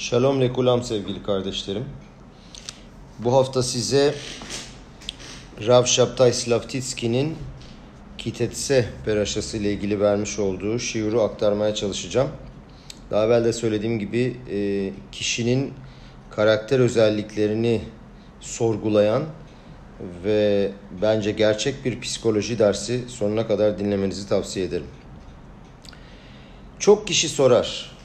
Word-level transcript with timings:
Shalom 0.00 0.40
lekulam 0.40 0.82
sevgili 0.82 1.22
kardeşlerim. 1.22 1.84
Bu 3.18 3.34
hafta 3.34 3.62
size 3.62 4.14
Rav 5.66 5.84
Shabtai 5.84 6.32
Slavtitski'nin 6.32 7.36
Kitetse 8.18 8.88
peraşası 9.04 9.56
ile 9.56 9.72
ilgili 9.72 10.00
vermiş 10.00 10.38
olduğu 10.38 10.78
şiuru 10.78 11.20
aktarmaya 11.20 11.74
çalışacağım. 11.74 12.28
Daha 13.10 13.26
evvel 13.26 13.44
de 13.44 13.52
söylediğim 13.52 13.98
gibi 13.98 14.36
e, 14.50 14.90
kişinin 15.12 15.74
karakter 16.30 16.78
özelliklerini 16.78 17.82
sorgulayan 18.40 19.22
ve 20.24 20.70
bence 21.02 21.30
gerçek 21.30 21.84
bir 21.84 22.00
psikoloji 22.00 22.58
dersi 22.58 23.04
sonuna 23.08 23.46
kadar 23.46 23.78
dinlemenizi 23.78 24.28
tavsiye 24.28 24.66
ederim. 24.66 24.86
Çok 26.78 27.06
kişi 27.06 27.28
sorar. 27.28 27.99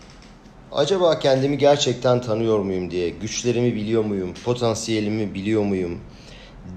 Acaba 0.75 1.19
kendimi 1.19 1.57
gerçekten 1.57 2.21
tanıyor 2.21 2.59
muyum 2.59 2.91
diye, 2.91 3.09
güçlerimi 3.09 3.75
biliyor 3.75 4.05
muyum, 4.05 4.33
potansiyelimi 4.45 5.33
biliyor 5.33 5.61
muyum? 5.61 5.99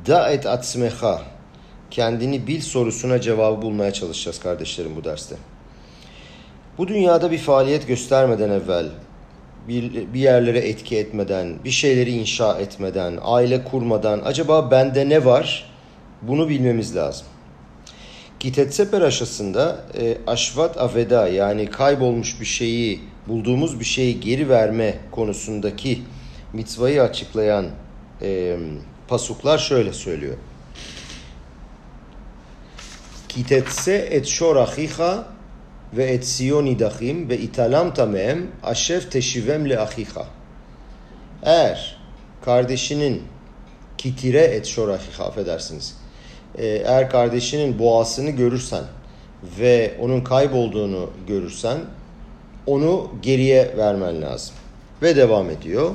Da 0.07 0.31
et 0.31 0.47
atsmeha, 0.47 1.23
kendini 1.91 2.47
bil 2.47 2.61
sorusuna 2.61 3.21
cevabı 3.21 3.63
bulmaya 3.63 3.93
çalışacağız 3.93 4.41
kardeşlerim 4.41 4.97
bu 4.97 5.05
derste. 5.05 5.37
Bu 6.79 6.89
dünyada 6.89 7.31
bir 7.31 7.39
faaliyet 7.39 7.89
göstermeden 7.89 8.51
evvel, 8.51 8.87
bir, 9.69 10.13
bir 10.15 10.21
yerlere 10.21 10.59
etki 10.59 10.97
etmeden, 10.99 11.65
bir 11.65 11.71
şeyleri 11.71 12.11
inşa 12.11 12.59
etmeden, 12.59 13.19
aile 13.23 13.65
kurmadan 13.65 14.21
acaba 14.25 14.71
bende 14.71 15.09
ne 15.09 15.25
var? 15.25 15.71
Bunu 16.23 16.49
bilmemiz 16.49 16.97
lazım. 16.97 17.27
Kitetseper 18.41 19.01
aşısında 19.01 19.85
e, 20.01 20.19
aşvat 20.27 20.79
aveda 20.79 21.29
yani 21.29 21.67
kaybolmuş 21.67 22.41
bir 22.41 22.47
şeyi, 22.47 23.01
bulduğumuz 23.29 23.81
bir 23.81 23.85
şeyi 23.85 24.21
geri 24.21 24.49
verme 24.49 24.95
konusundaki 25.11 26.03
mitzvayı 26.53 27.03
açıklayan 27.03 27.67
e, 28.23 28.57
pasuklar 29.09 29.59
şöyle 29.59 29.93
söylüyor. 29.93 30.37
Kitetse 33.29 33.95
et 33.95 34.27
şor 34.27 34.57
ve 35.93 36.05
et 36.05 36.25
siyon 36.25 36.67
ve 37.29 37.39
italam 37.39 37.95
tamem 37.95 38.47
aşef 38.63 39.13
teşivem 39.13 39.69
le 39.69 39.81
ahiha. 39.81 40.27
Eğer 41.43 41.97
kardeşinin 42.45 43.23
kitire 43.99 44.41
et 44.41 44.67
şor 44.67 44.89
affedersiniz. 44.89 45.97
Eğer 46.59 47.11
kardeşinin 47.11 47.79
boğasını 47.79 48.31
görürsen 48.31 48.85
ve 49.61 49.95
onun 50.01 50.21
kaybolduğunu 50.21 51.11
görürsen 51.27 51.79
onu 52.69 53.09
geriye 53.23 53.75
vermen 53.77 54.23
lazım. 54.23 54.55
Ve 55.03 55.17
devam 55.17 55.51
ediyor. 55.51 55.91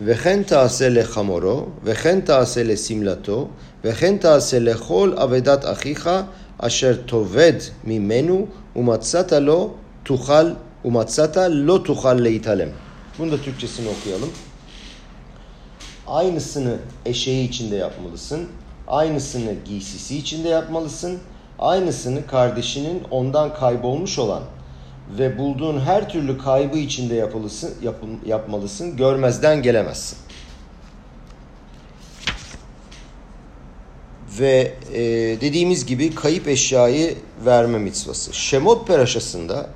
Ve 0.00 0.14
hen 0.14 0.42
taase 0.42 0.94
le 0.94 1.02
hamoro 1.02 1.68
ve 1.86 1.94
hen 1.94 2.24
taase 2.24 2.68
le 2.68 2.76
simlato 2.76 3.48
ve 3.84 3.92
hen 3.92 4.18
taase 4.18 4.64
le 4.64 4.72
hol 4.72 5.12
avedat 5.16 5.64
ahiha 5.64 6.26
asher 6.58 7.06
toved 7.06 7.60
mimenu 7.84 8.46
umatsata 8.74 9.46
lo 9.46 9.70
tuhal 10.04 10.54
umatsata 10.84 11.50
lo 11.50 11.82
tuhal 11.82 12.24
leitalem. 12.24 12.70
Bunu 13.18 13.32
da 13.32 13.36
Türkçesini 13.42 13.88
okuyalım. 13.88 14.30
Aynısını 16.06 16.76
eşeği 17.06 17.48
içinde 17.48 17.76
yapmalısın. 17.76 18.48
Aynısını 18.88 19.54
giysisi 19.64 20.18
içinde 20.18 20.48
yapmalısın. 20.48 21.18
Aynısını 21.58 22.26
kardeşinin 22.26 23.02
ondan 23.10 23.54
kaybolmuş 23.54 24.18
olan 24.18 24.42
ve 25.18 25.38
bulduğun 25.38 25.80
her 25.80 26.08
türlü 26.08 26.38
kaybı 26.38 26.78
içinde 26.78 27.14
yapılısın, 27.14 27.74
yap, 27.82 27.96
yapmalısın. 28.26 28.96
Görmezden 28.96 29.62
gelemezsin. 29.62 30.18
Ve 34.40 34.74
e, 34.92 35.00
dediğimiz 35.40 35.86
gibi 35.86 36.14
kayıp 36.14 36.48
eşyayı 36.48 37.14
verme 37.44 37.78
mitzvası. 37.78 38.34
Şemot 38.34 38.86
peraşasında 38.86 39.66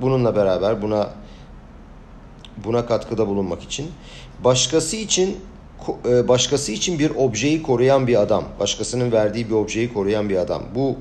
bununla 0.00 0.36
beraber 0.36 0.82
buna 0.82 1.10
buna 2.64 2.86
katkıda 2.86 3.28
bulunmak 3.28 3.62
için 3.62 3.90
başkası 4.44 4.96
için 4.96 5.36
başkası 6.04 6.72
için 6.72 6.98
bir 6.98 7.10
objeyi 7.10 7.62
koruyan 7.62 8.06
bir 8.06 8.22
adam, 8.22 8.44
başkasının 8.60 9.12
verdiği 9.12 9.48
bir 9.48 9.54
objeyi 9.54 9.92
koruyan 9.92 10.28
bir 10.28 10.36
adam. 10.36 10.62
Bu 10.74 10.96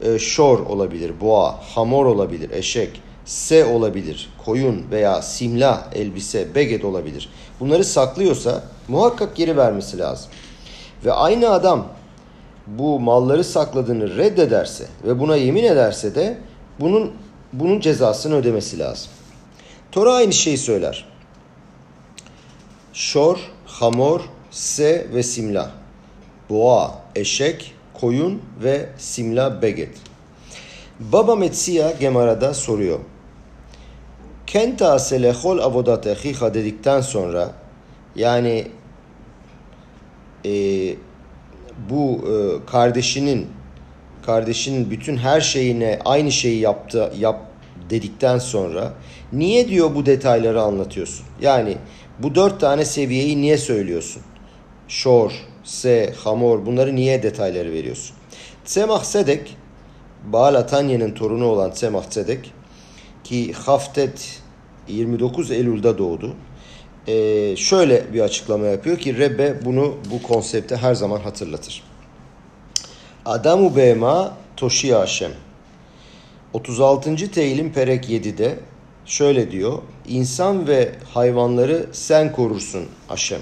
e, 0.00 0.18
şor 0.18 0.58
olabilir, 0.58 1.20
boğa, 1.20 1.60
hamor 1.74 2.06
olabilir, 2.06 2.50
eşek, 2.50 3.02
se 3.24 3.64
olabilir, 3.64 4.32
koyun 4.44 4.90
veya 4.90 5.22
simla, 5.22 5.88
elbise, 5.94 6.54
beget 6.54 6.84
olabilir. 6.84 7.28
Bunları 7.60 7.84
saklıyorsa 7.84 8.62
muhakkak 8.88 9.36
geri 9.36 9.56
vermesi 9.56 9.98
lazım. 9.98 10.30
Ve 11.04 11.12
aynı 11.12 11.50
adam 11.50 11.88
bu 12.66 13.00
malları 13.00 13.44
sakladığını 13.44 14.16
reddederse 14.16 14.86
ve 15.06 15.20
buna 15.20 15.36
yemin 15.36 15.64
ederse 15.64 16.14
de 16.14 16.38
bunun 16.80 17.12
bunun 17.52 17.80
cezasını 17.80 18.34
ödemesi 18.34 18.78
lazım. 18.78 19.10
Tora 19.92 20.14
aynı 20.14 20.32
şeyi 20.32 20.58
söyler. 20.58 21.04
Şor, 22.92 23.38
hamor, 23.66 24.20
se 24.50 25.06
ve 25.14 25.22
simla. 25.22 25.70
Boğa, 26.50 26.94
eşek, 27.14 27.74
koyun 27.94 28.42
ve 28.62 28.88
simla 28.98 29.62
beget. 29.62 29.96
Baba 31.00 31.36
Metsiya 31.36 31.90
Gemara'da 31.90 32.54
soruyor. 32.54 32.98
Kenta 34.52 34.98
selehol 34.98 35.58
avodat 35.58 36.06
ehiha 36.06 36.54
dedikten 36.54 37.00
sonra 37.00 37.50
yani 38.16 38.68
e, 40.44 40.52
bu 41.90 42.20
e, 42.28 42.66
kardeşinin 42.70 43.48
kardeşinin 44.26 44.90
bütün 44.90 45.16
her 45.16 45.40
şeyine 45.40 45.98
aynı 46.04 46.32
şeyi 46.32 46.60
yaptı 46.60 47.12
yap 47.18 47.40
dedikten 47.90 48.38
sonra 48.38 48.92
niye 49.32 49.68
diyor 49.68 49.94
bu 49.94 50.06
detayları 50.06 50.62
anlatıyorsun? 50.62 51.26
Yani 51.40 51.76
bu 52.18 52.34
dört 52.34 52.60
tane 52.60 52.84
seviyeyi 52.84 53.40
niye 53.40 53.58
söylüyorsun? 53.58 54.22
Şor, 54.88 55.32
se, 55.64 56.14
hamor 56.24 56.66
bunları 56.66 56.96
niye 56.96 57.22
detayları 57.22 57.72
veriyorsun? 57.72 58.16
Tsemah 58.64 59.04
Sedek, 59.04 59.56
Baal 60.24 60.54
Atanya'nın 60.54 61.10
torunu 61.10 61.46
olan 61.46 61.72
Tsemah 61.72 62.10
Sedek 62.10 62.52
ki 63.24 63.52
Haftet 63.52 64.41
29 64.88 65.50
Eylül'de 65.50 65.98
doğdu. 65.98 66.34
Ee, 67.08 67.56
şöyle 67.56 68.12
bir 68.12 68.20
açıklama 68.20 68.66
yapıyor 68.66 68.98
ki 68.98 69.18
Rebbe 69.18 69.64
bunu 69.64 69.94
bu 70.10 70.22
konsepte 70.22 70.76
her 70.76 70.94
zaman 70.94 71.20
hatırlatır. 71.20 71.82
Adamu 73.24 73.76
Bema 73.76 74.36
Toşiya 74.56 75.00
Hashem 75.00 75.30
36. 76.52 77.30
Teylim 77.30 77.72
Perek 77.72 78.10
7'de 78.10 78.58
şöyle 79.06 79.50
diyor. 79.50 79.78
İnsan 80.08 80.68
ve 80.68 80.92
hayvanları 81.14 81.86
sen 81.92 82.32
korursun 82.32 82.84
Hashem. 83.08 83.40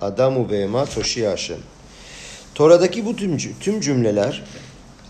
Adamu 0.00 0.50
Bema 0.50 0.84
Toşiya 0.84 1.32
Hashem. 1.32 1.58
Tora'daki 2.54 3.06
bu 3.06 3.16
tüm, 3.16 3.36
tüm 3.60 3.80
cümleler 3.80 4.42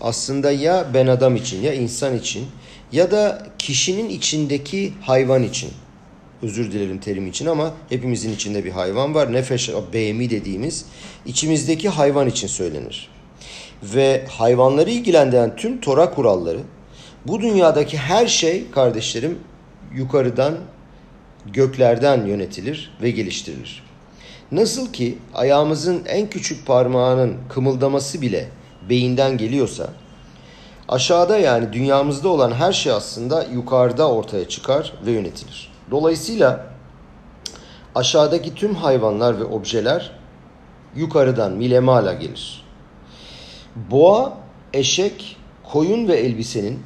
aslında 0.01 0.51
ya 0.51 0.85
ben 0.93 1.07
adam 1.07 1.35
için 1.35 1.61
ya 1.61 1.73
insan 1.73 2.17
için 2.17 2.47
ya 2.93 3.11
da 3.11 3.47
kişinin 3.59 4.09
içindeki 4.09 4.93
hayvan 5.01 5.43
için. 5.43 5.69
Özür 6.41 6.71
dilerim 6.71 6.99
terim 6.99 7.27
için 7.27 7.45
ama 7.45 7.73
hepimizin 7.89 8.33
içinde 8.33 8.65
bir 8.65 8.71
hayvan 8.71 9.15
var. 9.15 9.33
Nefes 9.33 9.69
behemi 9.93 10.29
dediğimiz 10.29 10.85
içimizdeki 11.25 11.89
hayvan 11.89 12.27
için 12.27 12.47
söylenir. 12.47 13.09
Ve 13.83 14.25
hayvanları 14.29 14.89
ilgilendiren 14.89 15.55
tüm 15.55 15.81
Tora 15.81 16.11
kuralları 16.11 16.59
bu 17.27 17.41
dünyadaki 17.41 17.97
her 17.97 18.27
şey 18.27 18.71
kardeşlerim 18.71 19.39
yukarıdan 19.95 20.57
göklerden 21.53 22.25
yönetilir 22.25 22.91
ve 23.01 23.11
geliştirilir. 23.11 23.83
Nasıl 24.51 24.93
ki 24.93 25.17
ayağımızın 25.33 26.05
en 26.05 26.29
küçük 26.29 26.65
parmağının 26.65 27.37
kımıldaması 27.49 28.21
bile 28.21 28.49
beyinden 28.89 29.37
geliyorsa 29.37 29.89
aşağıda 30.93 31.37
yani 31.37 31.73
dünyamızda 31.73 32.29
olan 32.29 32.51
her 32.51 32.73
şey 32.73 32.91
aslında 32.91 33.43
yukarıda 33.43 34.11
ortaya 34.11 34.47
çıkar 34.47 34.93
ve 35.05 35.11
yönetilir. 35.11 35.71
Dolayısıyla 35.91 36.65
aşağıdaki 37.95 38.55
tüm 38.55 38.75
hayvanlar 38.75 39.39
ve 39.39 39.43
objeler 39.43 40.11
yukarıdan 40.95 41.51
milemala 41.51 42.13
gelir. 42.13 42.65
Boğa, 43.91 44.37
eşek, 44.73 45.37
koyun 45.71 46.07
ve 46.07 46.15
elbisenin 46.15 46.79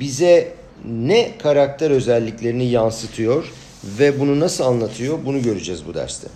bize 0.00 0.54
ne 0.84 1.38
karakter 1.38 1.90
özelliklerini 1.90 2.64
yansıtıyor 2.64 3.52
ve 3.84 4.20
bunu 4.20 4.40
nasıl 4.40 4.64
anlatıyor 4.64 5.18
bunu 5.24 5.42
göreceğiz 5.42 5.86
bu 5.86 5.94
derste. 5.94 6.28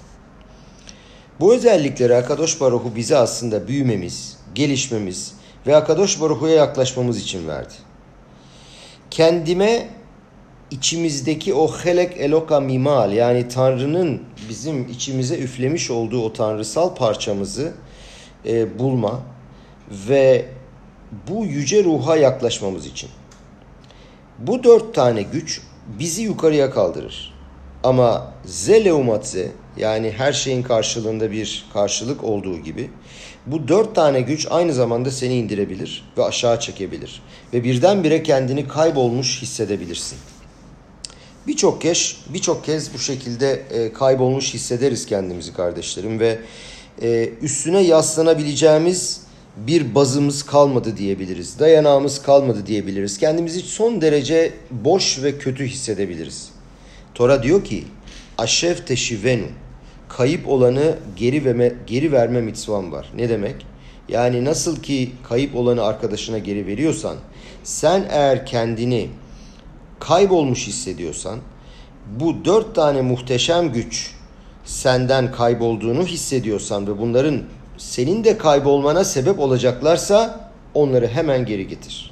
Bu 1.41 1.55
özellikleri 1.55 2.17
Akadosh 2.17 2.61
Baruhu 2.61 2.97
bize 2.97 3.17
aslında 3.17 3.69
büyümemiz, 3.69 4.37
gelişmemiz 4.55 5.42
ve 5.67 5.77
Akadosh 5.77 6.21
Baruhu'ya 6.21 6.55
yaklaşmamız 6.55 7.21
için 7.21 7.49
verdi. 7.49 7.75
Kendime 9.11 9.89
içimizdeki 10.71 11.55
o 11.55 11.69
helek 11.69 12.17
eloka 12.17 12.61
mimal 12.61 13.13
yani 13.13 13.49
Tanrı'nın 13.49 14.23
bizim 14.49 14.89
içimize 14.89 15.39
üflemiş 15.39 15.91
olduğu 15.91 16.25
o 16.25 16.33
tanrısal 16.33 16.95
parçamızı 16.95 17.73
e, 18.47 18.79
bulma 18.79 19.21
ve 20.09 20.47
bu 21.29 21.45
yüce 21.45 21.85
ruha 21.85 22.17
yaklaşmamız 22.17 22.87
için. 22.87 23.11
Bu 24.39 24.65
dört 24.65 24.95
tane 24.95 25.23
güç 25.23 25.61
bizi 25.99 26.23
yukarıya 26.23 26.71
kaldırır. 26.71 27.35
Ama 27.85 28.33
zeleumatze 28.45 29.53
yani 29.77 30.13
her 30.17 30.33
şeyin 30.33 30.63
karşılığında 30.63 31.31
bir 31.31 31.65
karşılık 31.73 32.25
olduğu 32.25 32.59
gibi 32.59 32.91
bu 33.47 33.69
dört 33.69 33.95
tane 33.95 34.21
güç 34.21 34.47
aynı 34.51 34.73
zamanda 34.73 35.11
seni 35.11 35.35
indirebilir 35.35 36.05
ve 36.19 36.25
aşağı 36.25 36.61
çekebilir. 36.61 37.23
Ve 37.53 37.65
birdenbire 37.65 38.23
kendini 38.23 38.69
kaybolmuş 38.69 39.43
hissedebilirsin. 39.43 40.19
Birçok 41.47 41.83
kez, 41.83 42.17
birçok 42.29 42.65
kez 42.65 42.95
bu 42.95 42.99
şekilde 42.99 43.63
e, 43.71 43.93
kaybolmuş 43.93 44.55
hissederiz 44.55 45.07
kendimizi 45.07 45.53
kardeşlerim 45.55 46.21
ve 46.21 46.39
e, 47.03 47.29
üstüne 47.43 47.81
yaslanabileceğimiz 47.81 49.21
bir 49.57 49.95
bazımız 49.95 50.43
kalmadı 50.43 50.97
diyebiliriz. 50.97 51.59
Dayanağımız 51.59 52.23
kalmadı 52.23 52.67
diyebiliriz. 52.67 53.19
Kendimizi 53.19 53.61
son 53.61 54.01
derece 54.01 54.53
boş 54.71 55.23
ve 55.23 55.39
kötü 55.39 55.67
hissedebiliriz. 55.67 56.49
Tora 57.15 57.43
diyor 57.43 57.65
ki 57.65 57.85
Aşef 58.39 58.87
teşivenu 58.87 59.47
kayıp 60.17 60.49
olanı 60.49 60.97
geri 61.17 61.45
verme, 61.45 61.73
geri 61.87 62.13
verme 62.13 62.41
mitzvan 62.41 62.93
var. 62.93 63.13
Ne 63.17 63.29
demek? 63.29 63.67
Yani 64.09 64.45
nasıl 64.45 64.83
ki 64.83 65.13
kayıp 65.29 65.57
olanı 65.57 65.83
arkadaşına 65.83 66.39
geri 66.39 66.67
veriyorsan 66.67 67.17
sen 67.65 68.07
eğer 68.11 68.47
kendini 68.47 69.09
kaybolmuş 70.01 70.67
hissediyorsan 70.67 71.39
bu 72.21 72.45
dört 72.45 72.75
tane 72.75 73.03
muhteşem 73.03 73.73
güç 73.73 74.15
senden 74.65 75.33
kaybolduğunu 75.33 76.07
hissediyorsan 76.07 76.87
ve 76.87 76.99
bunların 76.99 77.43
senin 77.79 78.25
de 78.25 78.39
kaybolmana 78.39 79.05
sebep 79.05 79.39
olacaklarsa 79.39 80.51
onları 80.75 81.09
hemen 81.09 81.47
geri 81.47 81.69
getir. 81.69 82.11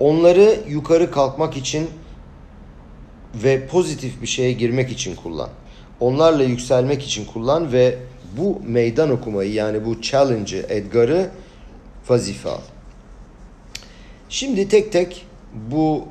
Onları 0.00 0.56
yukarı 0.68 1.10
kalkmak 1.10 1.56
için 1.56 1.90
ve 3.34 3.66
pozitif 3.66 4.22
bir 4.22 4.26
şeye 4.26 4.52
girmek 4.52 4.90
için 4.90 5.16
kullan. 5.16 5.48
Onlarla 6.02 6.42
yükselmek 6.42 7.02
için 7.02 7.24
kullan 7.24 7.72
ve 7.72 7.98
bu 8.36 8.62
meydan 8.66 9.10
okumayı 9.10 9.52
yani 9.52 9.84
bu 9.84 10.00
challenge'ı, 10.00 10.66
Edgar'ı 10.68 11.30
vazife 12.08 12.48
al. 12.48 12.60
Şimdi 14.28 14.68
tek 14.68 14.92
tek 14.92 15.26
bu 15.70 16.04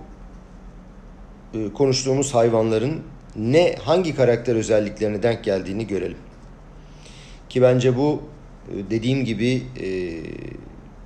e, 1.54 1.74
konuştuğumuz 1.74 2.34
hayvanların 2.36 3.02
ne 3.36 3.76
hangi 3.82 4.16
karakter 4.16 4.56
özelliklerine 4.56 5.24
denk 5.24 5.44
geldiğini 5.44 5.88
görelim. 5.88 6.18
Ki 7.50 7.62
bence 7.62 7.98
bu 7.98 8.22
e, 8.68 8.90
dediğim 8.90 9.26
gibi 9.26 9.64
e, 9.82 9.88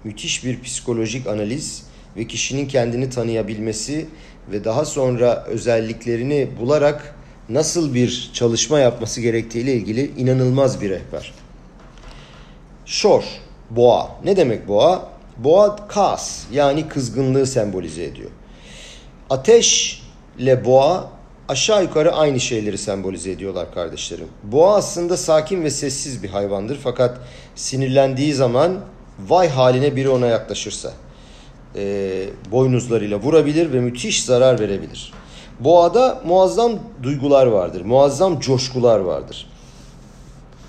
müthiş 0.04 0.46
bir 0.46 0.62
psikolojik 0.62 1.28
analiz 1.28 1.88
ve 2.18 2.28
kişinin 2.28 2.68
kendini 2.68 3.10
tanıyabilmesi 3.10 4.06
ve 4.52 4.64
daha 4.64 4.86
sonra 4.86 5.44
özelliklerini 5.44 6.48
bularak 6.60 7.15
nasıl 7.50 7.94
bir 7.94 8.32
çalışma 8.34 8.80
yapması 8.80 9.22
gerektiğiyle 9.22 9.74
ilgili 9.74 10.12
inanılmaz 10.18 10.82
bir 10.82 10.90
rehber. 10.90 11.34
Şor, 12.86 13.24
boğa. 13.70 14.10
Ne 14.24 14.38
demek 14.38 14.68
boğa? 14.68 15.10
Boğa 15.38 15.88
kas 15.88 16.44
yani 16.52 16.88
kızgınlığı 16.88 17.48
sembolize 17.48 18.04
ediyor. 18.04 18.30
Ateş 19.30 20.02
ile 20.40 20.66
boğa 20.66 21.12
aşağı 21.50 21.84
yukarı 21.84 22.14
aynı 22.14 22.40
şeyleri 22.40 22.78
sembolize 22.78 23.32
ediyorlar 23.32 23.74
kardeşlerim. 23.74 24.28
Boğa 24.44 24.76
aslında 24.76 25.18
sakin 25.18 25.64
ve 25.64 25.70
sessiz 25.70 26.24
bir 26.24 26.30
hayvandır 26.30 26.80
fakat 26.84 27.20
sinirlendiği 27.56 28.34
zaman 28.34 28.80
vay 29.28 29.50
haline 29.50 29.96
biri 29.96 30.10
ona 30.10 30.26
yaklaşırsa 30.28 30.94
e, 31.76 32.26
boynuzlarıyla 32.52 33.20
vurabilir 33.20 33.74
ve 33.74 33.80
müthiş 33.80 34.24
zarar 34.24 34.60
verebilir. 34.60 35.14
Boğada 35.60 36.22
muazzam 36.26 36.72
duygular 37.04 37.46
vardır, 37.46 37.82
muazzam 37.82 38.40
coşkular 38.40 39.00
vardır. 39.00 39.48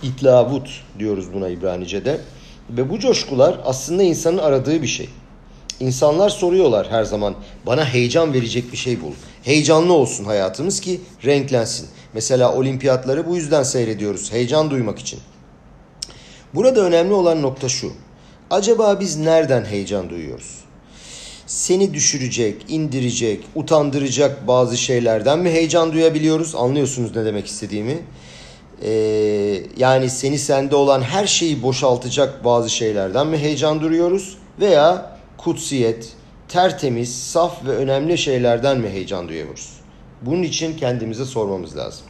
İtlavut 0.02 0.68
diyoruz 0.98 1.32
buna 1.34 1.48
İbranice'de. 1.48 2.20
Ve 2.70 2.90
bu 2.90 2.98
coşkular 2.98 3.60
aslında 3.64 4.02
insanın 4.02 4.38
aradığı 4.38 4.82
bir 4.82 4.86
şey. 4.86 5.08
İnsanlar 5.80 6.28
soruyorlar 6.28 6.90
her 6.90 7.04
zaman 7.04 7.34
bana 7.66 7.84
heyecan 7.84 8.34
verecek 8.34 8.72
bir 8.72 8.76
şey 8.76 9.02
bul. 9.02 9.12
Heyecanlı 9.42 9.92
olsun 9.92 10.24
hayatımız 10.24 10.80
ki 10.80 11.00
renklensin. 11.24 11.88
Mesela 12.14 12.54
olimpiyatları 12.54 13.26
bu 13.26 13.36
yüzden 13.36 13.62
seyrediyoruz. 13.62 14.32
Heyecan 14.32 14.70
duymak 14.70 14.98
için. 14.98 15.20
Burada 16.54 16.80
önemli 16.80 17.12
olan 17.12 17.42
nokta 17.42 17.68
şu. 17.68 17.92
Acaba 18.50 19.00
biz 19.00 19.16
nereden 19.16 19.64
heyecan 19.64 20.10
duyuyoruz? 20.10 20.65
Seni 21.46 21.94
düşürecek, 21.94 22.64
indirecek, 22.68 23.44
utandıracak 23.54 24.46
bazı 24.48 24.76
şeylerden 24.76 25.38
mi 25.38 25.50
heyecan 25.50 25.92
duyabiliyoruz? 25.92 26.54
Anlıyorsunuz 26.54 27.16
ne 27.16 27.24
demek 27.24 27.46
istediğimi? 27.46 27.98
Ee, 28.82 28.90
yani 29.76 30.10
seni 30.10 30.38
sende 30.38 30.76
olan 30.76 31.02
her 31.02 31.26
şeyi 31.26 31.62
boşaltacak 31.62 32.44
bazı 32.44 32.70
şeylerden 32.70 33.26
mi 33.26 33.38
heyecan 33.38 33.80
duruyoruz? 33.80 34.38
Veya 34.60 35.18
kutsiyet, 35.38 36.12
tertemiz, 36.48 37.22
saf 37.22 37.64
ve 37.66 37.70
önemli 37.70 38.18
şeylerden 38.18 38.78
mi 38.78 38.88
heyecan 38.88 39.28
duyuyoruz? 39.28 39.72
Bunun 40.22 40.42
için 40.42 40.76
kendimize 40.76 41.24
sormamız 41.24 41.76
lazım. 41.76 42.06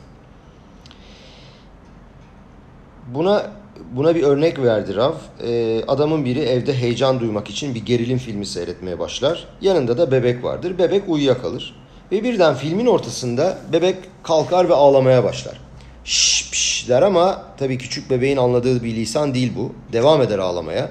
Buna 3.14 3.50
buna 3.96 4.14
bir 4.14 4.22
örnek 4.22 4.58
verdi 4.58 4.96
Rav. 4.96 5.14
Ee, 5.42 5.82
adamın 5.88 6.24
biri 6.24 6.40
evde 6.40 6.74
heyecan 6.74 7.20
duymak 7.20 7.50
için 7.50 7.74
bir 7.74 7.84
gerilim 7.84 8.18
filmi 8.18 8.46
seyretmeye 8.46 8.98
başlar. 8.98 9.48
Yanında 9.60 9.98
da 9.98 10.12
bebek 10.12 10.44
vardır. 10.44 10.78
Bebek 10.78 11.02
uyuyakalır. 11.08 11.74
Ve 12.12 12.24
birden 12.24 12.54
filmin 12.54 12.86
ortasında 12.86 13.58
bebek 13.72 13.96
kalkar 14.22 14.68
ve 14.68 14.74
ağlamaya 14.74 15.24
başlar. 15.24 15.60
Şş 16.04 16.50
pş 16.50 16.88
der 16.88 17.02
ama 17.02 17.42
tabii 17.58 17.78
küçük 17.78 18.10
bebeğin 18.10 18.36
anladığı 18.36 18.84
bir 18.84 18.94
lisan 18.94 19.34
değil 19.34 19.52
bu. 19.56 19.72
Devam 19.92 20.22
eder 20.22 20.38
ağlamaya 20.38 20.90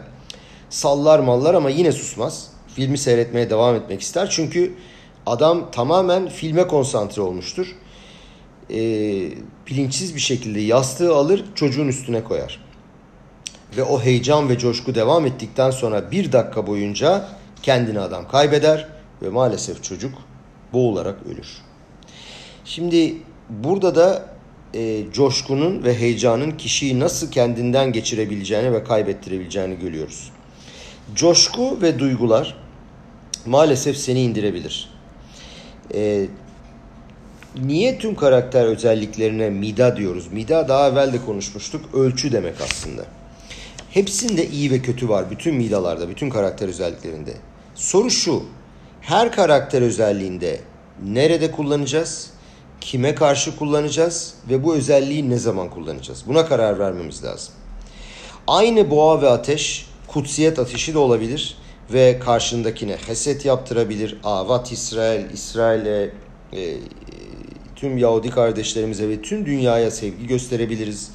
sallar 0.70 1.20
mallar 1.20 1.54
ama 1.54 1.70
yine 1.70 1.92
susmaz. 1.92 2.48
Filmi 2.76 2.98
seyretmeye 2.98 3.50
devam 3.50 3.76
etmek 3.76 4.02
ister. 4.02 4.30
Çünkü 4.30 4.74
adam 5.26 5.72
tamamen 5.72 6.30
filme 6.30 6.68
konsantre 6.68 7.22
olmuştur. 7.22 7.76
E, 8.70 8.78
bilinçsiz 9.68 10.16
bir 10.16 10.20
şekilde 10.20 10.60
yastığı 10.60 11.16
alır 11.16 11.46
çocuğun 11.56 11.88
üstüne 11.88 12.24
koyar. 12.24 12.65
Ve 13.78 13.84
o 13.84 14.02
heyecan 14.02 14.50
ve 14.50 14.58
coşku 14.58 14.96
devam 14.96 15.26
ettikten 15.26 15.72
sonra 15.72 16.12
bir 16.12 16.32
dakika 16.32 16.68
boyunca 16.68 17.28
kendini 17.62 18.00
adam 18.00 18.28
kaybeder 18.28 18.88
ve 19.22 19.30
maalesef 19.30 19.84
çocuk 19.84 20.14
boğularak 20.74 21.16
ölür. 21.26 21.48
Şimdi 22.66 23.14
burada 23.50 23.96
da 23.96 24.26
e, 24.74 25.12
coşkunun 25.14 25.84
ve 25.84 26.00
heyecanın 26.00 26.52
kişiyi 26.52 27.00
nasıl 27.00 27.32
kendinden 27.32 27.92
geçirebileceğini 27.92 28.74
ve 28.74 28.84
kaybettirebileceğini 28.84 29.80
görüyoruz. 29.80 30.32
Coşku 31.16 31.82
ve 31.82 32.00
duygular 32.00 32.56
maalesef 33.46 33.98
seni 33.98 34.22
indirebilir. 34.22 34.90
Ee, 35.94 36.26
niye 37.64 38.00
tüm 38.00 38.16
karakter 38.16 38.66
özelliklerine 38.66 39.50
mida 39.50 39.98
diyoruz? 39.98 40.32
Mida 40.32 40.68
daha 40.68 40.90
evvel 40.90 41.14
de 41.14 41.26
konuşmuştuk. 41.26 41.96
Ölçü 41.96 42.32
demek 42.32 42.62
aslında. 42.62 43.06
Hepsinde 43.96 44.48
iyi 44.48 44.72
ve 44.72 44.82
kötü 44.82 45.10
var. 45.10 45.32
Bütün 45.32 45.56
midalarda, 45.56 46.10
bütün 46.10 46.30
karakter 46.30 46.68
özelliklerinde. 46.68 47.34
Soru 47.76 48.10
şu. 48.10 48.44
Her 49.02 49.32
karakter 49.32 49.82
özelliğinde 49.82 50.60
nerede 51.06 51.52
kullanacağız? 51.52 52.30
Kime 52.82 53.16
karşı 53.16 53.58
kullanacağız? 53.58 54.34
Ve 54.50 54.64
bu 54.64 54.76
özelliği 54.76 55.30
ne 55.30 55.38
zaman 55.38 55.70
kullanacağız? 55.70 56.24
Buna 56.28 56.46
karar 56.46 56.80
vermemiz 56.80 57.24
lazım. 57.24 57.54
Aynı 58.48 58.92
boğa 58.92 59.22
ve 59.22 59.30
ateş 59.30 59.88
kutsiyet 60.08 60.60
ateşi 60.60 60.94
de 60.94 60.98
olabilir 60.98 61.58
ve 61.94 62.20
karşındakine 62.20 62.98
heset 63.08 63.46
yaptırabilir. 63.46 64.18
Avat 64.24 64.72
İsrail, 64.72 65.30
İsrail'e 65.30 66.12
e, 66.54 66.78
tüm 67.76 67.98
Yahudi 67.98 68.30
kardeşlerimize 68.30 69.10
ve 69.10 69.22
tüm 69.22 69.46
dünyaya 69.46 69.92
sevgi 69.92 70.28
gösterebiliriz. 70.28 71.12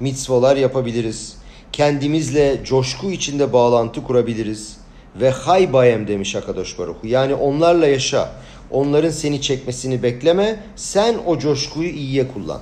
Mitzvalar 0.00 0.56
yapabiliriz. 0.56 1.43
Kendimizle 1.74 2.60
coşku 2.64 3.10
içinde 3.10 3.52
bağlantı 3.52 4.02
kurabiliriz. 4.02 4.76
Ve 5.20 5.30
hay 5.30 5.72
bayem 5.72 6.08
demiş 6.08 6.36
Akadosh 6.36 6.78
Baruhu. 6.78 7.06
Yani 7.06 7.34
onlarla 7.34 7.86
yaşa. 7.86 8.32
Onların 8.70 9.10
seni 9.10 9.40
çekmesini 9.40 10.02
bekleme. 10.02 10.60
Sen 10.76 11.14
o 11.26 11.38
coşkuyu 11.38 11.88
iyiye 11.88 12.28
kullan. 12.28 12.60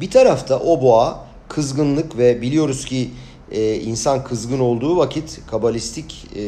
Bir 0.00 0.10
tarafta 0.10 0.58
o 0.58 0.82
boğa 0.82 1.26
kızgınlık 1.48 2.18
ve 2.18 2.42
biliyoruz 2.42 2.84
ki 2.84 3.10
e, 3.50 3.74
insan 3.74 4.24
kızgın 4.24 4.60
olduğu 4.60 4.96
vakit 4.96 5.40
kabalistik 5.46 6.26
e, 6.36 6.42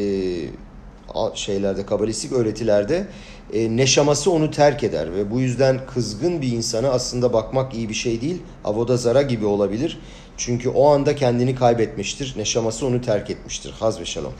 şeylerde, 1.33 1.85
kabalistik 1.85 2.31
öğretilerde 2.31 3.07
e, 3.53 3.77
neşaması 3.77 4.31
onu 4.31 4.51
terk 4.51 4.83
eder 4.83 5.15
ve 5.15 5.31
bu 5.31 5.39
yüzden 5.39 5.79
kızgın 5.93 6.41
bir 6.41 6.51
insana 6.51 6.89
aslında 6.89 7.33
bakmak 7.33 7.73
iyi 7.73 7.89
bir 7.89 7.93
şey 7.93 8.21
değil. 8.21 8.41
Avoda 8.63 8.97
zara 8.97 9.21
gibi 9.21 9.45
olabilir. 9.45 9.99
Çünkü 10.45 10.69
o 10.69 10.89
anda 10.89 11.15
kendini 11.15 11.55
kaybetmiştir. 11.55 12.33
Neşaması 12.37 12.87
onu 12.87 13.01
terk 13.01 13.29
etmiştir. 13.29 13.71
Haz 13.79 13.99
ve 13.99 14.05
şalom. 14.05 14.33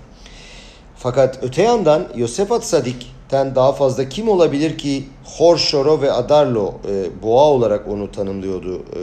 Fakat 0.95 1.39
öte 1.41 1.61
yandan 1.63 2.07
Yosefat 2.15 2.65
Sadik'ten 2.65 3.55
daha 3.55 3.73
fazla 3.73 4.09
kim 4.09 4.29
olabilir 4.29 4.77
ki 4.77 5.03
Hor, 5.23 5.57
Şoro 5.57 6.01
ve 6.01 6.11
Adarlo 6.11 6.73
e, 6.89 7.23
boğa 7.23 7.43
olarak 7.43 7.87
onu 7.87 8.11
tanımlıyordu 8.11 8.75
e, 8.75 9.01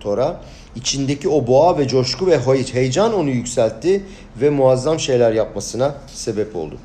Tora. 0.00 0.40
İçindeki 0.76 1.28
o 1.28 1.46
boğa 1.46 1.78
ve 1.78 1.88
coşku 1.88 2.26
ve 2.26 2.38
heyecan 2.72 3.14
onu 3.14 3.30
yükseltti 3.30 4.04
ve 4.40 4.50
muazzam 4.50 5.00
şeyler 5.00 5.32
yapmasına 5.32 5.94
sebep 6.06 6.56
oldu. 6.56 6.78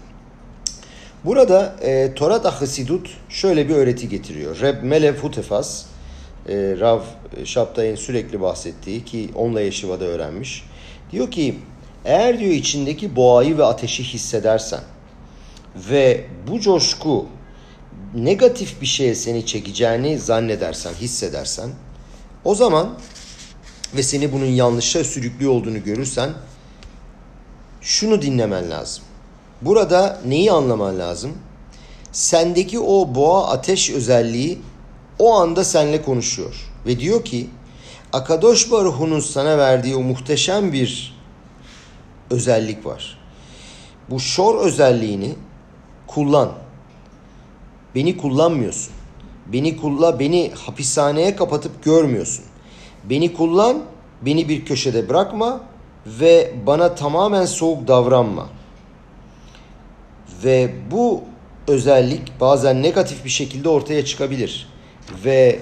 Burada 1.26 1.76
e, 1.82 2.14
Torat 2.14 2.46
Ahasidut 2.46 3.10
şöyle 3.30 3.70
bir 3.70 3.76
öğreti 3.76 4.10
getiriyor. 4.10 4.60
Reb 4.60 4.84
Melev 4.84 5.16
Hutefas, 5.16 5.86
e, 6.50 6.80
Rav 6.80 7.02
Şaptay'ın 7.46 7.96
sürekli 7.96 8.42
bahsettiği 8.42 9.06
ki 9.06 9.30
onunla 9.36 9.62
Yeşiva'da 9.62 10.06
öğrenmiş. 10.06 10.64
Diyor 11.12 11.32
ki 11.32 11.56
eğer 12.06 12.40
diyor 12.40 12.52
içindeki 12.52 13.16
boğayı 13.16 13.58
ve 13.58 13.66
ateşi 13.66 14.04
hissedersen 14.04 14.82
ve 15.76 16.26
bu 16.48 16.60
coşku 16.60 17.26
negatif 18.16 18.82
bir 18.82 18.86
şeye 18.86 19.16
seni 19.16 19.46
çekeceğini 19.46 20.20
zannedersen, 20.20 20.94
hissedersen 20.94 21.70
o 22.46 22.56
zaman 22.56 23.00
ve 23.96 24.04
seni 24.04 24.32
bunun 24.32 24.46
yanlışa 24.46 25.04
sürüklüyor 25.04 25.52
olduğunu 25.52 25.84
görürsen 25.84 26.30
şunu 27.82 28.22
dinlemen 28.22 28.70
lazım. 28.70 29.04
Burada 29.62 30.22
neyi 30.28 30.52
anlaman 30.52 31.00
lazım? 31.00 31.38
Sendeki 32.12 32.80
o 32.80 33.16
boğa 33.16 33.50
ateş 33.50 33.90
özelliği 33.90 34.60
o 35.20 35.34
anda 35.34 35.64
seninle 35.64 36.02
konuşuyor. 36.02 36.72
Ve 36.86 37.00
diyor 37.00 37.26
ki 37.26 37.48
Akadosh 38.14 38.72
Baruhu'nun 38.72 39.20
sana 39.20 39.58
verdiği 39.58 39.96
o 39.96 40.00
muhteşem 40.00 40.74
bir 40.74 41.20
özellik 42.30 42.86
var. 42.86 43.18
Bu 44.10 44.20
şor 44.20 44.66
özelliğini 44.66 45.36
kullan. 46.08 46.52
Beni 47.96 48.18
kullanmıyorsun. 48.18 48.94
Beni 49.54 49.78
kulla, 49.78 50.20
beni 50.20 50.52
hapishaneye 50.56 51.36
kapatıp 51.36 51.84
görmüyorsun. 51.84 52.46
Beni 53.04 53.34
kullan, 53.34 53.84
beni 54.22 54.50
bir 54.50 54.66
köşede 54.66 55.10
bırakma 55.10 55.62
ve 56.06 56.54
bana 56.68 56.96
tamamen 56.96 57.46
soğuk 57.46 57.88
davranma. 57.88 58.50
Ve 60.44 60.74
bu 60.92 61.22
özellik 61.68 62.40
bazen 62.42 62.84
negatif 62.84 63.26
bir 63.26 63.30
şekilde 63.30 63.70
ortaya 63.70 64.06
çıkabilir. 64.06 64.70
Ve 65.26 65.60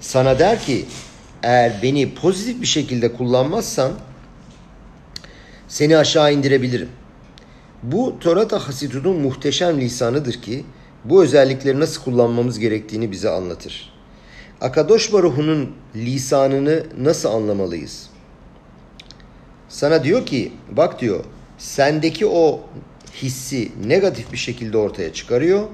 sana 0.00 0.38
der 0.38 0.60
ki 0.60 0.86
eğer 1.42 1.72
beni 1.82 2.14
pozitif 2.14 2.60
bir 2.60 2.66
şekilde 2.66 3.12
kullanmazsan 3.12 3.92
seni 5.68 5.96
aşağı 5.96 6.34
indirebilirim. 6.34 6.88
Bu 7.82 8.18
Torata 8.20 8.68
Hasidut'un 8.68 9.16
muhteşem 9.16 9.80
lisanıdır 9.80 10.42
ki 10.42 10.64
bu 11.04 11.22
özellikleri 11.22 11.80
nasıl 11.80 12.02
kullanmamız 12.02 12.58
gerektiğini 12.58 13.10
bize 13.10 13.30
anlatır. 13.30 13.92
Akadosh 14.60 15.12
Baruhu'nun 15.12 15.72
lisanını 15.94 16.86
nasıl 16.98 17.28
anlamalıyız? 17.28 18.10
Sana 19.68 20.04
diyor 20.04 20.26
ki 20.26 20.52
bak 20.70 21.00
diyor 21.00 21.24
sendeki 21.58 22.26
o 22.26 22.60
hissi 23.14 23.72
negatif 23.86 24.32
bir 24.32 24.36
şekilde 24.36 24.78
ortaya 24.78 25.12
çıkarıyor. 25.12 25.68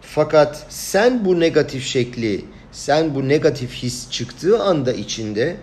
Fakat 0.00 0.66
sen 0.68 1.24
bu 1.24 1.40
negatif 1.40 1.84
şekli, 1.84 2.44
sen 2.72 3.14
bu 3.14 3.28
negatif 3.28 3.72
his 3.72 4.10
çıktığı 4.10 4.62
anda 4.62 4.92
içinde 4.92 5.56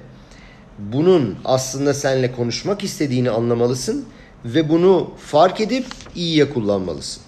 bunun 0.79 1.37
aslında 1.45 1.93
seninle 1.93 2.31
konuşmak 2.31 2.83
istediğini 2.83 3.29
anlamalısın 3.29 4.05
ve 4.45 4.69
bunu 4.69 5.11
fark 5.17 5.61
edip 5.61 5.85
iyiye 6.15 6.49
kullanmalısın. 6.49 7.23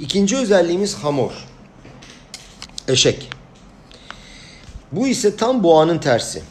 İkinci 0.00 0.36
özelliğimiz 0.36 0.94
hamor. 0.94 1.32
Eşek. 2.88 3.30
Bu 4.92 5.08
ise 5.08 5.36
tam 5.36 5.62
boğanın 5.62 5.98
tersi. 5.98 6.42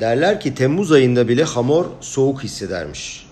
Derler 0.00 0.40
ki 0.40 0.54
Temmuz 0.54 0.92
ayında 0.92 1.28
bile 1.28 1.44
hamor 1.44 1.86
soğuk 2.00 2.44
hissedermiş. 2.44 3.26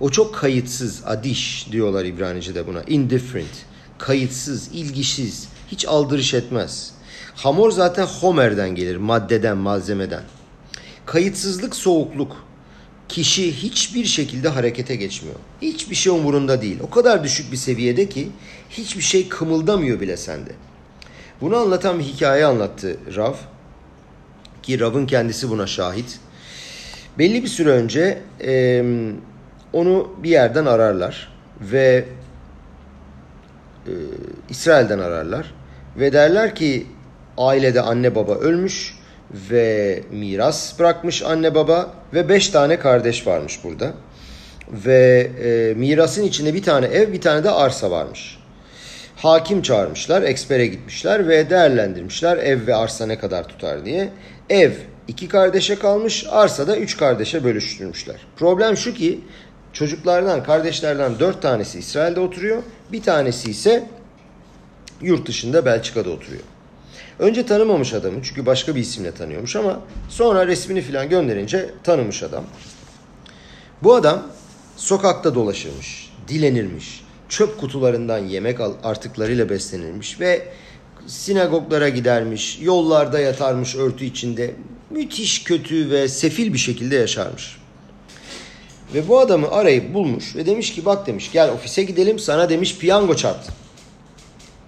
O 0.00 0.10
çok 0.10 0.34
kayıtsız, 0.34 1.02
adiş 1.06 1.66
diyorlar 1.72 2.04
İbranice'de 2.04 2.66
buna. 2.66 2.82
Indifferent, 2.82 3.66
kayıtsız, 3.98 4.68
ilgisiz, 4.72 5.48
hiç 5.68 5.86
aldırış 5.86 6.34
etmez. 6.34 6.92
Hamor 7.34 7.70
zaten 7.70 8.06
homerden 8.06 8.74
gelir, 8.74 8.96
maddeden, 8.96 9.56
malzemeden. 9.56 10.22
Kayıtsızlık, 11.06 11.76
soğukluk. 11.76 12.44
Kişi 13.08 13.52
hiçbir 13.52 14.04
şekilde 14.04 14.48
harekete 14.48 14.96
geçmiyor. 14.96 15.36
Hiçbir 15.62 15.94
şey 15.94 16.12
umurunda 16.12 16.62
değil. 16.62 16.78
O 16.82 16.90
kadar 16.90 17.24
düşük 17.24 17.52
bir 17.52 17.56
seviyede 17.56 18.08
ki 18.08 18.28
hiçbir 18.70 19.02
şey 19.02 19.28
kımıldamıyor 19.28 20.00
bile 20.00 20.16
sende. 20.16 20.52
Bunu 21.40 21.56
anlatan 21.56 21.98
bir 21.98 22.04
hikaye 22.04 22.44
anlattı 22.44 22.96
Rav. 23.16 23.34
Ki 24.62 24.80
Rav'ın 24.80 25.06
kendisi 25.06 25.50
buna 25.50 25.66
şahit. 25.66 26.18
Belli 27.18 27.42
bir 27.42 27.48
süre 27.48 27.70
önce 27.70 28.22
e, 28.44 28.84
onu 29.72 30.12
bir 30.22 30.30
yerden 30.30 30.66
ararlar 30.66 31.32
ve 31.60 32.04
e, 33.86 33.92
İsrail'den 34.50 34.98
ararlar 34.98 35.54
ve 35.96 36.12
derler 36.12 36.54
ki 36.54 36.86
ailede 37.38 37.80
anne 37.80 38.14
baba 38.14 38.34
ölmüş 38.34 38.94
ve 39.50 40.00
miras 40.10 40.78
bırakmış 40.78 41.22
anne 41.22 41.54
baba 41.54 41.94
ve 42.14 42.28
beş 42.28 42.48
tane 42.48 42.78
kardeş 42.78 43.26
varmış 43.26 43.60
burada. 43.64 43.92
Ve 44.86 45.30
e, 45.44 45.74
mirasın 45.74 46.22
içinde 46.22 46.54
bir 46.54 46.62
tane 46.62 46.86
ev 46.86 47.12
bir 47.12 47.20
tane 47.20 47.44
de 47.44 47.50
arsa 47.50 47.90
varmış. 47.90 48.38
Hakim 49.16 49.62
çağırmışlar, 49.62 50.22
ekspere 50.22 50.66
gitmişler 50.66 51.28
ve 51.28 51.50
değerlendirmişler 51.50 52.36
ev 52.36 52.66
ve 52.66 52.74
arsa 52.74 53.06
ne 53.06 53.18
kadar 53.18 53.48
tutar 53.48 53.84
diye. 53.84 54.08
Ev 54.50 54.72
iki 55.08 55.28
kardeşe 55.28 55.78
kalmış, 55.78 56.26
arsa 56.30 56.66
da 56.66 56.76
üç 56.76 56.96
kardeşe 56.96 57.44
bölüştürmüşler. 57.44 58.16
Problem 58.36 58.76
şu 58.76 58.94
ki 58.94 59.20
çocuklardan, 59.72 60.44
kardeşlerden 60.44 61.18
dört 61.18 61.42
tanesi 61.42 61.78
İsrail'de 61.78 62.20
oturuyor, 62.20 62.62
bir 62.92 63.02
tanesi 63.02 63.50
ise 63.50 63.88
yurt 65.00 65.28
dışında 65.28 65.64
Belçika'da 65.64 66.10
oturuyor. 66.10 66.42
Önce 67.18 67.46
tanımamış 67.46 67.94
adamı 67.94 68.22
çünkü 68.22 68.46
başka 68.46 68.74
bir 68.74 68.80
isimle 68.80 69.12
tanıyormuş 69.12 69.56
ama 69.56 69.80
sonra 70.08 70.46
resmini 70.46 70.82
falan 70.82 71.08
gönderince 71.08 71.70
tanımış 71.84 72.22
adam. 72.22 72.44
Bu 73.82 73.94
adam 73.94 74.22
sokakta 74.76 75.34
dolaşırmış, 75.34 76.12
dilenirmiş, 76.28 77.04
çöp 77.28 77.60
kutularından 77.60 78.18
yemek 78.18 78.60
artıklarıyla 78.82 79.48
beslenirmiş 79.48 80.20
ve 80.20 80.48
sinagoglara 81.06 81.88
gidermiş, 81.88 82.58
yollarda 82.62 83.20
yatarmış 83.20 83.76
örtü 83.76 84.04
içinde 84.04 84.54
müthiş 84.90 85.44
kötü 85.44 85.90
ve 85.90 86.08
sefil 86.08 86.52
bir 86.52 86.58
şekilde 86.58 86.96
yaşarmış. 86.96 87.61
Ve 88.94 89.08
bu 89.08 89.18
adamı 89.18 89.50
arayıp 89.50 89.94
bulmuş 89.94 90.36
ve 90.36 90.46
demiş 90.46 90.74
ki 90.74 90.84
bak 90.84 91.06
demiş 91.06 91.32
gel 91.32 91.52
ofise 91.52 91.82
gidelim 91.82 92.18
sana 92.18 92.48
demiş 92.48 92.78
piyango 92.78 93.16
çarptı. 93.16 93.52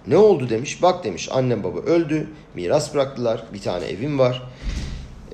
Ne 0.07 0.17
oldu 0.17 0.49
demiş. 0.49 0.81
Bak 0.81 1.03
demiş 1.03 1.29
annem 1.31 1.63
baba 1.63 1.79
öldü. 1.79 2.27
Miras 2.55 2.93
bıraktılar. 2.93 3.43
Bir 3.53 3.61
tane 3.61 3.85
evim 3.85 4.19
var. 4.19 4.41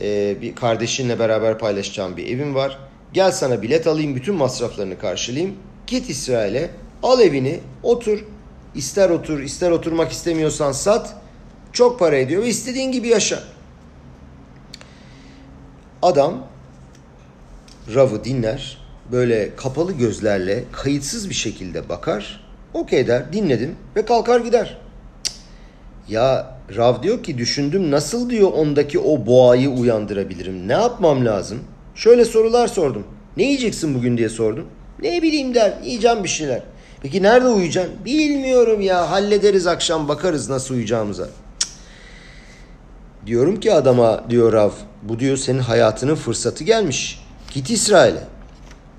Ee, 0.02 0.38
bir 0.42 0.56
kardeşinle 0.56 1.20
beraber 1.20 1.58
paylaşacağım 1.58 2.18
bir 2.18 2.28
evim 2.28 2.56
var. 2.56 2.80
Gel 3.14 3.32
sana 3.32 3.62
bilet 3.62 3.88
alayım. 3.88 4.16
Bütün 4.16 4.36
masraflarını 4.36 5.00
karşılayayım. 5.00 5.56
Git 5.88 6.10
İsrail'e. 6.10 6.70
Al 7.04 7.22
evini. 7.22 7.60
Otur. 7.84 8.26
İster 8.76 9.10
otur 9.10 9.40
ister 9.40 9.72
oturmak 9.72 10.12
istemiyorsan 10.12 10.72
sat. 10.72 11.16
Çok 11.74 12.00
para 12.00 12.16
ediyor 12.16 12.44
ve 12.44 12.48
istediğin 12.48 12.92
gibi 12.92 13.08
yaşa. 13.08 13.44
Adam 16.02 16.48
Rav'ı 17.96 18.24
dinler. 18.24 18.81
Böyle 19.12 19.56
kapalı 19.56 19.91
gözlerle 19.91 20.63
kayıtsız 20.72 21.30
bir 21.30 21.36
şekilde 21.36 21.89
bakar 21.89 22.41
Okey 22.74 23.08
der, 23.08 23.34
dinledim 23.34 23.75
ve 23.96 24.06
kalkar 24.06 24.39
gider. 24.39 24.77
Ya 26.08 26.56
Rav 26.75 27.03
diyor 27.03 27.24
ki 27.24 27.38
düşündüm 27.38 27.91
nasıl 27.91 28.30
diyor 28.30 28.51
ondaki 28.51 29.00
o 29.00 29.25
boğayı 29.25 29.70
uyandırabilirim? 29.70 30.68
Ne 30.68 30.74
yapmam 30.74 31.25
lazım? 31.25 31.60
Şöyle 31.96 32.25
sorular 32.25 32.68
sordum. 32.68 33.03
Ne 33.38 33.44
yiyeceksin 33.44 33.96
bugün 33.96 34.18
diye 34.18 34.30
sordum. 34.30 34.68
Ne 35.01 35.22
bileyim 35.22 35.56
der, 35.56 35.74
yiyeceğim 35.84 36.24
bir 36.24 36.30
şeyler. 36.30 36.62
Peki 37.01 37.24
nerede 37.24 37.48
uyuyacaksın? 37.48 37.94
Bilmiyorum 38.06 38.82
ya 38.82 39.12
hallederiz 39.12 39.68
akşam 39.68 40.08
bakarız 40.08 40.50
nasıl 40.50 40.74
uyuyacağımıza. 40.74 41.27
Diyorum 43.25 43.60
ki 43.60 43.74
adama 43.74 44.24
diyor 44.30 44.53
Rav 44.53 44.72
bu 45.01 45.20
diyor 45.20 45.38
senin 45.38 45.60
hayatının 45.60 46.15
fırsatı 46.15 46.63
gelmiş. 46.63 47.20
Git 47.53 47.70
İsrail'e. 47.70 48.24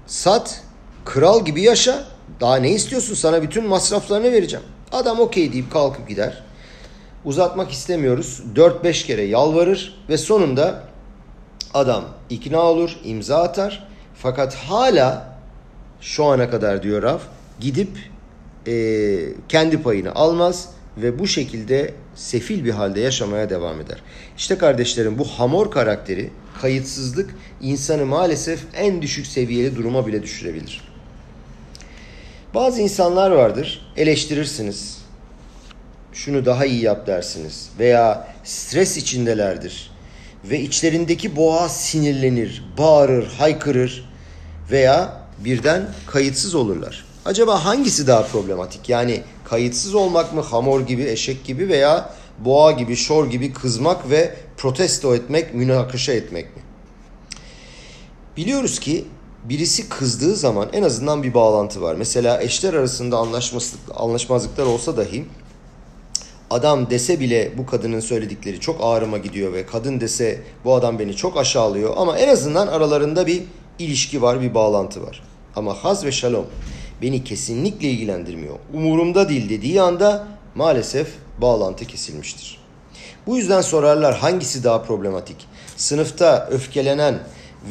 Sat, 0.07 0.63
kral 1.05 1.45
gibi 1.45 1.63
yaşa 1.63 2.05
Daha 2.41 2.57
ne 2.57 2.71
istiyorsun? 2.71 3.15
Sana 3.15 3.43
bütün 3.43 3.67
masraflarını 3.67 4.33
vereceğim. 4.33 4.67
Adam 4.93 5.21
okey 5.21 5.53
deyip 5.53 5.73
kalkıp 5.73 6.09
gider. 6.09 6.43
Uzatmak 7.25 7.71
istemiyoruz. 7.73 8.43
4-5 8.55 9.07
kere 9.07 9.23
yalvarır 9.23 10.05
ve 10.09 10.19
sonunda 10.19 10.85
adam 11.75 12.05
ikna 12.31 12.61
olur, 12.61 12.99
imza 13.05 13.43
atar. 13.43 13.89
Fakat 14.15 14.55
hala 14.55 15.37
şu 16.01 16.25
ana 16.25 16.51
kadar 16.51 16.83
diyor 16.83 17.03
Raf 17.03 17.23
gidip 17.61 17.99
e, 18.67 18.75
kendi 19.49 19.83
payını 19.83 20.15
almaz 20.15 20.69
ve 20.97 21.19
bu 21.19 21.27
şekilde 21.27 21.95
sefil 22.15 22.65
bir 22.65 22.71
halde 22.71 23.01
yaşamaya 23.01 23.51
devam 23.51 23.81
eder. 23.81 24.03
İşte 24.37 24.59
kardeşlerim 24.59 25.19
bu 25.19 25.25
hamor 25.25 25.71
karakteri, 25.71 26.31
kayıtsızlık 26.61 27.35
insanı 27.61 28.07
maalesef 28.07 28.61
en 28.75 29.03
düşük 29.03 29.27
seviyeli 29.27 29.77
duruma 29.77 30.07
bile 30.07 30.23
düşürebilir. 30.23 30.81
Bazı 32.55 32.81
insanlar 32.81 33.31
vardır, 33.31 33.93
eleştirirsiniz. 33.97 34.99
Şunu 36.13 36.45
daha 36.45 36.67
iyi 36.67 36.83
yap 36.83 37.07
dersiniz 37.07 37.71
veya 37.79 38.29
stres 38.45 38.97
içindelerdir 38.97 39.91
ve 40.45 40.61
içlerindeki 40.61 41.37
boğa 41.37 41.69
sinirlenir, 41.69 42.65
bağırır, 42.79 43.27
haykırır 43.27 44.05
veya 44.71 45.23
birden 45.39 45.89
kayıtsız 46.07 46.55
olurlar. 46.55 47.12
Acaba 47.25 47.65
hangisi 47.65 48.07
daha 48.07 48.23
problematik? 48.23 48.89
Yani 48.89 49.23
kayıtsız 49.45 49.95
olmak 49.95 50.35
mı 50.35 50.41
hamor 50.41 50.81
gibi, 50.81 51.03
eşek 51.03 51.45
gibi 51.45 51.69
veya 51.69 52.15
boğa 52.39 52.73
gibi, 52.73 52.97
şor 52.97 53.31
gibi 53.31 53.53
kızmak 53.53 54.11
ve 54.11 54.35
protesto 54.57 55.15
etmek, 55.15 55.55
münakaşa 55.55 56.13
etmek 56.13 56.57
mi? 56.57 56.63
Biliyoruz 58.37 58.81
ki 58.81 59.05
birisi 59.45 59.89
kızdığı 59.89 60.37
zaman 60.37 60.69
en 60.73 60.83
azından 60.83 61.23
bir 61.23 61.35
bağlantı 61.35 61.83
var. 61.83 61.95
Mesela 61.95 62.43
eşler 62.43 62.75
arasında 62.75 63.19
anlaşmazlıklar 63.97 64.67
olsa 64.67 64.97
dahi 64.97 65.25
adam 66.51 66.91
dese 66.91 67.21
bile 67.21 67.53
bu 67.59 67.67
kadının 67.67 68.01
söyledikleri 68.01 68.61
çok 68.61 68.77
ağrıma 68.81 69.19
gidiyor 69.19 69.53
ve 69.53 69.67
kadın 69.67 70.01
dese 70.01 70.41
bu 70.65 70.75
adam 70.75 70.99
beni 70.99 71.17
çok 71.17 71.37
aşağılıyor 71.37 71.95
ama 71.97 72.19
en 72.19 72.29
azından 72.29 72.67
aralarında 72.67 73.27
bir 73.27 73.43
ilişki 73.79 74.23
var, 74.23 74.41
bir 74.41 74.55
bağlantı 74.55 75.03
var. 75.03 75.23
Ama 75.57 75.75
haz 75.75 76.05
ve 76.05 76.13
şalom 76.13 76.47
beni 77.03 77.25
kesinlikle 77.25 77.89
ilgilendirmiyor. 77.89 78.59
Umurumda 78.75 79.29
değil 79.29 79.49
dediği 79.49 79.83
anda 79.83 80.27
maalesef 80.55 81.09
bağlantı 81.39 81.85
kesilmiştir. 81.85 82.63
Bu 83.27 83.37
yüzden 83.37 83.61
sorarlar 83.61 84.19
hangisi 84.19 84.65
daha 84.65 84.83
problematik? 84.83 85.37
Sınıfta 85.77 86.49
öfkelenen 86.51 87.19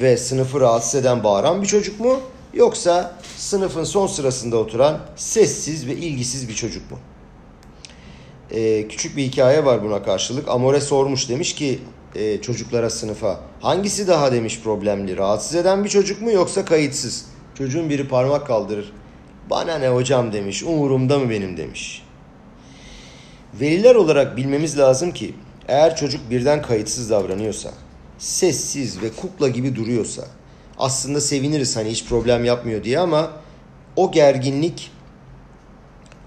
ve 0.01 0.17
sınıfı 0.17 0.61
rahatsız 0.61 0.95
eden 0.95 1.23
bağıran 1.23 1.61
bir 1.61 1.67
çocuk 1.67 1.99
mu? 1.99 2.19
Yoksa 2.53 3.15
sınıfın 3.37 3.83
son 3.83 4.07
sırasında 4.07 4.57
oturan 4.57 4.99
sessiz 5.15 5.87
ve 5.87 5.95
ilgisiz 5.95 6.49
bir 6.49 6.53
çocuk 6.53 6.91
mu? 6.91 6.97
Ee, 8.51 8.87
küçük 8.87 9.17
bir 9.17 9.23
hikaye 9.23 9.65
var 9.65 9.83
buna 9.83 10.03
karşılık. 10.03 10.47
Amore 10.47 10.81
sormuş 10.81 11.29
demiş 11.29 11.55
ki 11.55 11.79
e, 12.15 12.41
çocuklara 12.41 12.89
sınıfa 12.89 13.39
hangisi 13.61 14.07
daha 14.07 14.31
demiş 14.31 14.59
problemli 14.63 15.17
rahatsız 15.17 15.55
eden 15.55 15.83
bir 15.83 15.89
çocuk 15.89 16.21
mu 16.21 16.31
yoksa 16.31 16.65
kayıtsız? 16.65 17.25
Çocuğun 17.57 17.89
biri 17.89 18.07
parmak 18.07 18.47
kaldırır. 18.47 18.93
Bana 19.49 19.77
ne 19.77 19.89
hocam 19.89 20.33
demiş 20.33 20.63
umurumda 20.63 21.19
mı 21.19 21.29
benim 21.29 21.57
demiş. 21.57 22.03
Veliler 23.53 23.95
olarak 23.95 24.37
bilmemiz 24.37 24.77
lazım 24.77 25.11
ki 25.11 25.35
eğer 25.67 25.95
çocuk 25.95 26.29
birden 26.29 26.61
kayıtsız 26.61 27.09
davranıyorsa, 27.09 27.73
sessiz 28.17 29.01
ve 29.01 29.09
kukla 29.09 29.47
gibi 29.47 29.75
duruyorsa 29.75 30.27
aslında 30.77 31.21
seviniriz 31.21 31.77
hani 31.77 31.89
hiç 31.89 32.05
problem 32.05 32.45
yapmıyor 32.45 32.83
diye 32.83 32.99
ama 32.99 33.31
o 33.95 34.11
gerginlik 34.11 34.91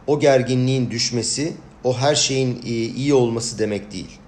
o 0.06 0.20
gerginliğin 0.20 0.90
düşmesi 0.90 1.52
o 1.84 1.98
her 1.98 2.14
şeyin 2.14 2.62
iyi 2.96 3.14
olması 3.14 3.58
demek 3.58 3.92
değil. 3.92 4.18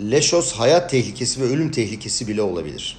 Leşos 0.00 0.52
hayat 0.52 0.90
tehlikesi 0.90 1.40
ve 1.40 1.44
ölüm 1.44 1.70
tehlikesi 1.70 2.28
bile 2.28 2.42
olabilir. 2.42 2.98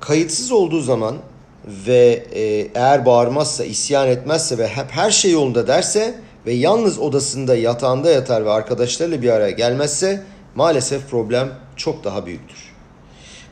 Kayıtsız 0.00 0.52
olduğu 0.52 0.80
zaman 0.80 1.16
ve 1.64 2.24
e, 2.32 2.40
eğer 2.74 3.06
bağırmazsa, 3.06 3.64
isyan 3.64 4.08
etmezse 4.08 4.58
ve 4.58 4.68
hep 4.68 4.90
her 4.90 5.10
şey 5.10 5.32
yolunda 5.32 5.66
derse 5.66 6.14
ve 6.46 6.52
yalnız 6.52 6.98
odasında 6.98 7.56
yatağında 7.56 8.10
yatar 8.10 8.44
ve 8.44 8.50
arkadaşlarıyla 8.50 9.22
bir 9.22 9.30
araya 9.30 9.50
gelmezse 9.50 10.22
maalesef 10.54 11.10
problem 11.10 11.52
çok 11.76 12.04
daha 12.04 12.26
büyüktür. 12.26 12.72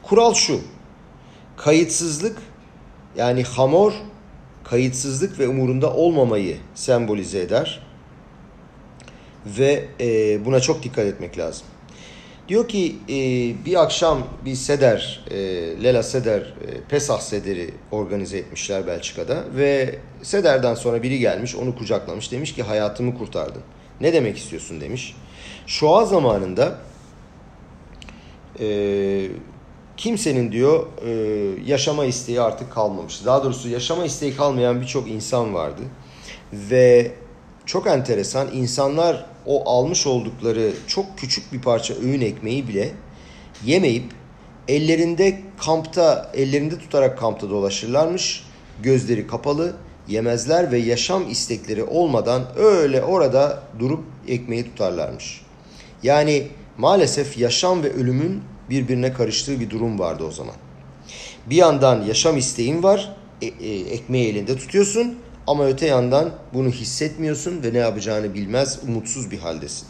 Kural 0.03 0.35
şu. 0.35 0.61
Kayıtsızlık 1.57 2.38
yani 3.16 3.42
hamor 3.44 3.92
kayıtsızlık 4.64 5.38
ve 5.38 5.49
umurunda 5.49 5.94
olmamayı 5.94 6.57
sembolize 6.75 7.40
eder. 7.40 7.87
Ve 9.46 9.85
e, 10.01 10.44
buna 10.44 10.61
çok 10.61 10.83
dikkat 10.83 11.07
etmek 11.07 11.38
lazım. 11.38 11.66
Diyor 12.51 12.69
ki 12.69 12.97
e, 13.09 13.15
bir 13.65 13.83
akşam 13.83 14.23
bir 14.45 14.55
seder, 14.55 15.25
e, 15.31 15.37
Lela 15.83 16.03
Seder, 16.03 16.41
e, 16.41 16.81
Pesah 16.89 17.21
Sederi 17.21 17.71
organize 17.91 18.39
etmişler 18.39 18.87
Belçika'da. 18.87 19.45
Ve 19.57 19.99
Seder'den 20.23 20.75
sonra 20.75 21.03
biri 21.03 21.19
gelmiş 21.19 21.57
onu 21.57 21.77
kucaklamış. 21.77 22.33
Demiş 22.33 22.55
ki 22.55 22.63
hayatımı 22.63 23.19
kurtardın. 23.19 23.63
Ne 24.01 24.13
demek 24.13 24.39
istiyorsun 24.39 24.81
demiş. 24.81 25.17
Şoa 25.67 26.05
zamanında 26.05 26.79
e, 28.61 29.29
kimsenin 29.97 30.53
diyor 30.53 30.87
e, 31.07 31.11
yaşama 31.67 32.05
isteği 32.05 32.41
artık 32.41 32.73
kalmamış. 32.73 33.25
Daha 33.25 33.45
doğrusu 33.45 33.69
yaşama 33.69 34.05
isteği 34.05 34.37
kalmayan 34.37 34.81
birçok 34.81 35.09
insan 35.09 35.55
vardı. 35.55 35.83
Ve 36.53 37.13
çok 37.67 37.87
enteresan 37.87 38.49
insanlar 38.53 39.30
o 39.46 39.70
almış 39.70 40.07
oldukları 40.07 40.72
çok 40.87 41.18
küçük 41.18 41.53
bir 41.53 41.61
parça 41.61 41.94
öğün 41.94 42.20
ekmeği 42.20 42.68
bile 42.68 42.92
yemeyip 43.64 44.05
ellerinde 44.68 45.40
kampta 45.59 46.31
ellerinde 46.35 46.79
tutarak 46.79 47.18
kampta 47.18 47.50
dolaşırlarmış. 47.50 48.44
Gözleri 48.83 49.26
kapalı 49.26 49.76
yemezler 50.09 50.72
ve 50.72 50.79
yaşam 50.79 51.31
istekleri 51.31 51.85
olmadan 51.85 52.42
öyle 52.57 53.03
orada 53.03 53.62
durup 53.79 54.05
ekmeği 54.29 54.64
tutarlarmış. 54.64 55.40
Yani 56.03 56.46
maalesef 56.79 57.38
yaşam 57.38 57.83
ve 57.83 57.92
ölümün 57.92 58.42
birbirine 58.70 59.12
karıştığı 59.12 59.61
bir 59.61 59.70
durum 59.70 59.98
vardı 59.98 60.24
o 60.24 60.31
zaman. 60.31 60.55
Bir 61.46 61.57
yandan 61.57 62.03
yaşam 62.03 62.37
isteğin 62.37 62.83
var, 62.83 63.16
e, 63.42 63.46
e, 63.46 63.81
ekmeği 63.81 64.29
elinde 64.29 64.57
tutuyorsun 64.57 65.18
ama 65.51 65.67
öte 65.67 65.87
yandan 65.87 66.31
bunu 66.55 66.69
hissetmiyorsun 66.69 67.63
ve 67.63 67.73
ne 67.73 67.79
yapacağını 67.79 68.35
bilmez, 68.35 68.79
umutsuz 68.89 69.31
bir 69.31 69.39
haldesin. 69.39 69.89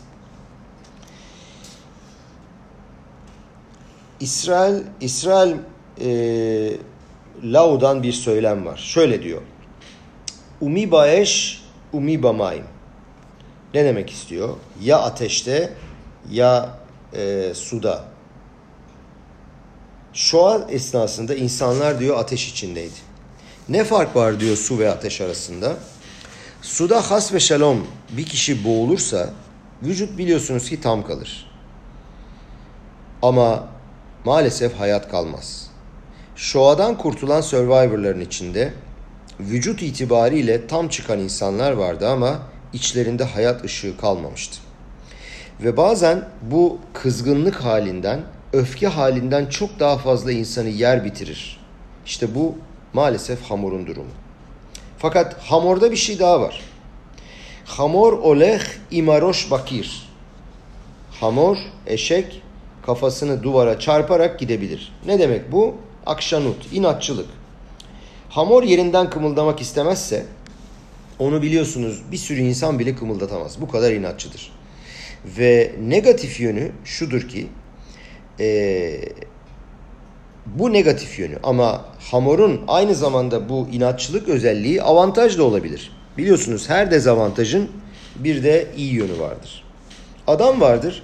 İsrail, 4.21 4.83
İsrail 5.01 5.57
e, 6.01 6.09
Lau'dan 7.45 8.03
bir 8.03 8.13
söylem 8.13 8.67
var. 8.67 8.77
Şöyle 8.77 9.23
diyor. 9.23 9.43
Umi 10.61 10.91
baeş, 10.91 11.63
umi 11.93 12.23
bamayim. 12.23 12.65
Ne 13.75 13.85
demek 13.85 14.11
istiyor? 14.11 14.57
Ya 14.83 14.99
ateşte 14.99 15.73
ya 16.31 16.79
e, 17.13 17.53
suda. 17.55 18.05
Şoa 20.13 20.67
esnasında 20.69 21.35
insanlar 21.35 22.01
diyor 22.01 22.19
ateş 22.19 22.49
içindeydi. 22.49 23.10
Ne 23.71 23.85
fark 23.85 24.17
var 24.17 24.41
diyor 24.41 24.57
su 24.57 24.79
ve 24.79 24.91
ateş 24.91 25.21
arasında? 25.21 25.77
Suda 26.63 27.11
has 27.11 27.33
ve 27.33 27.41
şalom 27.41 27.87
bir 28.17 28.25
kişi 28.27 28.65
boğulursa 28.65 29.31
vücut 29.83 30.19
biliyorsunuz 30.19 30.69
ki 30.69 30.81
tam 30.81 31.07
kalır. 31.07 31.51
Ama 33.23 33.69
maalesef 34.25 34.75
hayat 34.75 35.11
kalmaz. 35.11 35.71
Şoadan 36.37 36.99
kurtulan 36.99 37.41
Survivor'ların 37.41 38.21
içinde 38.21 38.73
vücut 39.41 39.83
itibariyle 39.83 40.67
tam 40.67 40.89
çıkan 40.89 41.19
insanlar 41.19 41.73
vardı 41.73 42.09
ama 42.09 42.39
içlerinde 42.73 43.25
hayat 43.25 43.65
ışığı 43.65 43.97
kalmamıştı. 43.97 44.59
Ve 45.61 45.77
bazen 45.77 46.29
bu 46.43 46.79
kızgınlık 46.93 47.57
halinden, 47.57 48.21
öfke 48.53 48.87
halinden 48.87 49.47
çok 49.47 49.81
daha 49.81 49.99
fazla 49.99 50.33
insanı 50.33 50.69
yer 50.69 51.05
bitirir. 51.05 51.61
İşte 52.07 52.35
bu 52.35 52.55
Maalesef 52.93 53.43
hamurun 53.43 53.87
durumu. 53.87 54.11
Fakat 54.99 55.43
hamurda 55.43 55.91
bir 55.91 55.97
şey 55.97 56.19
daha 56.19 56.41
var. 56.41 56.61
Hamur 57.65 58.13
oleh 58.13 58.61
imaroş 58.91 59.51
bakir. 59.51 60.09
Hamur, 61.21 61.59
eşek 61.87 62.43
kafasını 62.87 63.43
duvara 63.43 63.79
çarparak 63.79 64.39
gidebilir. 64.39 64.93
Ne 65.07 65.19
demek 65.19 65.53
bu? 65.53 65.77
Akşanut, 66.07 66.73
inatçılık. 66.73 67.27
Hamur 68.29 68.63
yerinden 68.63 69.11
kımıldamak 69.11 69.61
istemezse 69.61 70.27
onu 71.19 71.43
biliyorsunuz 71.43 72.03
bir 72.13 72.17
sürü 72.17 72.41
insan 72.41 72.79
bile 72.79 72.95
kımıldatamaz. 72.95 73.61
Bu 73.61 73.69
kadar 73.69 73.93
inatçıdır. 73.93 74.53
Ve 75.25 75.73
negatif 75.83 76.41
yönü 76.41 76.73
şudur 76.85 77.29
ki 77.29 77.47
e, 78.41 78.47
Bu 80.47 80.73
negatif 80.73 81.19
yönü 81.19 81.39
ama 81.43 81.85
hamurun 82.11 82.61
aynı 82.69 82.95
zamanda 82.95 83.49
bu 83.49 83.69
inatçılık 83.73 84.29
özelliği 84.29 84.83
avantaj 84.83 85.39
da 85.39 85.45
olabilir. 85.45 85.93
Biliyorsunuz 86.19 86.69
her 86.69 86.91
dezavantajın 86.91 87.71
bir 88.17 88.45
de 88.45 88.67
iyi 88.77 88.95
yönü 88.95 89.19
vardır. 89.19 89.65
Adam 90.27 90.61
vardır 90.61 91.03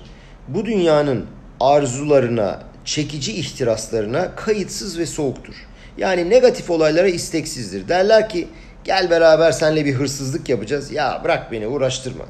bu 0.48 0.66
dünyanın 0.66 1.26
arzularına, 1.60 2.62
çekici 2.84 3.32
ihtiraslarına 3.32 4.34
kayıtsız 4.34 4.98
ve 4.98 5.06
soğuktur. 5.06 5.54
Yani 5.98 6.30
negatif 6.30 6.70
olaylara 6.70 7.08
isteksizdir. 7.08 7.88
Derler 7.88 8.28
ki 8.28 8.48
gel 8.84 9.10
beraber 9.10 9.52
senle 9.52 9.84
bir 9.84 9.94
hırsızlık 9.94 10.48
yapacağız. 10.48 10.92
Ya 10.92 11.20
bırak 11.24 11.52
beni 11.52 11.66
uğraştırma. 11.66 12.24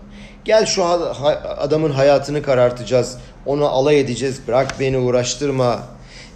Gel 0.45 0.67
şu 0.67 0.85
adamın 1.59 1.91
hayatını 1.91 2.43
karartacağız. 2.43 3.19
Onu 3.47 3.67
alay 3.67 4.01
edeceğiz. 4.01 4.41
Bırak 4.49 4.81
beni 4.81 4.99
uğraştırma. 4.99 5.83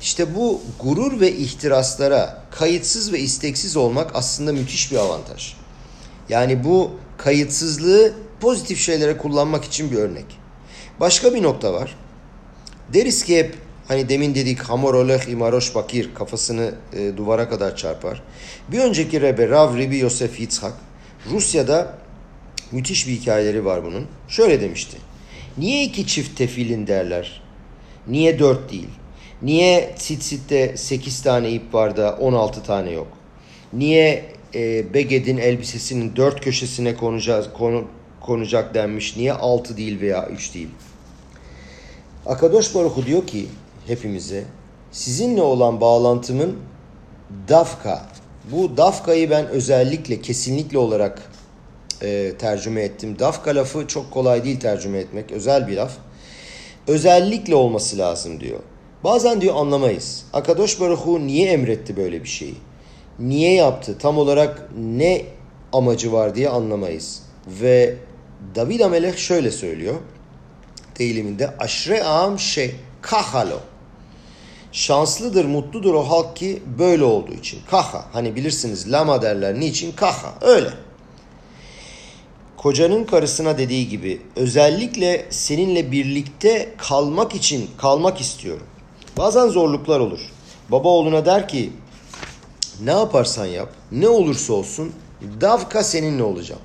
İşte 0.01 0.35
bu 0.35 0.61
gurur 0.81 1.21
ve 1.21 1.33
ihtiraslara 1.33 2.43
kayıtsız 2.51 3.13
ve 3.13 3.19
isteksiz 3.19 3.77
olmak 3.77 4.11
aslında 4.15 4.53
müthiş 4.53 4.93
bir 4.93 4.97
avantaj. 4.97 5.55
Yani 6.29 6.65
bu 6.65 6.91
kayıtsızlığı 7.19 8.13
pozitif 8.41 8.81
şeylere 8.81 9.17
kullanmak 9.17 9.65
için 9.65 9.91
bir 9.91 9.97
örnek. 9.97 10.25
Başka 11.01 11.35
bir 11.35 11.43
nokta 11.43 11.73
var. 11.73 11.97
Deriz 12.93 13.25
ki 13.25 13.39
hep 13.39 13.55
hani 13.89 14.09
demin 14.09 14.35
dedik 14.35 14.61
hamor 14.61 14.95
oleh 14.95 15.29
imaroş 15.29 15.75
bakir 15.75 16.15
kafasını 16.15 16.75
e, 16.93 17.17
duvara 17.17 17.49
kadar 17.49 17.77
çarpar. 17.77 18.23
Bir 18.69 18.79
önceki 18.79 19.21
Rebe 19.21 19.49
Rav 19.49 19.77
Ribi 19.77 19.99
Yosef 19.99 20.41
Yitzhak 20.41 20.75
Rusya'da 21.31 21.99
müthiş 22.73 23.09
bir 23.09 23.13
hikayeleri 23.13 23.65
var 23.65 23.85
bunun. 23.85 24.07
Şöyle 24.29 24.61
demişti. 24.61 24.97
Niye 25.59 25.85
iki 25.85 26.07
çift 26.07 26.39
tefilin 26.39 26.87
derler? 26.87 27.43
Niye 28.09 28.39
dört 28.39 28.73
değil? 28.73 28.89
Niye 29.43 29.95
Tsitsitte 29.99 30.77
sekiz 30.77 31.23
tane 31.23 31.51
ip 31.51 31.75
var 31.75 31.97
da 31.97 32.17
on 32.21 32.33
altı 32.33 32.63
tane 32.63 32.91
yok? 32.91 33.07
Niye 33.73 34.25
e, 34.55 34.95
Beged'in 34.95 35.37
elbisesinin 35.37 36.17
dört 36.17 36.41
köşesine 36.41 36.97
konacak, 36.97 37.55
konu, 37.55 37.85
konacak 38.21 38.75
denmiş? 38.75 39.17
Niye 39.17 39.33
altı 39.33 39.77
değil 39.77 40.01
veya 40.01 40.29
üç 40.29 40.55
değil? 40.55 40.69
Akadosh 42.27 42.75
Baruch 42.75 43.07
diyor 43.07 43.27
ki 43.27 43.47
hepimize 43.87 44.45
sizinle 44.93 45.43
olan 45.43 45.81
bağlantımın 45.81 46.57
dafka. 47.49 48.07
Bu 48.53 48.77
dafkayı 48.77 49.31
ben 49.31 49.47
özellikle 49.47 50.21
kesinlikle 50.21 50.79
olarak 50.79 51.23
e, 52.03 52.33
tercüme 52.39 52.83
ettim. 52.83 53.19
Dafka 53.19 53.55
lafı 53.55 53.87
çok 53.87 54.11
kolay 54.11 54.45
değil 54.45 54.61
tercüme 54.61 54.99
etmek. 54.99 55.33
Özel 55.33 55.69
bir 55.69 55.77
laf. 55.77 55.93
Özellikle 56.89 57.55
olması 57.55 57.99
lazım 57.99 58.41
diyor. 58.41 58.61
Bazen 59.05 59.41
diyor 59.41 59.57
anlamayız. 59.57 60.25
Akadosh 60.33 60.81
Baruhu 60.81 61.27
niye 61.27 61.53
emretti 61.53 61.97
böyle 61.97 62.23
bir 62.23 62.29
şeyi? 62.29 62.55
Niye 63.19 63.55
yaptı? 63.55 63.99
Tam 63.99 64.19
olarak 64.19 64.69
ne 64.79 65.23
amacı 65.73 66.13
var 66.13 66.35
diye 66.35 66.49
anlamayız. 66.49 67.23
Ve 67.47 67.97
David 68.55 68.81
Amelech 68.81 69.17
şöyle 69.17 69.51
söylüyor. 69.51 69.95
Deyiliminde 70.99 71.57
aşre 71.59 72.05
am 72.05 72.39
şey 72.39 72.75
kahalo. 73.03 73.61
Şanslıdır, 74.73 75.45
mutludur 75.45 75.95
o 75.95 76.03
halk 76.03 76.37
ki 76.37 76.63
böyle 76.79 77.05
olduğu 77.05 77.33
için. 77.33 77.61
Kaha. 77.71 78.05
Hani 78.13 78.37
bilirsiniz 78.37 78.93
lama 78.93 79.23
derler. 79.23 79.61
Niçin? 79.61 79.93
Kaha. 79.93 80.35
Öyle 80.41 80.71
kocanın 82.63 83.05
karısına 83.05 83.59
dediği 83.59 83.89
gibi 83.89 84.21
özellikle 84.37 85.27
seninle 85.31 85.93
birlikte 85.93 86.75
kalmak 86.79 87.35
için 87.35 87.71
kalmak 87.79 88.21
istiyorum. 88.21 88.67
Bazen 89.21 89.49
zorluklar 89.49 90.01
olur. 90.01 90.21
Baba 90.69 90.89
oğluna 90.89 91.27
der 91.27 91.49
ki 91.49 91.73
ne 92.85 92.91
yaparsan 92.91 93.47
yap, 93.47 93.69
ne 93.93 94.09
olursa 94.09 94.53
olsun 94.53 94.93
davka 95.41 95.83
seninle 95.83 96.23
olacağım. 96.23 96.61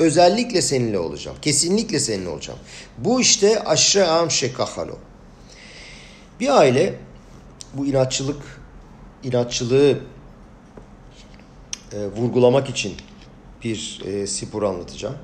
Özellikle 0.00 0.62
seninle 0.62 0.98
olacağım. 0.98 1.36
Kesinlikle 1.42 2.00
seninle 2.00 2.28
olacağım. 2.28 2.58
Bu 2.98 3.20
işte 3.20 3.64
aşre 3.64 4.06
am 4.06 4.30
şekahalo. 4.30 4.96
Bir 6.40 6.58
aile 6.58 6.94
bu 7.74 7.86
inatçılık, 7.86 8.42
inatçılığı 9.22 9.98
e, 11.92 12.06
vurgulamak 12.06 12.68
için 12.68 12.94
bir 13.64 14.02
e, 14.06 14.26
spor 14.26 14.62
anlatacağım. 14.62 15.16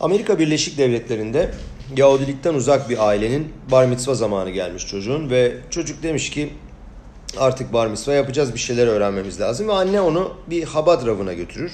Amerika 0.00 0.38
Birleşik 0.38 0.78
Devletleri'nde 0.78 1.50
Yahudilikten 1.96 2.54
uzak 2.54 2.90
bir 2.90 3.08
ailenin 3.08 3.52
bar 3.70 3.86
mitzva 3.86 4.14
zamanı 4.14 4.50
gelmiş 4.50 4.86
çocuğun 4.86 5.30
ve 5.30 5.56
çocuk 5.70 6.02
demiş 6.02 6.30
ki 6.30 6.48
artık 7.38 7.72
bar 7.72 7.86
mitzva 7.86 8.12
yapacağız 8.12 8.54
bir 8.54 8.58
şeyler 8.58 8.86
öğrenmemiz 8.86 9.40
lazım 9.40 9.68
ve 9.68 9.72
anne 9.72 10.00
onu 10.00 10.34
bir 10.46 10.64
habad 10.64 11.06
ravına 11.06 11.32
götürür. 11.32 11.72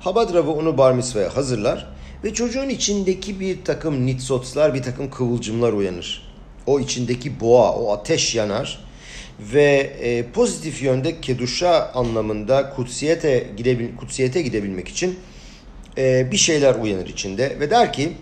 Habad 0.00 0.34
ravı 0.34 0.50
onu 0.50 0.78
bar 0.78 0.92
mitzvaya 0.92 1.36
hazırlar 1.36 1.86
ve 2.24 2.34
çocuğun 2.34 2.68
içindeki 2.68 3.40
bir 3.40 3.64
takım 3.64 4.06
nitsotslar, 4.06 4.74
bir 4.74 4.82
takım 4.82 5.10
kıvılcımlar 5.10 5.72
uyanır. 5.72 6.32
O 6.66 6.80
içindeki 6.80 7.40
boğa, 7.40 7.72
o 7.72 7.92
ateş 7.92 8.34
yanar 8.34 8.78
ve 9.40 9.92
e, 10.00 10.26
pozitif 10.32 10.82
yönde 10.82 11.20
keduşa 11.20 11.92
anlamında 11.94 12.70
kutsiyete, 12.70 13.46
gidebil, 13.56 13.96
kutsiyete 13.96 14.42
gidebilmek 14.42 14.88
için 14.88 15.18
e, 15.98 16.32
bir 16.32 16.36
şeyler 16.36 16.74
uyanır 16.74 17.06
içinde 17.06 17.60
ve 17.60 17.70
der 17.70 17.92
ki 17.92 18.16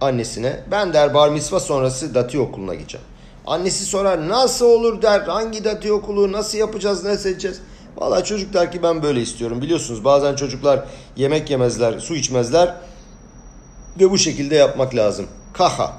annesine 0.00 0.60
ben 0.70 0.92
der 0.92 1.14
bar 1.14 1.28
mitzva 1.28 1.60
sonrası 1.60 2.14
dati 2.14 2.38
okuluna 2.38 2.74
gideceğim. 2.74 3.06
Annesi 3.46 3.84
sorar 3.84 4.28
nasıl 4.28 4.66
olur 4.66 5.02
der 5.02 5.20
hangi 5.20 5.64
dati 5.64 5.92
okulu 5.92 6.32
nasıl 6.32 6.58
yapacağız 6.58 7.04
ne 7.04 7.12
edeceğiz. 7.12 7.60
Valla 7.96 8.24
çocuk 8.24 8.54
der 8.54 8.72
ki 8.72 8.82
ben 8.82 9.02
böyle 9.02 9.20
istiyorum. 9.20 9.62
Biliyorsunuz 9.62 10.04
bazen 10.04 10.36
çocuklar 10.36 10.84
yemek 11.16 11.50
yemezler 11.50 11.98
su 11.98 12.14
içmezler 12.14 12.74
ve 14.00 14.10
bu 14.10 14.18
şekilde 14.18 14.54
yapmak 14.54 14.94
lazım. 14.94 15.26
Kaha 15.52 15.92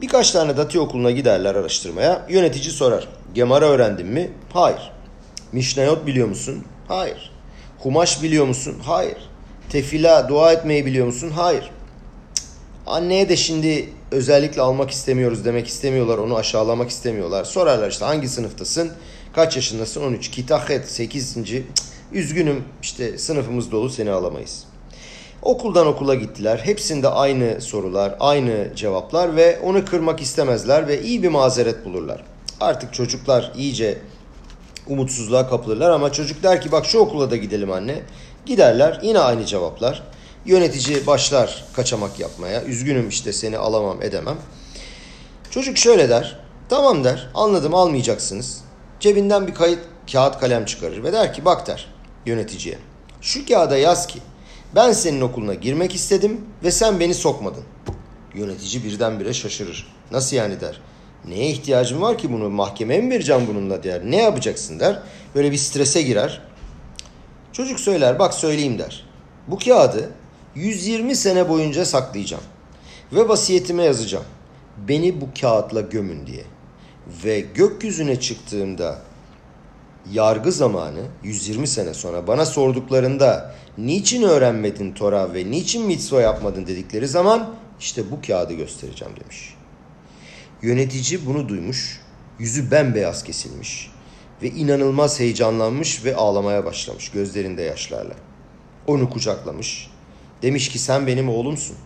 Birkaç 0.00 0.30
tane 0.30 0.56
dati 0.56 0.80
okuluna 0.80 1.10
giderler 1.10 1.54
araştırmaya. 1.54 2.26
Yönetici 2.28 2.70
sorar. 2.70 3.08
Gemara 3.34 3.64
öğrendin 3.64 4.06
mi? 4.06 4.30
Hayır. 4.52 4.92
Mişnayot 5.52 6.06
biliyor 6.06 6.28
musun? 6.28 6.64
Hayır. 6.88 7.30
Humaş 7.78 8.22
biliyor 8.22 8.46
musun? 8.46 8.76
Hayır. 8.82 9.29
Tefila, 9.70 10.28
dua 10.28 10.52
etmeyi 10.52 10.86
biliyor 10.86 11.06
musun? 11.06 11.30
Hayır. 11.30 11.70
Anneye 12.86 13.28
de 13.28 13.36
şimdi 13.36 13.88
özellikle 14.10 14.62
almak 14.62 14.90
istemiyoruz 14.90 15.44
demek 15.44 15.66
istemiyorlar. 15.66 16.18
Onu 16.18 16.36
aşağılamak 16.36 16.90
istemiyorlar. 16.90 17.44
Sorarlar 17.44 17.90
işte 17.90 18.04
hangi 18.04 18.28
sınıftasın? 18.28 18.92
Kaç 19.32 19.56
yaşındasın? 19.56 20.02
13. 20.02 20.30
Kitahet 20.30 20.88
8. 20.88 21.36
Üzgünüm 22.12 22.64
işte 22.82 23.18
sınıfımız 23.18 23.72
dolu 23.72 23.90
seni 23.90 24.10
alamayız. 24.10 24.64
Okuldan 25.42 25.86
okula 25.86 26.14
gittiler. 26.14 26.60
Hepsinde 26.64 27.08
aynı 27.08 27.60
sorular, 27.60 28.16
aynı 28.20 28.68
cevaplar 28.76 29.36
ve 29.36 29.60
onu 29.60 29.84
kırmak 29.84 30.20
istemezler 30.20 30.88
ve 30.88 31.02
iyi 31.02 31.22
bir 31.22 31.28
mazeret 31.28 31.84
bulurlar. 31.84 32.24
Artık 32.60 32.94
çocuklar 32.94 33.52
iyice 33.56 33.98
umutsuzluğa 34.86 35.48
kapılırlar 35.48 35.90
ama 35.90 36.12
çocuk 36.12 36.42
der 36.42 36.60
ki 36.60 36.72
bak 36.72 36.86
şu 36.86 36.98
okula 36.98 37.30
da 37.30 37.36
gidelim 37.36 37.72
anne. 37.72 38.02
Giderler 38.46 39.00
yine 39.02 39.18
aynı 39.18 39.46
cevaplar. 39.46 40.02
Yönetici 40.44 41.06
başlar 41.06 41.64
kaçamak 41.72 42.20
yapmaya. 42.20 42.64
Üzgünüm 42.64 43.08
işte 43.08 43.32
seni 43.32 43.58
alamam 43.58 44.02
edemem. 44.02 44.36
Çocuk 45.50 45.78
şöyle 45.78 46.08
der. 46.08 46.40
Tamam 46.68 47.04
der 47.04 47.28
anladım 47.34 47.74
almayacaksınız. 47.74 48.60
Cebinden 49.00 49.46
bir 49.46 49.54
kayıt 49.54 49.78
kağıt 50.12 50.40
kalem 50.40 50.64
çıkarır 50.64 51.02
ve 51.02 51.12
der 51.12 51.34
ki 51.34 51.44
bak 51.44 51.66
der 51.66 51.86
yöneticiye. 52.26 52.78
Şu 53.20 53.46
kağıda 53.46 53.76
yaz 53.76 54.06
ki 54.06 54.18
ben 54.74 54.92
senin 54.92 55.20
okuluna 55.20 55.54
girmek 55.54 55.94
istedim 55.94 56.40
ve 56.64 56.70
sen 56.70 57.00
beni 57.00 57.14
sokmadın. 57.14 57.64
Yönetici 58.34 58.84
birdenbire 58.84 59.32
şaşırır. 59.32 59.92
Nasıl 60.10 60.36
yani 60.36 60.60
der. 60.60 60.80
Neye 61.28 61.50
ihtiyacım 61.50 62.02
var 62.02 62.18
ki 62.18 62.32
bunu 62.32 62.50
mahkemeye 62.50 63.00
mi 63.00 63.10
vereceğim 63.10 63.42
bununla 63.48 63.82
der. 63.82 64.02
Ne 64.04 64.16
yapacaksın 64.16 64.80
der. 64.80 65.02
Böyle 65.34 65.52
bir 65.52 65.56
strese 65.56 66.02
girer. 66.02 66.42
Çocuk 67.52 67.80
söyler 67.80 68.18
bak 68.18 68.34
söyleyeyim 68.34 68.78
der. 68.78 69.06
Bu 69.48 69.58
kağıdı 69.58 70.10
120 70.54 71.16
sene 71.16 71.48
boyunca 71.48 71.84
saklayacağım. 71.84 72.44
Ve 73.12 73.28
vasiyetime 73.28 73.82
yazacağım. 73.82 74.24
Beni 74.88 75.20
bu 75.20 75.28
kağıtla 75.40 75.80
gömün 75.80 76.26
diye. 76.26 76.44
Ve 77.24 77.40
gökyüzüne 77.40 78.20
çıktığımda 78.20 78.98
yargı 80.12 80.52
zamanı 80.52 81.00
120 81.22 81.66
sene 81.68 81.94
sonra 81.94 82.26
bana 82.26 82.46
sorduklarında 82.46 83.54
niçin 83.78 84.22
öğrenmedin 84.22 84.92
Tora 84.92 85.34
ve 85.34 85.50
niçin 85.50 85.86
mitzva 85.86 86.20
yapmadın 86.20 86.66
dedikleri 86.66 87.08
zaman 87.08 87.54
işte 87.80 88.10
bu 88.10 88.22
kağıdı 88.26 88.54
göstereceğim 88.54 89.14
demiş. 89.20 89.54
Yönetici 90.62 91.26
bunu 91.26 91.48
duymuş, 91.48 92.00
yüzü 92.38 92.70
bembeyaz 92.70 93.24
kesilmiş 93.24 93.90
ve 94.42 94.50
inanılmaz 94.50 95.20
heyecanlanmış 95.20 96.04
ve 96.04 96.16
ağlamaya 96.16 96.64
başlamış 96.64 97.08
gözlerinde 97.08 97.62
yaşlarla. 97.62 98.14
Onu 98.86 99.10
kucaklamış. 99.10 99.90
Demiş 100.42 100.68
ki 100.68 100.78
sen 100.78 101.06
benim 101.06 101.28
oğlumsun. 101.28 101.76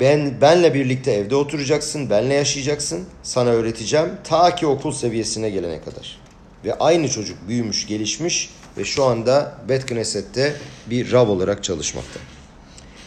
Ben 0.00 0.40
benle 0.40 0.74
birlikte 0.74 1.12
evde 1.12 1.36
oturacaksın, 1.36 2.10
benle 2.10 2.34
yaşayacaksın. 2.34 3.04
Sana 3.22 3.50
öğreteceğim 3.50 4.08
ta 4.24 4.54
ki 4.54 4.66
okul 4.66 4.92
seviyesine 4.92 5.50
gelene 5.50 5.80
kadar. 5.80 6.18
Ve 6.64 6.74
aynı 6.74 7.08
çocuk 7.08 7.48
büyümüş, 7.48 7.86
gelişmiş 7.86 8.50
ve 8.78 8.84
şu 8.84 9.04
anda 9.04 9.58
Bet 9.68 9.86
Knesset'te 9.86 10.56
bir 10.90 11.12
Rav 11.12 11.28
olarak 11.28 11.64
çalışmakta. 11.64 12.20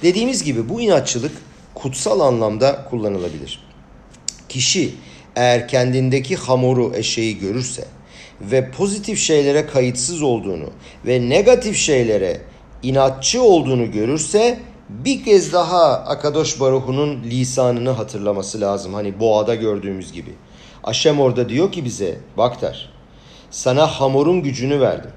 Dediğimiz 0.02 0.44
gibi 0.44 0.70
bu 0.70 0.82
inatçılık 0.82 1.32
kutsal 1.76 2.20
anlamda 2.20 2.86
kullanılabilir. 2.90 3.68
Kişi 4.50 4.96
eğer 5.36 5.68
kendindeki 5.68 6.36
hamuru 6.36 6.94
eşeği 6.96 7.40
görürse 7.40 7.86
ve 8.42 8.72
pozitif 8.72 9.20
şeylere 9.20 9.66
kayıtsız 9.66 10.22
olduğunu 10.22 10.70
ve 11.06 11.30
negatif 11.30 11.78
şeylere 11.78 12.42
inatçı 12.84 13.44
olduğunu 13.44 13.92
görürse 13.92 14.60
bir 14.90 15.24
kez 15.24 15.54
daha 15.54 15.94
Akadosh 15.94 16.60
Baruhu'nun 16.60 17.24
lisanını 17.24 17.90
hatırlaması 17.90 18.62
lazım. 18.62 18.94
Hani 18.94 19.20
boğada 19.20 19.56
gördüğümüz 19.56 20.12
gibi. 20.12 20.34
Aşem 20.84 21.20
orada 21.20 21.50
diyor 21.50 21.72
ki 21.72 21.86
bize 21.86 22.18
bak 22.38 22.62
der. 22.62 22.90
Sana 23.52 23.88
hamurun 23.88 24.44
gücünü 24.44 24.80
verdim. 24.80 25.12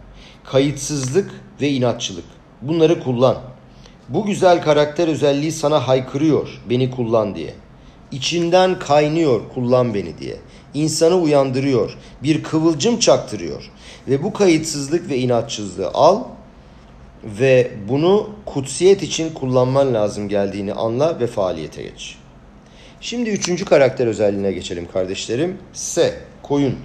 Kayıtsızlık 0.44 1.30
ve 1.60 1.68
inatçılık. 1.68 2.24
Bunları 2.62 3.02
kullan. 3.02 3.36
Bu 4.08 4.26
güzel 4.26 4.62
karakter 4.62 5.08
özelliği 5.08 5.52
sana 5.52 5.88
haykırıyor 5.88 6.48
beni 6.70 6.90
kullan 6.90 7.34
diye. 7.34 7.54
İçinden 8.12 8.78
kaynıyor 8.78 9.40
kullan 9.54 9.94
beni 9.94 10.18
diye. 10.18 10.36
İnsanı 10.74 11.14
uyandırıyor. 11.14 11.96
Bir 12.22 12.42
kıvılcım 12.42 12.98
çaktırıyor. 12.98 13.70
Ve 14.08 14.22
bu 14.22 14.32
kayıtsızlık 14.32 15.10
ve 15.10 15.18
inatçılığı 15.18 15.90
al 15.94 16.22
ve 17.24 17.70
bunu 17.88 18.30
kutsiyet 18.46 19.02
için 19.02 19.34
kullanman 19.34 19.94
lazım 19.94 20.28
geldiğini 20.28 20.72
anla 20.72 21.20
ve 21.20 21.26
faaliyete 21.26 21.82
geç. 21.82 22.16
Şimdi 23.00 23.30
üçüncü 23.30 23.64
karakter 23.64 24.06
özelliğine 24.06 24.52
geçelim 24.52 24.88
kardeşlerim. 24.92 25.58
S. 25.72 26.14
Koyun. 26.42 26.76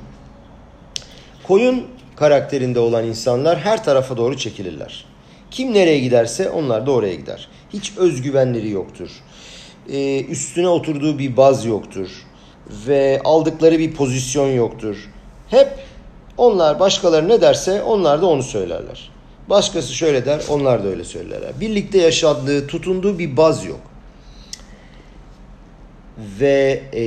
Koyun 1.44 1.88
karakterinde 2.16 2.80
olan 2.80 3.06
insanlar 3.06 3.60
her 3.60 3.84
tarafa 3.84 4.18
doğru 4.18 4.38
çekilirler. 4.38 5.06
Kim 5.52 5.74
nereye 5.74 6.00
giderse 6.00 6.50
onlar 6.50 6.86
da 6.86 6.92
oraya 6.92 7.16
gider. 7.16 7.50
Hiç 7.74 7.94
özgüvenleri 7.98 8.70
yoktur. 8.70 9.10
Ee, 9.90 10.26
üstüne 10.26 10.68
oturduğu 10.68 11.20
bir 11.20 11.38
baz 11.38 11.66
yoktur. 11.66 12.25
Ve 12.88 13.22
aldıkları 13.24 13.80
bir 13.80 13.94
pozisyon 13.94 14.48
yoktur. 14.48 15.10
Hep 15.50 15.80
onlar 16.38 16.80
başkaları 16.80 17.30
ne 17.30 17.42
derse 17.42 17.84
onlar 17.84 18.22
da 18.22 18.26
onu 18.26 18.44
söylerler. 18.44 19.12
Başkası 19.50 19.94
şöyle 19.94 20.26
der, 20.26 20.42
onlar 20.50 20.84
da 20.84 20.88
öyle 20.88 21.04
söylerler. 21.04 21.60
Birlikte 21.60 21.98
yaşadığı, 21.98 22.68
tutunduğu 22.68 23.20
bir 23.20 23.38
baz 23.38 23.66
yok. 23.66 23.80
Ve 26.40 26.84
e, 26.94 27.04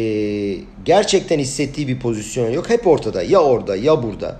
gerçekten 0.85 1.39
hissettiği 1.39 1.89
bir 1.89 2.01
pozisyon 2.01 2.51
yok. 2.51 2.71
Hep 2.71 2.87
ortada, 2.87 3.23
ya 3.23 3.41
orada 3.41 3.77
ya 3.77 4.03
burada. 4.03 4.37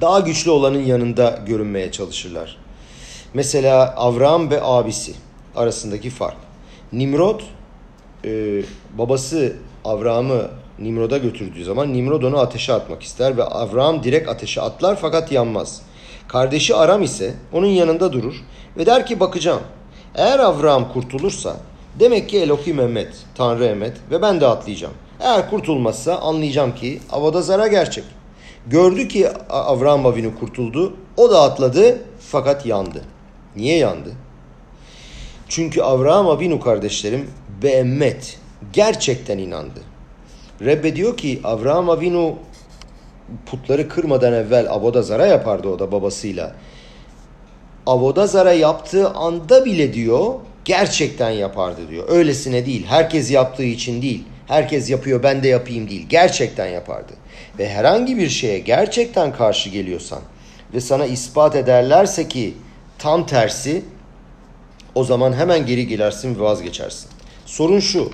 Daha 0.00 0.20
güçlü 0.20 0.50
olanın 0.50 0.82
yanında 0.82 1.38
görünmeye 1.46 1.92
çalışırlar. 1.92 2.56
Mesela 3.34 3.94
Avram 3.96 4.50
ve 4.50 4.62
abisi 4.62 5.14
arasındaki 5.56 6.10
fark. 6.10 6.36
Nimrod 6.92 7.40
e, 8.24 8.62
babası 8.98 9.56
Avram'ı 9.84 10.48
Nimrod'a 10.78 11.18
götürdüğü 11.18 11.64
zaman 11.64 11.92
Nimrod 11.92 12.22
onu 12.22 12.38
ateşe 12.38 12.72
atmak 12.72 13.02
ister 13.02 13.36
ve 13.36 13.44
Avram 13.44 14.04
direkt 14.04 14.28
ateşe 14.28 14.60
atlar 14.60 14.96
fakat 14.96 15.32
yanmaz. 15.32 15.82
Kardeşi 16.28 16.74
Aram 16.74 17.02
ise 17.02 17.34
onun 17.52 17.66
yanında 17.66 18.12
durur 18.12 18.34
ve 18.76 18.86
der 18.86 19.06
ki 19.06 19.20
bakacağım. 19.20 19.60
Eğer 20.14 20.38
Avram 20.38 20.92
kurtulursa 20.92 21.56
demek 22.00 22.28
ki 22.28 22.38
Elohim 22.38 22.76
Mehmet, 22.76 23.12
Tanrı 23.34 23.60
Mehmet 23.60 23.96
ve 24.10 24.22
ben 24.22 24.40
de 24.40 24.46
atlayacağım. 24.46 24.94
Eğer 25.20 25.50
kurtulmazsa 25.50 26.16
anlayacağım 26.18 26.74
ki 26.74 27.00
avada 27.12 27.42
zara 27.42 27.66
gerçek. 27.66 28.04
Gördü 28.66 29.08
ki 29.08 29.28
Avram 29.50 30.06
Avinu 30.06 30.38
kurtuldu. 30.38 30.96
O 31.16 31.30
da 31.30 31.42
atladı 31.42 31.98
fakat 32.20 32.66
yandı. 32.66 33.04
Niye 33.56 33.76
yandı? 33.76 34.10
Çünkü 35.48 35.82
Avraham 35.82 36.28
Avinu 36.28 36.60
kardeşlerim 36.60 37.30
beemmet 37.62 38.38
gerçekten 38.72 39.38
inandı. 39.38 39.80
Rebbe 40.60 40.96
diyor 40.96 41.16
ki 41.16 41.40
Avraham 41.44 41.90
Avinu 41.90 42.38
putları 43.46 43.88
kırmadan 43.88 44.32
evvel 44.32 44.70
Avodazara 44.70 45.26
yapardı 45.26 45.68
o 45.68 45.78
da 45.78 45.92
babasıyla. 45.92 46.54
Avodazara 47.86 48.52
yaptığı 48.52 49.10
anda 49.10 49.64
bile 49.64 49.94
diyor 49.94 50.34
gerçekten 50.64 51.30
yapardı 51.30 51.88
diyor. 51.90 52.04
Öylesine 52.08 52.66
değil. 52.66 52.86
Herkes 52.86 53.30
yaptığı 53.30 53.64
için 53.64 54.02
değil. 54.02 54.24
Herkes 54.46 54.90
yapıyor 54.90 55.22
ben 55.22 55.42
de 55.42 55.48
yapayım 55.48 55.90
değil. 55.90 56.06
Gerçekten 56.08 56.66
yapardı. 56.66 57.12
Ve 57.58 57.68
herhangi 57.68 58.16
bir 58.16 58.28
şeye 58.28 58.58
gerçekten 58.58 59.32
karşı 59.32 59.70
geliyorsan 59.70 60.20
ve 60.74 60.80
sana 60.80 61.06
ispat 61.06 61.56
ederlerse 61.56 62.28
ki 62.28 62.54
tam 62.98 63.26
tersi 63.26 63.82
o 64.94 65.04
zaman 65.04 65.32
hemen 65.32 65.66
geri 65.66 65.86
gelirsin 65.86 66.38
ve 66.38 66.40
vazgeçersin. 66.40 67.10
Sorun 67.46 67.80
şu. 67.80 68.10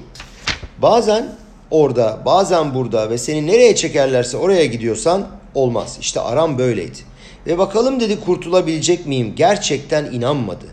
Bazen 0.83 1.33
orada, 1.71 2.19
bazen 2.27 2.75
burada 2.75 3.11
ve 3.11 3.19
seni 3.19 3.47
nereye 3.47 3.75
çekerlerse 3.75 4.37
oraya 4.37 4.67
gidiyorsan 4.67 5.27
olmaz. 5.55 5.99
İşte 6.01 6.21
Aram 6.21 6.59
böyleydi. 6.59 6.99
Ve 7.47 7.59
bakalım 7.59 8.01
dedi 8.01 8.21
kurtulabilecek 8.21 9.07
miyim? 9.07 9.33
Gerçekten 9.37 10.05
inanmadı. 10.05 10.67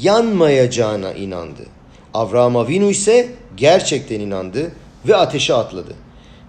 Yanmayacağına 0.00 1.12
inandı. 1.12 1.62
Avraham 2.14 2.56
Avinu 2.56 2.90
ise 2.90 3.28
gerçekten 3.56 4.20
inandı 4.20 4.72
ve 5.08 5.16
ateşe 5.16 5.54
atladı. 5.54 5.94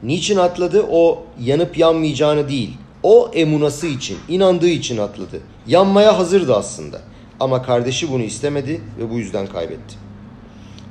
Niçin 0.04 0.38
atladı? 0.38 0.86
O 0.92 1.24
yanıp 1.42 1.78
yanmayacağını 1.78 2.50
değil. 2.50 2.78
O 3.04 3.32
emunası 3.34 3.88
için, 3.88 4.18
inandığı 4.30 4.70
için 4.70 4.98
atladı. 4.98 5.42
Yanmaya 5.68 6.18
hazırdı 6.18 6.56
aslında. 6.56 7.02
Ama 7.40 7.62
kardeşi 7.64 8.12
bunu 8.12 8.24
istemedi 8.24 8.82
ve 9.00 9.10
bu 9.10 9.20
yüzden 9.20 9.48
kaybetti. 9.48 10.09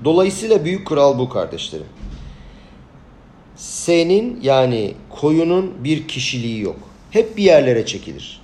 Dolayısıyla 0.04 0.64
büyük 0.64 0.86
kural 0.86 1.18
bu 1.18 1.28
kardeşlerim. 1.28 1.86
Senin 3.56 4.40
yani 4.42 4.94
koyunun 5.10 5.84
bir 5.84 6.08
kişiliği 6.08 6.60
yok. 6.60 6.76
Hep 7.10 7.36
bir 7.36 7.42
yerlere 7.42 7.86
çekilir. 7.86 8.40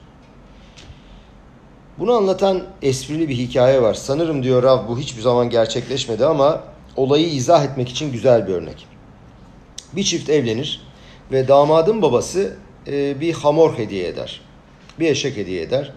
Bunu 1.98 2.12
anlatan 2.12 2.62
esprili 2.82 3.28
bir 3.28 3.34
hikaye 3.34 3.82
var. 3.82 3.94
Sanırım 3.94 4.42
diyor 4.42 4.62
Rav 4.62 4.88
bu 4.88 4.98
hiçbir 4.98 5.22
zaman 5.22 5.50
gerçekleşmedi 5.50 6.26
ama 6.26 6.64
olayı 6.96 7.26
izah 7.26 7.64
etmek 7.64 7.88
için 7.88 8.12
güzel 8.12 8.48
bir 8.48 8.52
örnek. 8.52 8.86
Bir 9.92 10.02
çift 10.02 10.30
evlenir 10.30 10.80
ve 11.32 11.48
damadın 11.48 12.02
babası 12.02 12.56
e, 12.86 13.20
bir 13.20 13.32
hamor 13.32 13.78
hediye 13.78 14.08
eder. 14.08 14.40
Bir 15.00 15.10
eşek 15.10 15.36
hediye 15.36 15.62
eder 15.62 15.92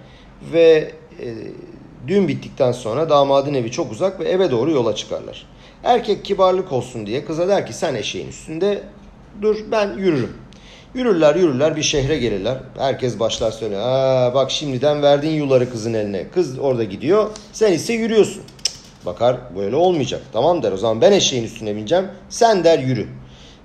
ve 0.53 0.91
e, 1.19 1.27
düğün 2.07 2.27
bittikten 2.27 2.71
sonra 2.71 3.09
damadın 3.09 3.53
evi 3.53 3.71
çok 3.71 3.91
uzak 3.91 4.19
ve 4.19 4.29
eve 4.29 4.51
doğru 4.51 4.71
yola 4.71 4.95
çıkarlar. 4.95 5.45
Erkek 5.83 6.25
kibarlık 6.25 6.71
olsun 6.71 7.05
diye 7.05 7.25
kıza 7.25 7.47
der 7.47 7.65
ki 7.65 7.73
sen 7.73 7.95
eşeğin 7.95 8.27
üstünde 8.27 8.83
dur 9.41 9.57
ben 9.71 9.97
yürürüm. 9.97 10.33
Yürürler 10.93 11.35
yürürler 11.35 11.75
bir 11.75 11.83
şehre 11.83 12.17
gelirler. 12.17 12.57
Herkes 12.77 13.19
başlar 13.19 13.51
söylüyor. 13.51 13.81
Aa, 13.83 14.33
bak 14.33 14.51
şimdiden 14.51 15.01
verdin 15.01 15.29
yuları 15.29 15.69
kızın 15.69 15.93
eline. 15.93 16.27
Kız 16.29 16.59
orada 16.59 16.83
gidiyor. 16.83 17.29
Sen 17.53 17.73
ise 17.73 17.93
yürüyorsun. 17.93 18.43
Bakar 19.05 19.37
böyle 19.57 19.75
olmayacak. 19.75 20.21
Tamam 20.33 20.63
der 20.63 20.71
o 20.71 20.77
zaman 20.77 21.01
ben 21.01 21.11
eşeğin 21.11 21.43
üstüne 21.43 21.75
bineceğim. 21.75 22.05
Sen 22.29 22.63
der 22.63 22.79
yürü. 22.79 23.07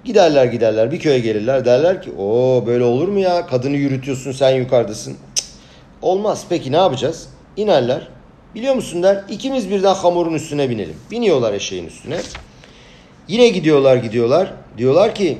Giderler 0.04 0.44
giderler 0.44 0.92
bir 0.92 0.98
köye 0.98 1.18
gelirler 1.18 1.64
derler 1.64 2.02
ki 2.02 2.12
o 2.18 2.62
böyle 2.66 2.84
olur 2.84 3.08
mu 3.08 3.18
ya 3.18 3.46
kadını 3.46 3.76
yürütüyorsun 3.76 4.32
sen 4.32 4.50
yukarıdasın. 4.50 5.16
Cık, 5.34 5.46
olmaz 6.02 6.44
peki 6.48 6.72
ne 6.72 6.76
yapacağız? 6.76 7.28
İnerler 7.56 8.08
biliyor 8.54 8.74
musun 8.74 9.02
der 9.02 9.24
ikimiz 9.28 9.70
birden 9.70 9.94
hamurun 9.94 10.34
üstüne 10.34 10.70
binelim. 10.70 10.96
Biniyorlar 11.10 11.52
eşeğin 11.52 11.86
üstüne. 11.86 12.20
Yine 13.28 13.48
gidiyorlar 13.48 13.96
gidiyorlar 13.96 14.52
diyorlar 14.78 15.14
ki 15.14 15.38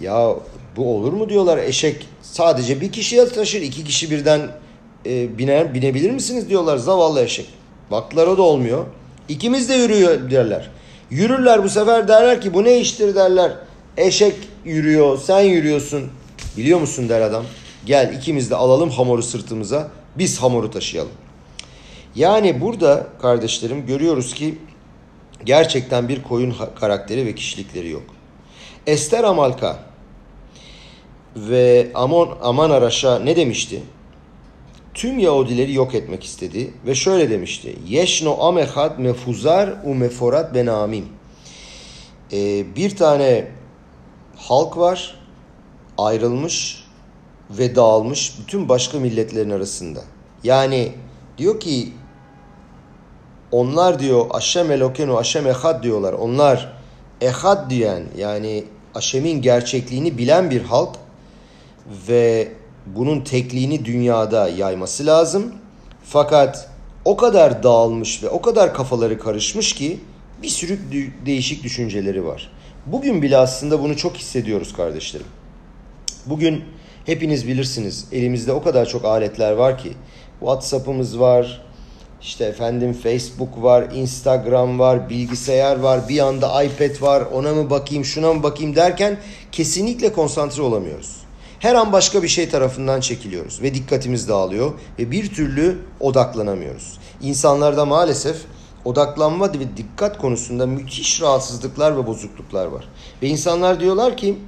ya 0.00 0.34
bu 0.76 0.96
olur 0.96 1.12
mu 1.12 1.28
diyorlar 1.28 1.58
eşek 1.58 2.06
sadece 2.22 2.80
bir 2.80 2.92
kişiye 2.92 3.28
taşır 3.28 3.62
iki 3.62 3.84
kişi 3.84 4.10
birden 4.10 4.40
e, 5.06 5.38
biner 5.38 5.74
binebilir 5.74 6.10
misiniz 6.10 6.48
diyorlar 6.48 6.76
zavallı 6.76 7.22
eşek. 7.22 7.46
Baktılar 7.90 8.26
o 8.26 8.38
da 8.38 8.42
olmuyor. 8.42 8.84
İkimiz 9.28 9.68
de 9.68 9.74
yürüyor 9.74 10.30
derler. 10.30 10.70
Yürürler 11.10 11.64
bu 11.64 11.68
sefer 11.68 12.08
derler 12.08 12.40
ki 12.40 12.54
bu 12.54 12.64
ne 12.64 12.80
iştir 12.80 13.14
derler. 13.14 13.52
Eşek 13.96 14.34
yürüyor, 14.64 15.18
sen 15.18 15.40
yürüyorsun. 15.40 16.02
Biliyor 16.56 16.80
musun 16.80 17.08
der 17.08 17.20
adam. 17.20 17.44
Gel 17.86 18.14
ikimiz 18.14 18.50
de 18.50 18.56
alalım 18.56 18.90
hamuru 18.90 19.22
sırtımıza. 19.22 19.88
Biz 20.18 20.42
hamuru 20.42 20.70
taşıyalım. 20.70 21.12
Yani 22.18 22.60
burada 22.60 23.06
kardeşlerim 23.22 23.86
görüyoruz 23.86 24.34
ki 24.34 24.58
gerçekten 25.44 26.08
bir 26.08 26.22
koyun 26.22 26.54
karakteri 26.80 27.26
ve 27.26 27.34
kişilikleri 27.34 27.90
yok. 27.90 28.02
Ester 28.86 29.24
Amalka 29.24 29.78
ve 31.36 31.90
Amon 31.94 32.38
Aman 32.42 32.70
Araş'a 32.70 33.18
ne 33.18 33.36
demişti? 33.36 33.82
tüm 34.98 35.18
Yahudileri 35.18 35.72
yok 35.72 35.94
etmek 35.94 36.24
istedi 36.24 36.74
ve 36.86 36.94
şöyle 36.94 37.30
demişti. 37.30 37.76
Yeşno 37.86 38.40
amechad 38.40 38.98
mefuzar 38.98 39.74
u 39.84 39.94
meforat 39.94 40.54
benamim. 40.54 41.06
Ee, 42.32 42.76
bir 42.76 42.96
tane 42.96 43.48
halk 44.36 44.76
var 44.76 45.20
ayrılmış 45.98 46.84
ve 47.50 47.76
dağılmış 47.76 48.38
bütün 48.40 48.68
başka 48.68 48.98
milletlerin 48.98 49.50
arasında. 49.50 50.00
Yani 50.44 50.92
diyor 51.38 51.60
ki 51.60 51.92
onlar 53.52 53.98
diyor 53.98 54.26
Aşem 54.30 54.70
Elokenu 54.70 55.18
Aşem 55.18 55.46
Ehad 55.46 55.82
diyorlar. 55.82 56.12
Onlar 56.12 56.72
Ehad 57.20 57.70
diyen 57.70 58.02
yani 58.18 58.64
Aşem'in 58.94 59.42
gerçekliğini 59.42 60.18
bilen 60.18 60.50
bir 60.50 60.62
halk 60.62 60.96
ve 62.08 62.48
bunun 62.86 63.20
tekliğini 63.20 63.84
dünyada 63.84 64.48
yayması 64.48 65.06
lazım. 65.06 65.54
Fakat 66.04 66.70
o 67.04 67.16
kadar 67.16 67.62
dağılmış 67.62 68.22
ve 68.22 68.28
o 68.28 68.42
kadar 68.42 68.74
kafaları 68.74 69.18
karışmış 69.18 69.72
ki 69.72 70.00
bir 70.42 70.48
sürü 70.48 70.78
değişik 71.26 71.64
düşünceleri 71.64 72.26
var. 72.26 72.50
Bugün 72.86 73.22
bile 73.22 73.36
aslında 73.36 73.82
bunu 73.82 73.96
çok 73.96 74.16
hissediyoruz 74.16 74.72
kardeşlerim. 74.72 75.26
Bugün 76.26 76.64
hepiniz 77.06 77.48
bilirsiniz 77.48 78.08
elimizde 78.12 78.52
o 78.52 78.62
kadar 78.62 78.86
çok 78.86 79.04
aletler 79.04 79.52
var 79.52 79.78
ki 79.78 79.92
WhatsApp'ımız 80.40 81.20
var, 81.20 81.67
işte 82.22 82.44
efendim 82.44 82.92
Facebook 83.02 83.62
var, 83.62 83.84
Instagram 83.94 84.78
var, 84.78 85.10
bilgisayar 85.10 85.78
var, 85.78 86.08
bir 86.08 86.18
anda 86.18 86.62
iPad 86.62 87.02
var, 87.02 87.22
ona 87.32 87.54
mı 87.54 87.70
bakayım, 87.70 88.04
şuna 88.04 88.32
mı 88.32 88.42
bakayım 88.42 88.76
derken 88.76 89.18
kesinlikle 89.52 90.12
konsantre 90.12 90.62
olamıyoruz. 90.62 91.16
Her 91.58 91.74
an 91.74 91.92
başka 91.92 92.22
bir 92.22 92.28
şey 92.28 92.48
tarafından 92.48 93.00
çekiliyoruz 93.00 93.62
ve 93.62 93.74
dikkatimiz 93.74 94.28
dağılıyor 94.28 94.72
ve 94.98 95.10
bir 95.10 95.34
türlü 95.34 95.78
odaklanamıyoruz. 96.00 96.98
İnsanlarda 97.22 97.84
maalesef 97.84 98.36
odaklanma 98.84 99.52
ve 99.52 99.76
dikkat 99.76 100.18
konusunda 100.18 100.66
müthiş 100.66 101.22
rahatsızlıklar 101.22 101.96
ve 101.96 102.06
bozukluklar 102.06 102.66
var. 102.66 102.84
Ve 103.22 103.28
insanlar 103.28 103.80
diyorlar 103.80 104.16
ki 104.16 104.38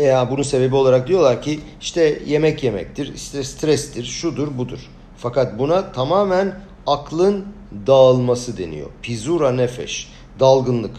ya 0.00 0.30
bunun 0.30 0.42
sebebi 0.42 0.74
olarak 0.74 1.08
diyorlar 1.08 1.42
ki 1.42 1.60
işte 1.80 2.22
yemek 2.26 2.64
yemektir, 2.64 3.14
işte 3.14 3.44
strestir, 3.44 4.04
şudur 4.04 4.58
budur. 4.58 4.80
Fakat 5.18 5.58
buna 5.58 5.92
tamamen 5.92 6.54
aklın 6.86 7.46
dağılması 7.86 8.58
deniyor. 8.58 8.90
Pizura 9.02 9.52
nefeş, 9.52 10.08
dalgınlık. 10.40 10.96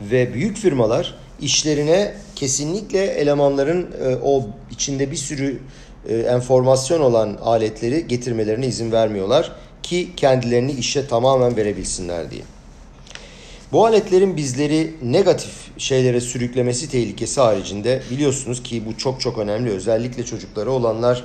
Ve 0.00 0.34
büyük 0.34 0.56
firmalar 0.56 1.14
işlerine 1.40 2.14
kesinlikle 2.36 3.04
elemanların 3.04 3.90
e, 4.04 4.16
o 4.22 4.46
içinde 4.70 5.10
bir 5.10 5.16
sürü 5.16 5.60
e, 6.08 6.16
enformasyon 6.16 7.00
olan 7.00 7.38
aletleri 7.42 8.08
getirmelerine 8.08 8.66
izin 8.66 8.92
vermiyorlar 8.92 9.52
ki 9.82 10.08
kendilerini 10.16 10.72
işe 10.72 11.06
tamamen 11.06 11.56
verebilsinler 11.56 12.30
diye. 12.30 12.42
Bu 13.72 13.86
aletlerin 13.86 14.36
bizleri 14.36 14.94
negatif 15.02 15.50
şeylere 15.78 16.20
sürüklemesi 16.20 16.90
tehlikesi 16.90 17.40
haricinde 17.40 18.02
biliyorsunuz 18.10 18.62
ki 18.62 18.82
bu 18.86 18.96
çok 18.96 19.20
çok 19.20 19.38
önemli. 19.38 19.70
Özellikle 19.70 20.24
çocukları 20.24 20.70
olanlar 20.70 21.24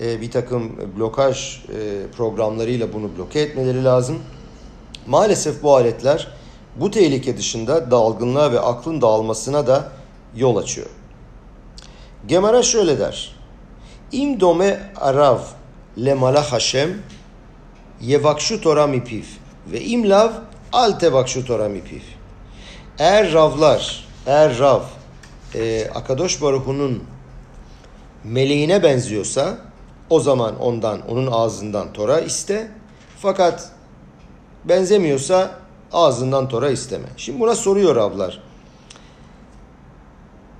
e, 0.00 0.20
bir 0.20 0.30
takım 0.30 0.72
blokaj 0.98 1.56
e, 1.56 2.10
programlarıyla 2.16 2.92
bunu 2.92 3.18
bloke 3.18 3.40
etmeleri 3.40 3.84
lazım. 3.84 4.18
Maalesef 5.06 5.62
bu 5.62 5.76
aletler 5.76 6.28
bu 6.76 6.90
tehlike 6.90 7.36
dışında 7.36 7.90
dalgınlığa 7.90 8.52
ve 8.52 8.60
aklın 8.60 9.00
dağılmasına 9.00 9.66
da 9.66 9.92
yol 10.36 10.56
açıyor. 10.56 10.86
Gemara 12.28 12.62
şöyle 12.62 12.98
der. 12.98 13.36
İm 14.12 14.40
dome 14.40 14.80
arav 14.96 15.38
le 16.04 16.14
malach 16.14 16.52
Hashem 16.52 17.02
yevakshu 18.00 18.60
Torah 18.60 18.88
mipiv 18.88 19.24
ve 19.72 19.80
im 19.80 20.10
lav 20.10 20.30
al 20.72 20.92
tevakshu 20.92 21.44
Torah 21.44 21.68
mipiv. 21.68 22.00
Eğer 22.98 23.32
ravlar, 23.32 24.04
eğer 24.26 24.58
rav 24.58 24.82
e, 25.54 25.88
Akadosh 25.94 26.42
Baruhu'nun 26.42 27.04
meleğine 28.24 28.82
benziyorsa 28.82 29.58
o 30.10 30.20
zaman 30.20 30.60
ondan, 30.60 31.08
onun 31.08 31.26
ağzından 31.26 31.92
Tora 31.92 32.20
iste. 32.20 32.70
Fakat 33.18 33.70
benzemiyorsa 34.64 35.50
ağzından 35.92 36.48
Tora 36.48 36.70
isteme. 36.70 37.06
Şimdi 37.16 37.40
buna 37.40 37.54
soruyor 37.54 37.96
Ravlar. 37.96 38.42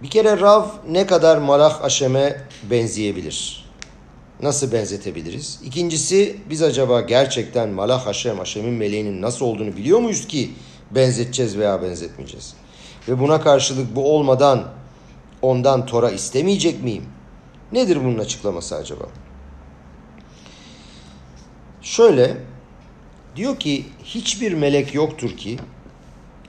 Bir 0.02 0.10
kere 0.10 0.40
Rav 0.40 0.64
ne 0.90 1.06
kadar 1.06 1.38
Malach 1.38 1.84
Aşem'e 1.84 2.42
benzeyebilir? 2.70 3.66
Nasıl 4.42 4.72
benzetebiliriz? 4.72 5.60
İkincisi 5.64 6.36
biz 6.50 6.62
acaba 6.62 7.00
gerçekten 7.00 7.68
Malach 7.68 8.06
Haşem, 8.06 8.38
Haşem'in 8.38 8.72
meleğinin 8.72 9.22
nasıl 9.22 9.46
olduğunu 9.46 9.76
biliyor 9.76 9.98
muyuz 9.98 10.26
ki 10.26 10.50
benzeteceğiz 10.90 11.58
veya 11.58 11.82
benzetmeyeceğiz? 11.82 12.54
Ve 13.08 13.20
buna 13.20 13.40
karşılık 13.40 13.96
bu 13.96 14.14
olmadan 14.14 14.64
ondan 15.42 15.86
Tora 15.86 16.10
istemeyecek 16.10 16.82
miyim? 16.82 17.04
Nedir 17.72 17.98
bunun 18.04 18.18
açıklaması 18.18 18.76
acaba? 18.76 19.04
Şöyle 21.86 22.36
diyor 23.36 23.58
ki 23.58 23.84
hiçbir 24.04 24.52
melek 24.52 24.94
yoktur 24.94 25.36
ki 25.36 25.56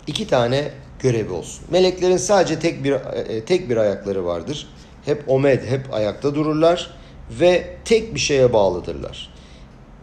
iki 0.07 0.27
tane 0.27 0.71
görevi 0.99 1.31
olsun. 1.31 1.65
Meleklerin 1.71 2.17
sadece 2.17 2.59
tek 2.59 2.83
bir 2.83 2.91
e, 2.91 3.45
tek 3.45 3.69
bir 3.69 3.77
ayakları 3.77 4.25
vardır. 4.25 4.67
Hep 5.05 5.23
omed, 5.29 5.65
hep 5.65 5.93
ayakta 5.93 6.35
dururlar 6.35 6.91
ve 7.29 7.75
tek 7.85 8.15
bir 8.15 8.19
şeye 8.19 8.53
bağlıdırlar. 8.53 9.33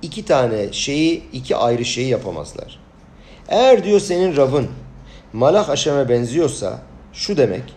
İki 0.02 0.24
tane 0.24 0.72
şeyi, 0.72 1.22
iki 1.32 1.56
ayrı 1.56 1.84
şeyi 1.84 2.08
yapamazlar. 2.08 2.80
Eğer 3.48 3.84
diyor 3.84 4.00
senin 4.00 4.36
Rav'ın 4.36 4.68
Malach 5.32 5.68
Haşem'e 5.68 6.08
benziyorsa 6.08 6.80
şu 7.12 7.36
demek. 7.36 7.74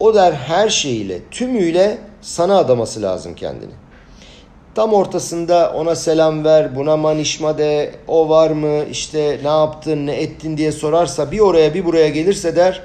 O 0.00 0.14
der 0.14 0.32
her 0.32 0.68
şeyiyle, 0.68 1.20
tümüyle 1.30 1.98
sana 2.20 2.58
adaması 2.58 3.02
lazım 3.02 3.34
kendini. 3.34 3.72
Tam 4.76 4.92
ortasında 4.92 5.72
ona 5.72 5.94
selam 5.94 6.44
ver, 6.44 6.76
buna 6.76 6.96
manişma 6.96 7.58
de, 7.58 7.94
o 8.08 8.28
var 8.28 8.50
mı, 8.50 8.84
işte 8.90 9.40
ne 9.42 9.48
yaptın, 9.48 10.06
ne 10.06 10.14
ettin 10.14 10.56
diye 10.56 10.72
sorarsa 10.72 11.30
bir 11.30 11.38
oraya 11.38 11.74
bir 11.74 11.84
buraya 11.84 12.08
gelirse 12.08 12.56
der, 12.56 12.82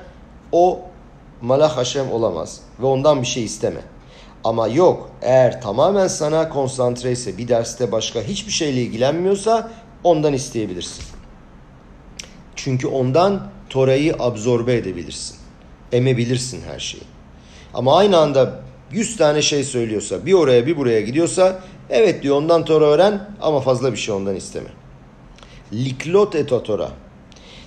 o 0.52 0.80
Malach 1.42 1.78
Haşem 1.78 2.12
olamaz 2.12 2.60
ve 2.82 2.86
ondan 2.86 3.22
bir 3.22 3.28
şey 3.28 3.44
isteme. 3.44 3.82
Ama 4.44 4.68
yok 4.68 5.10
eğer 5.22 5.62
tamamen 5.62 6.08
sana 6.08 6.50
konsantre 6.50 7.12
ise 7.12 7.38
bir 7.38 7.48
derste 7.48 7.92
başka 7.92 8.22
hiçbir 8.22 8.52
şeyle 8.52 8.82
ilgilenmiyorsa 8.82 9.72
ondan 10.04 10.34
isteyebilirsin. 10.34 11.04
Çünkü 12.56 12.88
ondan 12.88 13.48
Tora'yı 13.70 14.16
absorbe 14.20 14.76
edebilirsin. 14.76 15.38
Emebilirsin 15.92 16.62
her 16.74 16.80
şeyi. 16.80 17.04
Ama 17.74 17.98
aynı 17.98 18.18
anda 18.18 18.62
100 18.92 19.18
tane 19.18 19.42
şey 19.42 19.64
söylüyorsa, 19.64 20.26
bir 20.26 20.34
oraya 20.34 20.68
bir 20.68 20.78
buraya 20.78 21.02
gidiyorsa 21.02 21.60
evet 21.92 22.24
diyor 22.24 22.36
ondan 22.36 22.66
Tora 22.66 22.86
öğren 22.86 23.30
ama 23.42 23.62
fazla 23.62 23.92
bir 23.92 23.98
şey 23.98 24.16
ondan 24.16 24.36
isteme. 24.36 24.70
Liklot 25.74 26.36
et 26.36 26.50
Tora. 26.50 26.92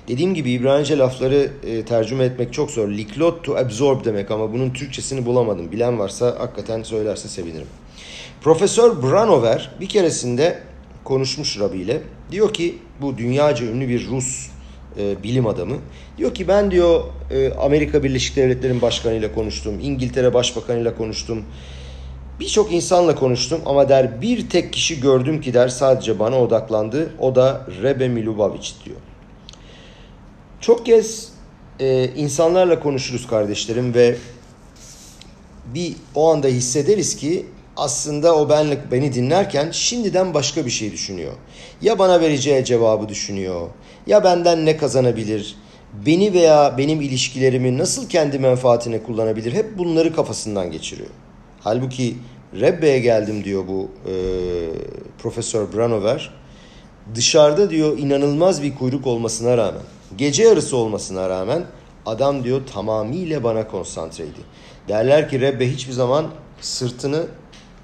Dediğim 0.08 0.34
gibi 0.34 0.50
İbranice 0.50 0.98
lafları 0.98 1.50
e, 1.66 1.84
tercüme 1.84 2.24
etmek 2.24 2.52
çok 2.52 2.70
zor. 2.70 2.88
Liklot 2.88 3.44
to 3.44 3.56
absorb 3.56 4.04
demek 4.04 4.30
ama 4.30 4.52
bunun 4.52 4.70
Türkçesini 4.70 5.26
bulamadım. 5.26 5.72
Bilen 5.72 5.98
varsa 5.98 6.37
hakikaten 6.38 6.82
söylerse 6.82 7.28
sevinirim. 7.28 7.66
Profesör 8.42 9.02
Branover 9.02 9.70
bir 9.80 9.88
keresinde 9.88 10.58
konuşmuş 11.04 11.60
Rabbi 11.60 11.78
ile. 11.78 12.00
Diyor 12.30 12.52
ki 12.52 12.78
bu 13.00 13.18
dünyaca 13.18 13.66
ünlü 13.66 13.88
bir 13.88 14.08
Rus 14.08 14.46
e, 14.98 15.22
bilim 15.22 15.46
adamı. 15.46 15.76
Diyor 16.18 16.34
ki 16.34 16.48
ben 16.48 16.70
diyor 16.70 17.04
e, 17.30 17.52
Amerika 17.52 18.02
Birleşik 18.04 18.37
Devletleri'nin 18.37 18.82
başkanıyla 18.82 19.34
konuştum. 19.34 19.80
İngiltere 19.82 20.34
Başbakanıyla 20.34 20.96
konuştum. 20.96 21.42
Birçok 22.40 22.72
insanla 22.72 23.14
konuştum 23.14 23.60
ama 23.66 23.88
der 23.88 24.22
bir 24.22 24.48
tek 24.48 24.72
kişi 24.72 25.00
gördüm 25.00 25.40
ki 25.40 25.54
der 25.54 25.68
sadece 25.68 26.18
bana 26.18 26.40
odaklandı. 26.40 27.10
O 27.20 27.34
da 27.34 27.66
Rebe 27.82 28.08
Milubavic 28.08 28.70
diyor. 28.84 28.96
Çok 30.60 30.86
kez 30.86 31.32
e, 31.80 32.08
insanlarla 32.16 32.80
konuşuruz 32.80 33.26
kardeşlerim 33.26 33.94
ve 33.94 34.16
bir 35.74 35.94
o 36.14 36.32
anda 36.32 36.46
hissederiz 36.46 37.16
ki 37.16 37.46
aslında 37.76 38.37
o 38.37 38.48
benlik 38.48 38.92
beni 38.92 39.14
dinlerken 39.14 39.70
şimdiden 39.70 40.35
başka 40.35 40.66
bir 40.66 40.70
şey 40.70 40.92
düşünüyor. 40.92 41.32
Ya 41.82 41.98
bana 41.98 42.20
vereceği 42.20 42.64
cevabı 42.64 43.08
düşünüyor. 43.08 43.68
Ya 44.06 44.24
benden 44.24 44.66
ne 44.66 44.76
kazanabilir? 44.76 45.56
Beni 46.06 46.32
veya 46.32 46.74
benim 46.78 47.00
ilişkilerimi 47.00 47.78
nasıl 47.78 48.08
kendi 48.08 48.38
menfaatine 48.38 49.02
kullanabilir? 49.02 49.52
Hep 49.52 49.78
bunları 49.78 50.14
kafasından 50.14 50.70
geçiriyor. 50.70 51.10
Halbuki 51.65 52.17
Rebbe'ye 52.60 52.98
geldim 52.98 53.44
diyor 53.44 53.69
bu 53.69 53.90
e, 54.06 54.15
Profesör 55.19 55.73
Branover. 55.73 56.31
Dışarıda 57.15 57.71
diyor 57.71 57.98
inanılmaz 57.98 58.62
bir 58.62 58.75
kuyruk 58.75 59.06
olmasına 59.06 59.56
rağmen, 59.56 59.83
gece 60.17 60.42
yarısı 60.42 60.77
olmasına 60.77 61.29
rağmen 61.29 61.65
adam 62.06 62.44
diyor 62.44 62.62
tamamıyla 62.75 63.44
bana 63.44 63.69
konsantreydi. 63.69 64.40
Derler 64.88 65.29
ki 65.29 65.40
Rebbe 65.40 65.71
hiçbir 65.71 65.92
zaman 65.92 66.27
sırtını 66.60 67.27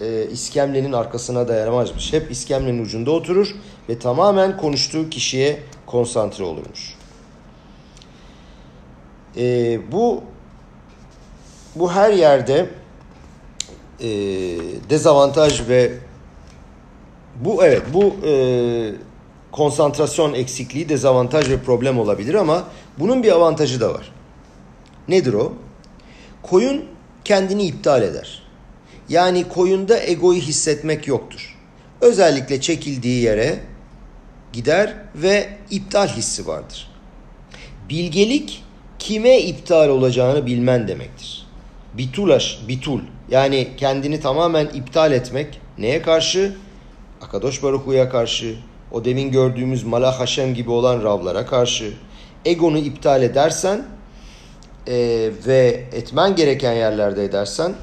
e, 0.01 0.27
iskemlenin 0.27 0.93
arkasına 0.93 1.49
dayanamazmış. 1.49 2.13
Hep 2.13 2.31
iskemlenin 2.31 2.83
ucunda 2.83 3.11
oturur 3.11 3.55
ve 3.89 3.99
tamamen 3.99 4.57
konuştuğu 4.57 5.11
kişiye 5.11 5.63
konsantre 5.87 6.45
olurmuş. 6.45 6.95
E, 9.37 9.79
bu 9.93 10.23
bu 11.75 11.93
her 11.93 12.13
yerde 12.13 12.80
e, 14.01 14.09
dezavantaj 14.91 15.69
ve 15.69 15.93
bu 17.45 17.65
evet 17.65 17.83
bu 17.95 18.17
e, 18.27 18.33
konsantrasyon 19.53 20.35
eksikliği 20.35 20.89
dezavantaj 20.89 21.51
ve 21.51 21.59
problem 21.59 21.99
olabilir 21.99 22.35
ama 22.35 22.65
bunun 22.99 23.23
bir 23.23 23.33
avantajı 23.33 23.81
da 23.81 23.95
var. 23.95 24.13
Nedir 25.09 25.33
o? 25.33 25.53
Koyun 26.43 26.85
kendini 27.25 27.67
iptal 27.67 28.03
eder. 28.03 28.43
Yani 29.09 29.49
koyunda 29.49 30.01
egoyu 30.01 30.41
hissetmek 30.41 31.07
yoktur. 31.07 31.59
Özellikle 32.01 32.61
çekildiği 32.61 33.23
yere 33.23 33.61
gider 34.53 34.95
ve 35.15 35.49
iptal 35.71 36.09
hissi 36.09 36.47
vardır. 36.47 36.91
Bilgelik 37.89 38.65
kime 38.99 39.41
iptal 39.41 39.89
olacağını 39.89 40.47
bilmen 40.47 40.89
demektir. 40.89 41.47
Bitulaş, 42.01 42.59
bitul 42.69 43.01
yani 43.31 43.69
kendini 43.77 44.21
tamamen 44.21 44.67
iptal 44.67 45.13
etmek 45.13 45.61
neye 45.79 46.03
karşı? 46.03 46.57
Akadosh 47.23 47.63
Baruhu'ya 47.63 48.09
karşı, 48.09 48.57
o 48.93 49.05
demin 49.05 49.31
gördüğümüz 49.31 49.85
Malach 49.85 50.21
Hashem 50.21 50.55
gibi 50.55 50.71
olan 50.71 51.05
Ravlara 51.05 51.47
karşı. 51.47 51.93
Egonu 52.45 52.79
iptal 52.79 53.23
edersen 53.23 53.87
e, 54.87 54.95
ve 55.47 55.85
etmen 55.93 56.37
gereken 56.37 56.73
yerlerde 56.73 57.25
edersen 57.25 57.75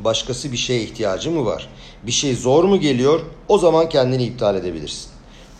başkası 0.00 0.52
bir 0.52 0.56
şeye 0.56 0.82
ihtiyacı 0.82 1.30
mı 1.30 1.44
var? 1.44 1.68
Bir 2.02 2.12
şey 2.12 2.34
zor 2.34 2.64
mu 2.64 2.80
geliyor? 2.80 3.20
O 3.48 3.58
zaman 3.58 3.88
kendini 3.88 4.24
iptal 4.24 4.56
edebilirsin. 4.56 5.10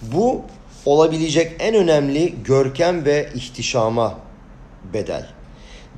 Bu 0.03 0.43
olabilecek 0.85 1.53
en 1.59 1.75
önemli 1.75 2.35
görkem 2.45 3.05
ve 3.05 3.29
ihtişama 3.35 4.15
bedel. 4.95 5.29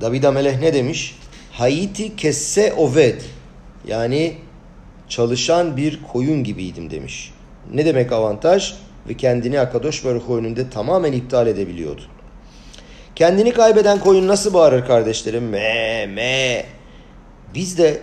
David 0.01 0.23
Ameleh 0.23 0.59
ne 0.59 0.73
demiş? 0.73 1.20
Haiti 1.51 2.15
kesse 2.15 2.73
oved. 2.73 3.21
Yani 3.87 4.33
çalışan 5.09 5.77
bir 5.77 5.99
koyun 6.13 6.43
gibiydim 6.43 6.91
demiş. 6.91 7.33
Ne 7.73 7.85
demek 7.85 8.11
avantaj? 8.11 8.73
Ve 9.09 9.13
kendini 9.13 9.59
Akadosh 9.59 10.05
Baruch 10.05 10.29
önünde 10.29 10.69
tamamen 10.69 11.13
iptal 11.13 11.47
edebiliyordu. 11.47 12.01
Kendini 13.15 13.53
kaybeden 13.53 13.99
koyun 13.99 14.27
nasıl 14.27 14.53
bağırır 14.53 14.85
kardeşlerim? 14.85 15.43
Me 15.43 16.05
me. 16.05 16.65
Biz 17.53 17.77
de 17.77 18.01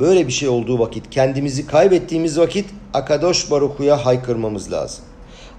böyle 0.00 0.26
bir 0.26 0.32
şey 0.32 0.48
olduğu 0.48 0.78
vakit, 0.78 1.10
kendimizi 1.10 1.66
kaybettiğimiz 1.66 2.38
vakit 2.38 2.70
Akadosh 2.94 3.50
Baruchu'ya 3.50 4.06
haykırmamız 4.06 4.72
lazım. 4.72 5.04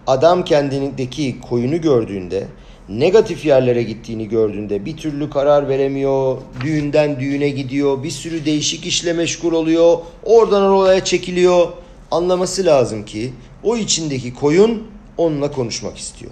Adam 0.07 0.43
kendindeki 0.43 1.41
koyunu 1.41 1.81
gördüğünde, 1.81 2.47
negatif 2.89 3.45
yerlere 3.45 3.83
gittiğini 3.83 4.29
gördüğünde 4.29 4.85
bir 4.85 4.97
türlü 4.97 5.29
karar 5.29 5.69
veremiyor, 5.69 6.37
düğünden 6.63 7.19
düğüne 7.19 7.49
gidiyor, 7.49 8.03
bir 8.03 8.11
sürü 8.11 8.45
değişik 8.45 8.85
işle 8.85 9.13
meşgul 9.13 9.53
oluyor, 9.53 9.97
oradan 10.23 10.63
oraya 10.63 11.03
çekiliyor. 11.03 11.67
Anlaması 12.11 12.65
lazım 12.65 13.05
ki 13.05 13.33
o 13.63 13.77
içindeki 13.77 14.33
koyun 14.33 14.83
onunla 15.17 15.51
konuşmak 15.51 15.97
istiyor. 15.97 16.31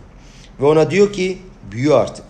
Ve 0.61 0.65
ona 0.65 0.91
diyor 0.91 1.13
ki 1.13 1.37
büyü 1.71 1.93
artık. 1.93 2.25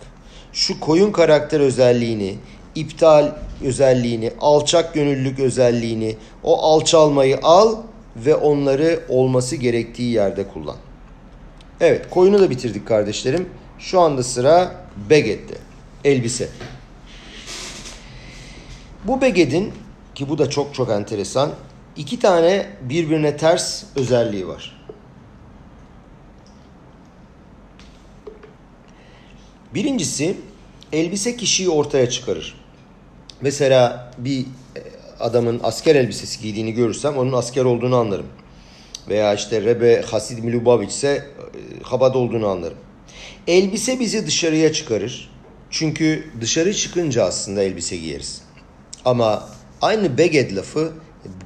Şu 0.52 0.80
koyun 0.80 1.12
karakter 1.12 1.60
özelliğini, 1.60 2.34
iptal 2.74 3.32
özelliğini, 3.64 4.30
alçak 4.40 4.94
gönüllülük 4.94 5.38
özelliğini, 5.38 6.16
o 6.42 6.62
alçalmayı 6.62 7.38
al 7.42 7.76
ve 8.16 8.34
onları 8.34 9.00
olması 9.08 9.56
gerektiği 9.56 10.12
yerde 10.12 10.48
kullan. 10.48 10.76
Evet 11.80 12.10
koyunu 12.10 12.40
da 12.40 12.50
bitirdik 12.50 12.86
kardeşlerim. 12.86 13.48
Şu 13.78 14.00
anda 14.00 14.22
sıra 14.22 14.74
Beged'de. 15.10 15.58
Elbise. 16.04 16.48
Bu 19.04 19.20
Beged'in 19.20 19.72
ki 20.14 20.28
bu 20.28 20.38
da 20.38 20.50
çok 20.50 20.74
çok 20.74 20.90
enteresan 20.90 21.50
iki 21.96 22.18
tane 22.18 22.66
birbirine 22.82 23.36
ters 23.36 23.84
özelliği 23.96 24.48
var. 24.48 24.86
Birincisi 29.74 30.36
elbise 30.92 31.36
kişiyi 31.36 31.68
ortaya 31.70 32.10
çıkarır. 32.10 32.54
Mesela 33.40 34.12
bir 34.18 34.40
e, 34.40 34.46
adamın 35.20 35.60
asker 35.62 35.94
elbisesi 35.94 36.42
giydiğini 36.42 36.72
görürsem 36.72 37.16
onun 37.16 37.32
asker 37.32 37.64
olduğunu 37.64 37.96
anlarım. 37.96 38.26
Veya 39.08 39.34
işte 39.34 39.62
Rebe 39.62 40.02
Hasid 40.02 40.44
Milubavic 40.44 40.88
ise 40.88 41.08
e, 41.08 41.82
Habad 41.82 42.14
olduğunu 42.14 42.46
anlarım. 42.46 42.78
Elbise 43.46 44.00
bizi 44.00 44.26
dışarıya 44.26 44.72
çıkarır. 44.72 45.30
Çünkü 45.70 46.30
dışarı 46.40 46.74
çıkınca 46.74 47.24
aslında 47.24 47.62
elbise 47.62 47.96
giyeriz. 47.96 48.42
Ama 49.04 49.48
aynı 49.82 50.18
beged 50.18 50.56
lafı 50.56 50.92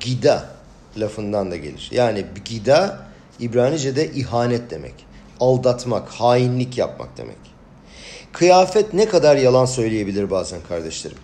gida 0.01 0.49
lafından 0.97 1.51
da 1.51 1.57
gelir. 1.57 1.89
Yani 1.93 2.25
gida 2.45 3.07
İbranice'de 3.41 4.13
ihanet 4.13 4.71
demek. 4.71 4.95
Aldatmak, 5.41 6.09
hainlik 6.09 6.79
yapmak 6.79 7.17
demek. 7.17 7.37
Kıyafet 8.33 8.95
ne 8.95 9.09
kadar 9.09 9.37
yalan 9.37 9.67
söyleyebilir 9.67 10.31
bazen 10.31 10.61
kardeşlerim. 10.69 11.19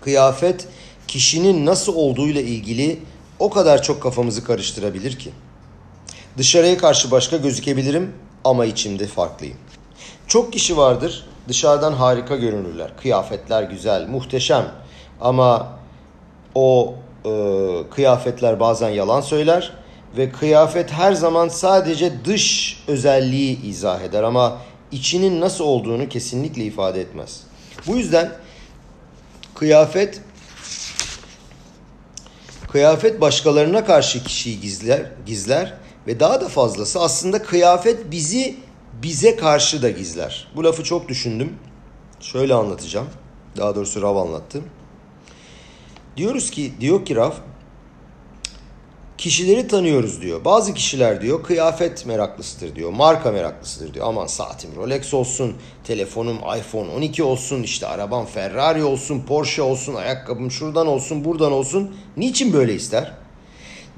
Kıyafet 0.00 0.68
kişinin 1.08 1.66
nasıl 1.66 1.94
olduğuyla 1.94 2.40
ilgili 2.40 3.00
o 3.38 3.50
kadar 3.50 3.82
çok 3.82 4.02
kafamızı 4.02 4.44
karıştırabilir 4.44 5.18
ki. 5.18 5.30
Dışarıya 6.38 6.78
karşı 6.78 7.10
başka 7.10 7.36
gözükebilirim 7.36 8.12
ama 8.44 8.64
içimde 8.64 9.06
farklıyım. 9.06 9.56
Çok 10.26 10.52
kişi 10.52 10.76
vardır 10.76 11.26
dışarıdan 11.48 11.92
harika 11.92 12.36
görünürler. 12.36 12.90
Kıyafetler 13.02 13.62
güzel, 13.62 14.08
muhteşem 14.08 14.66
ama 15.20 15.78
o 16.54 16.94
e, 17.24 17.30
kıyafetler 17.90 18.60
bazen 18.60 18.88
yalan 18.90 19.20
söyler 19.20 19.72
ve 20.16 20.32
kıyafet 20.32 20.92
her 20.92 21.12
zaman 21.12 21.48
sadece 21.48 22.24
dış 22.24 22.76
özelliği 22.88 23.62
izah 23.62 24.00
eder 24.00 24.22
ama 24.22 24.58
içinin 24.92 25.40
nasıl 25.40 25.64
olduğunu 25.64 26.08
kesinlikle 26.08 26.64
ifade 26.64 27.00
etmez. 27.00 27.40
Bu 27.86 27.96
yüzden 27.96 28.30
kıyafet 29.54 30.20
kıyafet 32.72 33.20
başkalarına 33.20 33.84
karşı 33.84 34.24
kişiyi 34.24 34.60
gizler, 34.60 35.10
gizler 35.26 35.74
ve 36.06 36.20
daha 36.20 36.40
da 36.40 36.48
fazlası 36.48 37.00
aslında 37.00 37.42
kıyafet 37.42 38.10
bizi 38.10 38.56
bize 39.04 39.36
karşı 39.36 39.82
da 39.82 39.90
gizler. 39.90 40.48
Bu 40.56 40.64
lafı 40.64 40.84
çok 40.84 41.08
düşündüm. 41.08 41.56
Şöyle 42.20 42.54
anlatacağım. 42.54 43.06
Daha 43.56 43.74
doğrusu 43.74 44.02
Rav 44.02 44.16
anlattı. 44.16 44.60
Diyoruz 46.16 46.50
ki, 46.50 46.72
diyor 46.80 47.04
ki 47.04 47.16
Rav, 47.16 47.32
kişileri 49.18 49.68
tanıyoruz 49.68 50.22
diyor. 50.22 50.44
Bazı 50.44 50.74
kişiler 50.74 51.22
diyor 51.22 51.42
kıyafet 51.42 52.06
meraklısıdır 52.06 52.76
diyor. 52.76 52.90
Marka 52.90 53.32
meraklısıdır 53.32 53.94
diyor. 53.94 54.06
Aman 54.08 54.26
saatim 54.26 54.76
Rolex 54.76 55.14
olsun, 55.14 55.56
telefonum 55.84 56.36
iPhone 56.36 56.90
12 56.90 57.22
olsun, 57.22 57.62
işte 57.62 57.86
arabam 57.86 58.26
Ferrari 58.26 58.84
olsun, 58.84 59.20
Porsche 59.20 59.62
olsun, 59.62 59.94
ayakkabım 59.94 60.50
şuradan 60.50 60.86
olsun, 60.86 61.24
buradan 61.24 61.52
olsun. 61.52 61.96
Niçin 62.16 62.52
böyle 62.52 62.74
ister? 62.74 63.12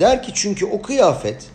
Der 0.00 0.22
ki 0.22 0.32
çünkü 0.34 0.66
o 0.66 0.82
kıyafet, 0.82 1.46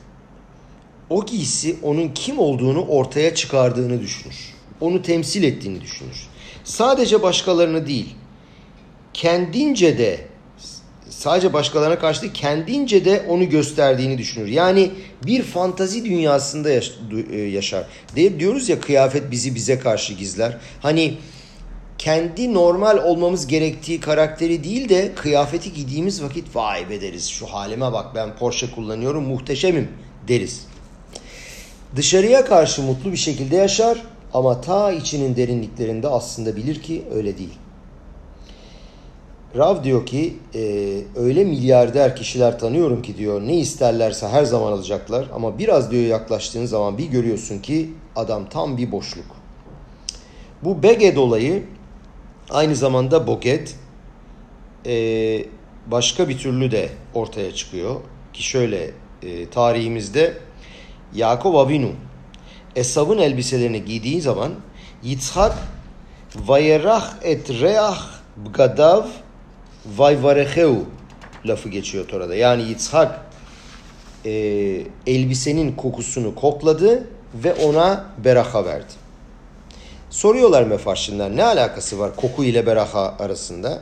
o 1.11 1.25
giysi 1.25 1.75
onun 1.83 2.09
kim 2.09 2.39
olduğunu 2.39 2.85
ortaya 2.85 3.35
çıkardığını 3.35 4.01
düşünür. 4.01 4.35
Onu 4.81 5.01
temsil 5.01 5.43
ettiğini 5.43 5.81
düşünür. 5.81 6.27
Sadece 6.63 7.23
başkalarını 7.23 7.87
değil, 7.87 8.15
kendince 9.13 9.97
de 9.97 10.19
sadece 11.09 11.53
başkalarına 11.53 11.99
karşı 11.99 12.21
değil, 12.21 12.33
kendince 12.33 13.05
de 13.05 13.25
onu 13.27 13.49
gösterdiğini 13.49 14.17
düşünür. 14.17 14.47
Yani 14.47 14.91
bir 15.25 15.41
fantazi 15.43 16.05
dünyasında 16.05 16.69
e, 16.71 17.37
yaşar. 17.37 17.85
De 18.15 18.39
diyoruz 18.39 18.69
ya 18.69 18.81
kıyafet 18.81 19.31
bizi 19.31 19.55
bize 19.55 19.79
karşı 19.79 20.13
gizler. 20.13 20.57
Hani 20.81 21.17
kendi 21.97 22.53
normal 22.53 22.97
olmamız 22.97 23.47
gerektiği 23.47 23.99
karakteri 23.99 24.63
değil 24.63 24.89
de 24.89 25.11
kıyafeti 25.15 25.73
giydiğimiz 25.73 26.23
vakit 26.23 26.55
vay 26.55 26.89
be 26.89 27.01
deriz. 27.01 27.29
Şu 27.29 27.45
halime 27.45 27.93
bak 27.93 28.15
ben 28.15 28.35
Porsche 28.35 28.71
kullanıyorum 28.71 29.23
muhteşemim 29.23 29.87
deriz. 30.27 30.70
Dışarıya 31.95 32.45
karşı 32.45 32.81
mutlu 32.81 33.11
bir 33.11 33.17
şekilde 33.17 33.55
yaşar 33.55 34.03
ama 34.33 34.61
ta 34.61 34.91
içinin 34.91 35.35
derinliklerinde 35.35 36.07
aslında 36.07 36.55
bilir 36.55 36.81
ki 36.81 37.03
öyle 37.13 37.37
değil. 37.37 37.57
Rav 39.55 39.83
diyor 39.83 40.05
ki 40.05 40.37
e, 40.55 40.61
öyle 41.15 41.43
milyarder 41.43 42.15
kişiler 42.15 42.59
tanıyorum 42.59 43.01
ki 43.01 43.17
diyor 43.17 43.41
ne 43.41 43.57
isterlerse 43.57 44.27
her 44.27 44.43
zaman 44.43 44.71
alacaklar 44.71 45.25
ama 45.33 45.59
biraz 45.59 45.91
diyor 45.91 46.03
yaklaştığın 46.03 46.65
zaman 46.65 46.97
bir 46.97 47.05
görüyorsun 47.05 47.59
ki 47.59 47.89
adam 48.15 48.49
tam 48.49 48.77
bir 48.77 48.91
boşluk. 48.91 49.25
Bu 50.63 50.83
Beged 50.83 51.17
olayı 51.17 51.63
aynı 52.49 52.75
zamanda 52.75 53.27
Boget 53.27 53.75
e, 54.85 55.45
başka 55.87 56.29
bir 56.29 56.37
türlü 56.37 56.71
de 56.71 56.89
ortaya 57.13 57.53
çıkıyor. 57.53 57.95
Ki 58.33 58.43
şöyle 58.43 58.91
e, 59.23 59.49
tarihimizde 59.49 60.37
Yakup 61.15 61.55
Avinu 61.55 61.91
Esav'ın 62.75 63.17
elbiselerini 63.17 63.85
giydiği 63.85 64.21
zaman 64.21 64.51
Yitzhak 65.03 65.53
Vayerach 66.35 67.05
et 67.21 67.49
reach 67.49 67.99
bgadav 68.37 69.03
vayvarecheu 69.97 70.75
lafı 71.45 71.69
geçiyor 71.69 72.07
Tora'da. 72.07 72.35
Yani 72.35 72.63
Yitzhak 72.63 73.25
e, 74.25 74.31
elbisenin 75.07 75.75
kokusunu 75.75 76.35
kokladı 76.35 77.07
ve 77.33 77.53
ona 77.53 78.05
beraha 78.17 78.65
verdi. 78.65 78.93
Soruyorlar 80.09 80.63
mefarşinler 80.63 81.35
ne 81.35 81.43
alakası 81.43 81.99
var 81.99 82.15
koku 82.15 82.43
ile 82.43 82.65
beraha 82.65 83.15
arasında? 83.19 83.81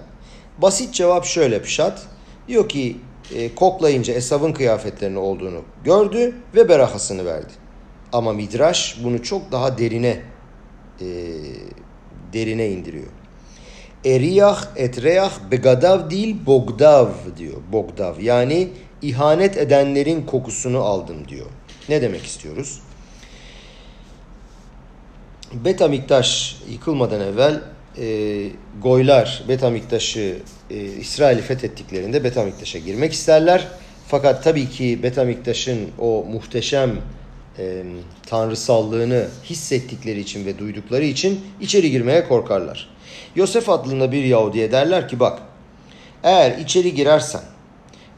Basit 0.58 0.94
cevap 0.94 1.26
şöyle 1.26 1.62
Pişat. 1.62 2.02
Diyor 2.48 2.70
ki 2.70 2.98
e, 3.36 3.56
koklayınca 3.56 4.14
Esav'ın 4.14 4.54
kıyafetlerini 4.54 5.20
olduğunu 5.20 5.62
gördü 5.84 6.36
ve 6.56 6.70
berahasını 6.70 7.26
verdi. 7.26 7.54
Ama 8.14 8.34
Midraş 8.34 8.98
bunu 9.04 9.24
çok 9.24 9.52
daha 9.52 9.78
derine 9.78 10.22
e, 11.02 11.08
derine 12.34 12.70
indiriyor. 12.70 13.08
Eriyah 14.06 14.66
etreyah 14.76 15.32
begadav 15.52 16.10
değil 16.10 16.36
bogdav 16.46 17.08
diyor. 17.38 17.58
Bogdav 17.72 18.20
yani 18.20 18.68
ihanet 19.02 19.58
edenlerin 19.58 20.26
kokusunu 20.26 20.80
aldım 20.80 21.28
diyor. 21.28 21.46
Ne 21.90 22.02
demek 22.02 22.26
istiyoruz? 22.26 22.80
Betamiktaş 25.54 26.58
yıkılmadan 26.70 27.22
evvel 27.22 27.62
e, 27.98 28.48
Goylar 28.82 29.44
Betamiktaş'ı 29.48 30.38
e, 30.70 30.76
İsrail'i 30.76 31.42
fethettiklerinde 31.42 32.24
Betamiktaş'a 32.24 32.80
girmek 32.80 33.14
isterler. 33.14 33.68
Fakat 34.08 34.44
tabii 34.44 34.70
ki 34.70 35.04
Betamiktaş'ın 35.04 35.80
o 36.00 36.26
muhteşem 36.32 36.92
e, 37.60 37.84
tanrısallığını 38.28 39.28
hissettikleri 39.44 40.20
için 40.20 40.46
ve 40.46 40.60
duydukları 40.60 41.06
için 41.06 41.42
içeri 41.62 41.92
girmeye 41.92 42.28
korkarlar. 42.28 42.90
Yosef 43.36 43.70
adında 43.70 44.12
bir 44.12 44.24
Yahudi'ye 44.24 44.72
derler 44.72 45.10
ki 45.10 45.20
bak 45.20 45.40
eğer 46.24 46.58
içeri 46.58 46.94
girersen 46.96 47.42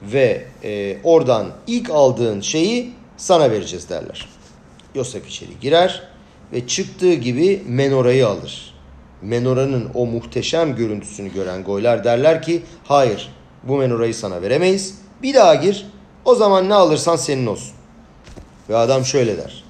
ve 0.01 0.45
e, 0.63 0.97
oradan 1.03 1.51
ilk 1.67 1.89
aldığın 1.89 2.41
şeyi 2.41 2.91
sana 3.17 3.51
vereceğiz 3.51 3.89
derler. 3.89 4.29
Yosef 4.95 5.27
içeri 5.27 5.59
girer 5.61 6.03
ve 6.53 6.67
çıktığı 6.67 7.13
gibi 7.13 7.61
menorayı 7.67 8.27
alır. 8.27 8.70
Menoranın 9.21 9.89
o 9.93 10.05
muhteşem 10.05 10.75
görüntüsünü 10.75 11.33
gören 11.33 11.63
goylar 11.63 12.03
derler 12.03 12.41
ki 12.41 12.63
hayır 12.83 13.29
bu 13.63 13.77
menorayı 13.77 14.15
sana 14.15 14.41
veremeyiz. 14.41 14.97
Bir 15.23 15.33
daha 15.33 15.55
gir 15.55 15.85
o 16.25 16.35
zaman 16.35 16.69
ne 16.69 16.73
alırsan 16.73 17.15
senin 17.15 17.47
olsun. 17.47 17.73
Ve 18.69 18.77
adam 18.77 19.05
şöyle 19.05 19.37
der. 19.37 19.63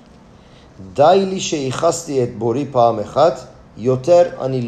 Dayli 0.97 1.41
şeyhasti 1.41 2.21
et 2.21 2.39
bori 2.39 2.71
pamechat 2.71 3.47
yoter 3.77 4.31
ani 4.39 4.67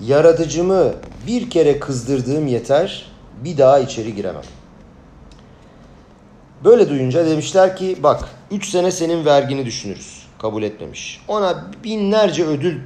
Yaratıcımı 0.00 0.94
bir 1.26 1.50
kere 1.50 1.78
kızdırdığım 1.80 2.46
yeter, 2.46 3.12
bir 3.44 3.58
daha 3.58 3.78
içeri 3.78 4.14
giremem. 4.14 4.42
Böyle 6.64 6.88
duyunca 6.88 7.26
demişler 7.26 7.76
ki 7.76 7.96
bak 8.02 8.28
3 8.50 8.68
sene 8.68 8.90
senin 8.90 9.24
vergini 9.24 9.66
düşünürüz. 9.66 10.23
Kabul 10.44 10.62
etmemiş. 10.62 11.20
Ona 11.28 11.70
binlerce 11.84 12.44
ödül 12.44 12.80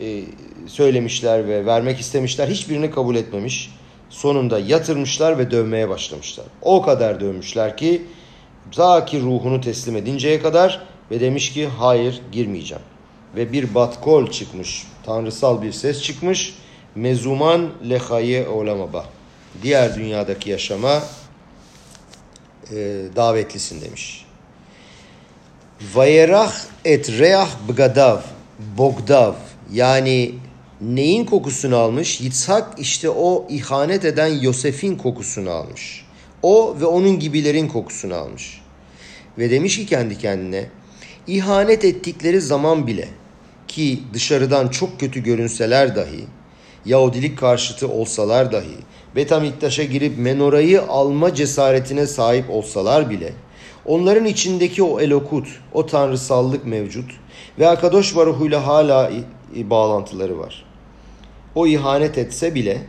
e, 0.00 0.22
söylemişler 0.66 1.48
ve 1.48 1.66
vermek 1.66 2.00
istemişler. 2.00 2.48
Hiçbirini 2.48 2.90
kabul 2.90 3.16
etmemiş. 3.16 3.70
Sonunda 4.10 4.58
yatırmışlar 4.58 5.38
ve 5.38 5.50
dövmeye 5.50 5.88
başlamışlar. 5.88 6.46
O 6.62 6.82
kadar 6.82 7.20
dövmüşler 7.20 7.76
ki 7.76 8.02
ta 8.72 9.04
ki 9.04 9.20
ruhunu 9.20 9.60
teslim 9.60 9.96
edinceye 9.96 10.42
kadar 10.42 10.86
ve 11.10 11.20
demiş 11.20 11.52
ki 11.52 11.66
hayır 11.66 12.20
girmeyeceğim. 12.32 12.84
Ve 13.36 13.52
bir 13.52 13.74
batkol 13.74 14.30
çıkmış. 14.30 14.86
Tanrısal 15.02 15.62
bir 15.62 15.72
ses 15.72 16.02
çıkmış. 16.02 16.54
Mezuman 16.94 17.70
lehaye 17.88 18.48
olamaba. 18.48 19.04
Diğer 19.62 19.94
dünyadaki 19.94 20.50
yaşama 20.50 21.02
e, 22.70 22.76
davetlisin 23.16 23.80
demiş. 23.80 24.25
Vayerah 25.80 26.52
et 26.84 27.10
reah 27.18 27.50
bgadav, 27.68 28.20
bogdav 28.78 29.34
yani 29.72 30.34
neyin 30.80 31.24
kokusunu 31.24 31.76
almış? 31.76 32.20
Yitzhak 32.20 32.78
işte 32.78 33.10
o 33.10 33.46
ihanet 33.48 34.04
eden 34.04 34.26
Yosef'in 34.26 34.96
kokusunu 34.96 35.50
almış. 35.50 36.04
O 36.42 36.76
ve 36.80 36.84
onun 36.84 37.18
gibilerin 37.18 37.68
kokusunu 37.68 38.14
almış. 38.14 38.60
Ve 39.38 39.50
demiş 39.50 39.76
ki 39.76 39.86
kendi 39.86 40.18
kendine 40.18 40.66
ihanet 41.26 41.84
ettikleri 41.84 42.40
zaman 42.40 42.86
bile 42.86 43.08
ki 43.68 44.02
dışarıdan 44.14 44.68
çok 44.68 45.00
kötü 45.00 45.22
görünseler 45.22 45.96
dahi 45.96 46.24
Yahudilik 46.86 47.38
karşıtı 47.38 47.88
olsalar 47.88 48.52
dahi 48.52 48.76
Betamiktaş'a 49.16 49.84
girip 49.84 50.18
menorayı 50.18 50.82
alma 50.82 51.34
cesaretine 51.34 52.06
sahip 52.06 52.50
olsalar 52.50 53.10
bile 53.10 53.32
onların 53.86 54.24
içindeki 54.24 54.82
o 54.82 55.00
elokut, 55.00 55.48
o 55.72 55.86
tanrısallık 55.86 56.66
mevcut 56.66 57.10
ve 57.58 57.68
Akadosh 57.68 58.16
Baruhu'yla 58.16 58.66
hala 58.66 59.10
bağlantıları 59.54 60.38
var. 60.38 60.64
O 61.54 61.66
ihanet 61.66 62.18
etse 62.18 62.54
bile 62.54 62.82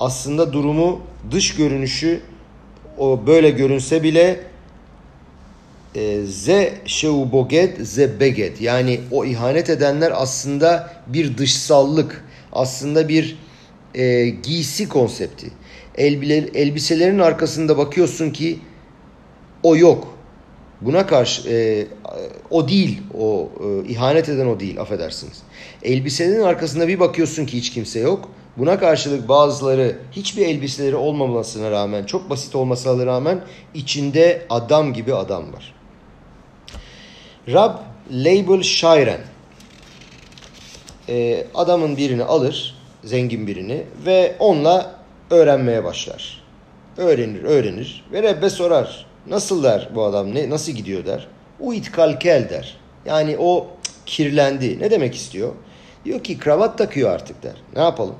aslında 0.00 0.52
durumu 0.52 1.00
dış 1.30 1.56
görünüşü 1.56 2.20
o 2.98 3.26
böyle 3.26 3.50
görünse 3.50 4.02
bile 4.02 4.40
e, 5.94 6.22
ze 6.24 6.74
şeuboged 6.84 7.80
ze 7.80 8.20
beged 8.20 8.60
yani 8.60 9.00
o 9.10 9.24
ihanet 9.24 9.70
edenler 9.70 10.12
aslında 10.14 10.92
bir 11.06 11.38
dışsallık 11.38 12.24
aslında 12.52 13.08
bir 13.08 13.38
e, 13.94 14.28
giysi 14.28 14.88
konsepti. 14.88 15.50
elbiselerin 16.54 17.18
arkasında 17.18 17.78
bakıyorsun 17.78 18.30
ki 18.30 18.58
o 19.62 19.76
yok. 19.76 20.15
Buna 20.80 21.06
karşı 21.06 21.50
e, 21.50 21.86
o 22.50 22.68
değil, 22.68 23.02
o 23.18 23.50
e, 23.60 23.88
ihanet 23.88 24.28
eden 24.28 24.46
o 24.46 24.60
değil, 24.60 24.80
affedersiniz. 24.80 25.42
Elbiselerin 25.82 26.42
arkasında 26.42 26.88
bir 26.88 27.00
bakıyorsun 27.00 27.46
ki 27.46 27.56
hiç 27.56 27.72
kimse 27.72 28.00
yok. 28.00 28.28
Buna 28.56 28.78
karşılık 28.78 29.28
bazıları 29.28 29.98
hiçbir 30.12 30.46
elbiseleri 30.46 30.96
olmamasına 30.96 31.70
rağmen, 31.70 32.04
çok 32.04 32.30
basit 32.30 32.54
olmasına 32.54 33.06
rağmen 33.06 33.40
içinde 33.74 34.46
adam 34.50 34.92
gibi 34.92 35.14
adam 35.14 35.52
var. 35.52 35.74
Rab 37.48 37.74
Label 38.12 38.62
Shairen 38.62 39.20
e, 41.08 41.46
adamın 41.54 41.96
birini 41.96 42.24
alır, 42.24 42.74
zengin 43.04 43.46
birini 43.46 43.82
ve 44.06 44.36
onunla 44.38 44.94
öğrenmeye 45.30 45.84
başlar. 45.84 46.42
Öğrenir, 46.96 47.42
öğrenir 47.42 48.04
ve 48.12 48.22
Rebbe 48.22 48.50
sorar. 48.50 49.05
Nasıl 49.28 49.62
der 49.62 49.88
bu 49.94 50.04
adam, 50.04 50.34
ne, 50.34 50.50
nasıl 50.50 50.72
gidiyor 50.72 51.04
der. 51.04 51.28
Uit 51.60 51.92
kalkel 51.92 52.48
der. 52.50 52.76
Yani 53.04 53.36
o 53.38 53.66
kirlendi. 54.06 54.80
Ne 54.80 54.90
demek 54.90 55.14
istiyor? 55.14 55.52
Diyor 56.04 56.24
ki 56.24 56.38
kravat 56.38 56.78
takıyor 56.78 57.10
artık 57.10 57.42
der. 57.42 57.54
Ne 57.76 57.82
yapalım? 57.82 58.14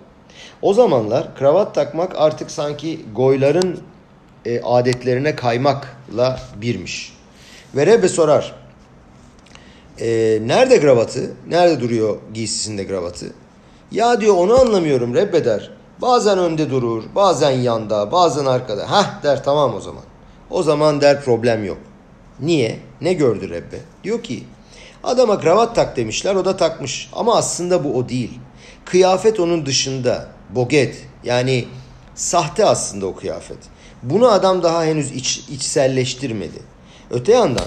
O 0.63 0.75
zamanlar 0.75 1.35
kravat 1.35 1.75
takmak 1.75 2.13
artık 2.17 2.51
sanki 2.51 3.01
goyların 3.15 3.81
e, 4.45 4.61
adetlerine 4.61 5.37
kaymakla 5.37 6.41
birmiş. 6.61 7.13
Ve 7.77 7.87
Rebbe 7.87 8.09
sorar. 8.09 8.55
E, 10.01 10.09
nerede 10.47 10.81
kravatı? 10.81 11.31
Nerede 11.49 11.81
duruyor 11.81 12.19
giysisinde 12.35 12.87
kravatı? 12.87 13.27
Ya 13.93 14.21
diyor 14.21 14.37
onu 14.37 14.61
anlamıyorum 14.61 15.15
Rebbe 15.15 15.45
der. 15.45 15.71
Bazen 16.03 16.39
önde 16.39 16.71
durur, 16.71 17.05
bazen 17.15 17.51
yanda, 17.51 18.13
bazen 18.13 18.45
arkada. 18.47 18.91
Hah 18.91 19.23
der 19.23 19.45
tamam 19.45 19.75
o 19.75 19.81
zaman. 19.81 20.03
O 20.51 20.63
zaman 20.63 21.01
der 21.01 21.21
problem 21.21 21.65
yok. 21.65 21.79
Niye? 22.41 22.79
Ne 23.01 23.13
gördü 23.13 23.51
Rebbe? 23.51 23.81
Diyor 24.05 24.23
ki 24.23 24.45
adama 25.05 25.41
kravat 25.41 25.75
tak 25.75 25.97
demişler 25.97 26.35
o 26.35 26.45
da 26.45 26.57
takmış. 26.57 27.11
Ama 27.13 27.37
aslında 27.37 27.85
bu 27.85 27.97
o 27.97 28.09
değil. 28.09 28.39
Kıyafet 28.85 29.41
onun 29.41 29.67
dışında. 29.67 30.29
Boget 30.51 31.07
yani 31.25 31.65
sahte 32.15 32.65
aslında 32.65 33.07
o 33.07 33.15
kıyafet. 33.15 33.59
Bunu 34.03 34.29
adam 34.29 34.63
daha 34.63 34.85
henüz 34.85 35.13
iç, 35.13 35.39
içselleştirmedi. 35.51 36.59
Öte 37.11 37.33
yandan 37.33 37.67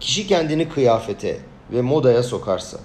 kişi 0.00 0.26
kendini 0.26 0.68
kıyafete 0.68 1.38
ve 1.72 1.82
modaya 1.82 2.22
sokarsa 2.22 2.78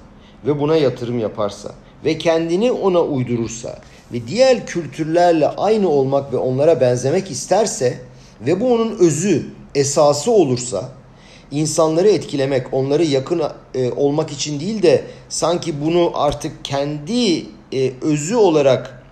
ve 0.46 0.60
buna 0.60 0.76
yatırım 0.76 1.20
yaparsa 1.20 1.72
ve 2.06 2.18
kendini 2.18 2.72
ona 2.72 3.02
uydurursa 3.02 3.80
ve 4.14 4.28
diğer 4.28 4.66
kültürlerle 4.66 5.48
aynı 5.48 5.90
olmak 5.90 6.34
ve 6.34 6.38
onlara 6.38 6.82
benzemek 6.82 7.32
isterse 7.32 8.02
ve 8.46 8.60
bu 8.60 8.74
onun 8.74 8.98
özü, 8.98 9.46
esası 9.76 10.32
olursa 10.32 10.90
insanları 11.52 12.10
etkilemek, 12.10 12.74
onları 12.74 13.04
yakın 13.04 13.42
e, 13.74 13.92
olmak 13.92 14.32
için 14.32 14.60
değil 14.60 14.82
de 14.82 15.06
sanki 15.30 15.82
bunu 15.82 16.12
artık 16.14 16.66
kendi 16.66 17.46
e, 17.74 17.94
özü 18.02 18.36
olarak 18.36 19.04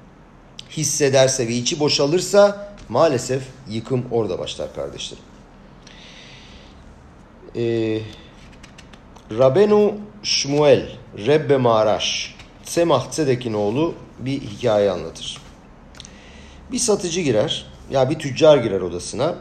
hissederse 0.69 1.47
ve 1.47 1.53
içi 1.53 1.79
boşalırsa 1.79 2.73
maalesef 2.89 3.43
yıkım 3.69 4.05
orada 4.11 4.39
başlar 4.39 4.75
kardeşlerim. 4.75 5.23
Ee, 7.55 7.99
Rabenu 9.31 9.93
Shmuel, 10.23 10.89
Rebbe 11.17 11.57
Maraş, 11.57 12.35
Semah 12.63 13.09
Tzedek'in 13.09 13.53
oğlu 13.53 13.93
bir 14.19 14.41
hikaye 14.41 14.91
anlatır. 14.91 15.37
Bir 16.71 16.79
satıcı 16.79 17.21
girer, 17.21 17.70
ya 17.91 18.09
bir 18.09 18.19
tüccar 18.19 18.57
girer 18.57 18.81
odasına 18.81 19.35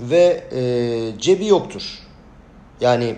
ve 0.00 0.44
e, 0.52 1.20
cebi 1.20 1.46
yoktur. 1.46 1.82
Yani 2.80 3.16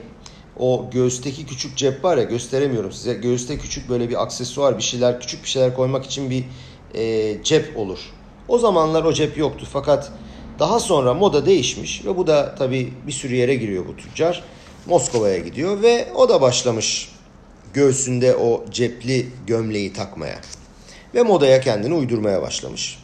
o 0.59 0.90
göğüsteki 0.93 1.47
küçük 1.47 1.76
cep 1.76 2.05
var 2.05 2.16
ya 2.16 2.22
gösteremiyorum 2.22 2.93
size. 2.93 3.14
Göğüste 3.14 3.59
küçük 3.59 3.88
böyle 3.88 4.09
bir 4.09 4.22
aksesuar 4.22 4.78
bir 4.78 4.82
şeyler 4.82 5.20
küçük 5.20 5.45
bir 5.45 5.49
şeyler 5.49 5.74
koymak 5.74 6.05
için 6.05 6.30
bir 6.30 6.45
e, 6.95 7.36
cep 7.43 7.76
olur. 7.76 7.99
O 8.49 8.59
zamanlar 8.59 9.05
o 9.05 9.12
cep 9.12 9.38
yoktu 9.38 9.66
fakat 9.72 10.12
daha 10.59 10.80
sonra 10.80 11.14
moda 11.14 11.47
değişmiş 11.47 12.05
ve 12.05 12.16
bu 12.16 12.26
da 12.26 12.55
tabi 12.55 12.93
bir 13.07 13.12
sürü 13.12 13.34
yere 13.34 13.55
giriyor 13.55 13.86
bu 13.88 13.97
tüccar. 13.97 14.45
Moskova'ya 14.86 15.38
gidiyor 15.38 15.82
ve 15.82 16.09
o 16.14 16.28
da 16.28 16.40
başlamış 16.40 17.12
göğsünde 17.74 18.36
o 18.36 18.64
cepli 18.70 19.26
gömleği 19.47 19.93
takmaya. 19.93 20.38
Ve 21.14 21.22
modaya 21.22 21.61
kendini 21.61 21.95
uydurmaya 21.95 22.43
başlamış. 22.43 23.02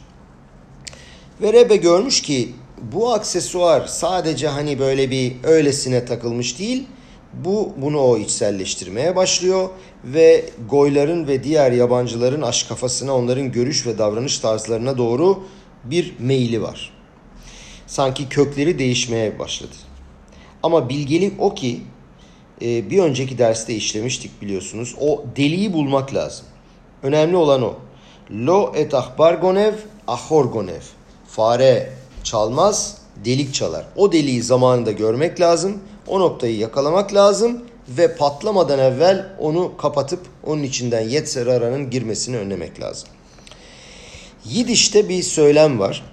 Ve 1.43 1.53
Rebe 1.53 1.77
görmüş 1.77 2.23
ki 2.23 2.53
bu 2.93 3.13
aksesuar 3.13 3.87
sadece 3.87 4.49
hani 4.49 4.79
böyle 4.79 5.11
bir 5.11 5.33
öylesine 5.43 6.05
takılmış 6.05 6.59
değil. 6.59 6.87
Bu 7.35 7.73
bunu 7.77 8.01
o 8.01 8.19
içselleştirmeye 8.19 9.17
başlıyor 9.17 9.69
ve 10.05 10.45
goyların 10.71 11.29
ve 11.29 11.45
diğer 11.45 11.73
yabancıların 11.73 12.43
aşk 12.43 12.69
kafasına 12.69 13.17
onların 13.17 13.53
görüş 13.53 13.87
ve 13.87 13.99
davranış 13.99 14.39
tarzlarına 14.39 14.99
doğru 14.99 15.43
bir 15.85 16.15
meyili 16.19 16.63
var. 16.63 16.93
Sanki 17.87 18.29
kökleri 18.29 18.79
değişmeye 18.79 19.39
başladı. 19.39 19.75
Ama 20.63 20.89
bilgelik 20.89 21.33
o 21.39 21.55
ki 21.55 21.81
e, 22.63 22.91
bir 22.91 22.99
önceki 22.99 23.39
derste 23.39 23.75
işlemiştik 23.75 24.43
biliyorsunuz. 24.43 24.95
O 25.01 25.25
deliği 25.37 25.73
bulmak 25.73 26.15
lazım. 26.15 26.47
Önemli 27.03 27.37
olan 27.37 27.63
o. 27.63 27.75
Lo 28.31 28.73
et 28.77 28.95
ahbar 28.95 29.35
gonev, 29.35 29.75
ahor 30.07 30.45
gonev. 30.45 30.98
Fare 31.29 31.93
çalmaz, 32.25 32.97
delik 33.25 33.55
çalar. 33.55 33.85
O 33.97 34.13
deliği 34.13 34.43
zamanında 34.43 34.93
görmek 34.93 35.41
lazım. 35.41 35.79
O 36.07 36.21
noktayı 36.21 36.57
yakalamak 36.57 37.15
lazım 37.15 37.65
ve 37.89 38.17
patlamadan 38.17 38.79
evvel 38.79 39.27
onu 39.39 39.77
kapatıp 39.77 40.21
onun 40.47 40.63
içinden 40.63 41.09
yetser 41.09 41.47
aranın 41.47 41.91
girmesini 41.91 42.37
önlemek 42.37 42.81
lazım. 42.81 43.09
Yidiş'te 44.45 45.09
bir 45.09 45.23
söylem 45.23 45.79
var 45.79 46.05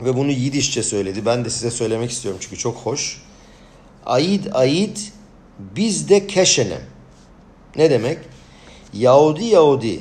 ve 0.00 0.16
bunu 0.16 0.30
Yidişçe 0.30 0.82
söyledi. 0.82 1.26
Ben 1.26 1.44
de 1.44 1.50
size 1.50 1.70
söylemek 1.70 2.10
istiyorum 2.10 2.40
çünkü 2.42 2.56
çok 2.56 2.76
hoş. 2.76 3.22
Aid 4.06 4.44
aid 4.52 4.96
bizde 5.58 6.26
keşenem. 6.26 6.82
Ne 7.76 7.90
demek? 7.90 8.18
Yahudi 8.94 9.44
Yahudi 9.44 10.00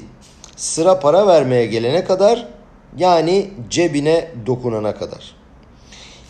sıra 0.55 0.99
para 0.99 1.27
vermeye 1.27 1.65
gelene 1.65 2.03
kadar 2.03 2.47
yani 2.97 3.49
cebine 3.69 4.31
dokunana 4.45 4.95
kadar. 4.95 5.35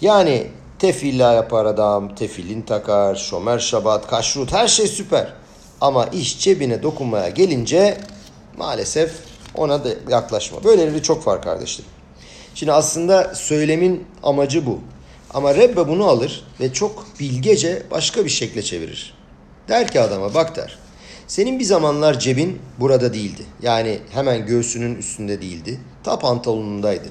Yani 0.02 0.48
tefilla 0.80 1.34
yapar 1.34 1.66
adam, 1.66 2.16
tefilin 2.16 2.62
takar, 2.62 3.16
şomer 3.16 3.60
şabat, 3.60 4.08
kaşrut 4.08 4.54
her 4.54 4.68
şey 4.68 4.88
süper. 4.88 5.34
Ama 5.82 6.06
iş 6.06 6.40
cebine 6.40 6.84
dokunmaya 6.84 7.30
gelince 7.30 7.98
maalesef 8.58 9.12
ona 9.56 9.84
da 9.84 9.90
yaklaşma. 10.10 10.64
Böyleleri 10.64 11.04
çok 11.04 11.28
var 11.28 11.42
kardeşlerim. 11.42 11.92
Şimdi 12.56 12.72
aslında 12.72 13.36
söylemin 13.36 14.06
amacı 14.24 14.66
bu. 14.66 14.80
Ama 15.34 15.56
Rebbe 15.56 15.88
bunu 15.88 16.06
alır 16.06 16.44
ve 16.60 16.74
çok 16.74 17.06
bilgece 17.20 17.84
başka 17.92 18.26
bir 18.26 18.30
şekle 18.30 18.62
çevirir. 18.64 19.14
Der 19.70 19.88
ki 19.88 20.00
adama 20.00 20.34
bak 20.34 20.56
der. 20.56 20.78
Senin 21.28 21.60
bir 21.60 21.64
zamanlar 21.64 22.20
cebin 22.20 22.60
burada 22.80 23.14
değildi. 23.14 23.42
Yani 23.62 24.00
hemen 24.10 24.46
göğsünün 24.46 24.96
üstünde 24.96 25.42
değildi. 25.42 25.80
Ta 26.04 26.20
pantolonundaydı. 26.20 27.08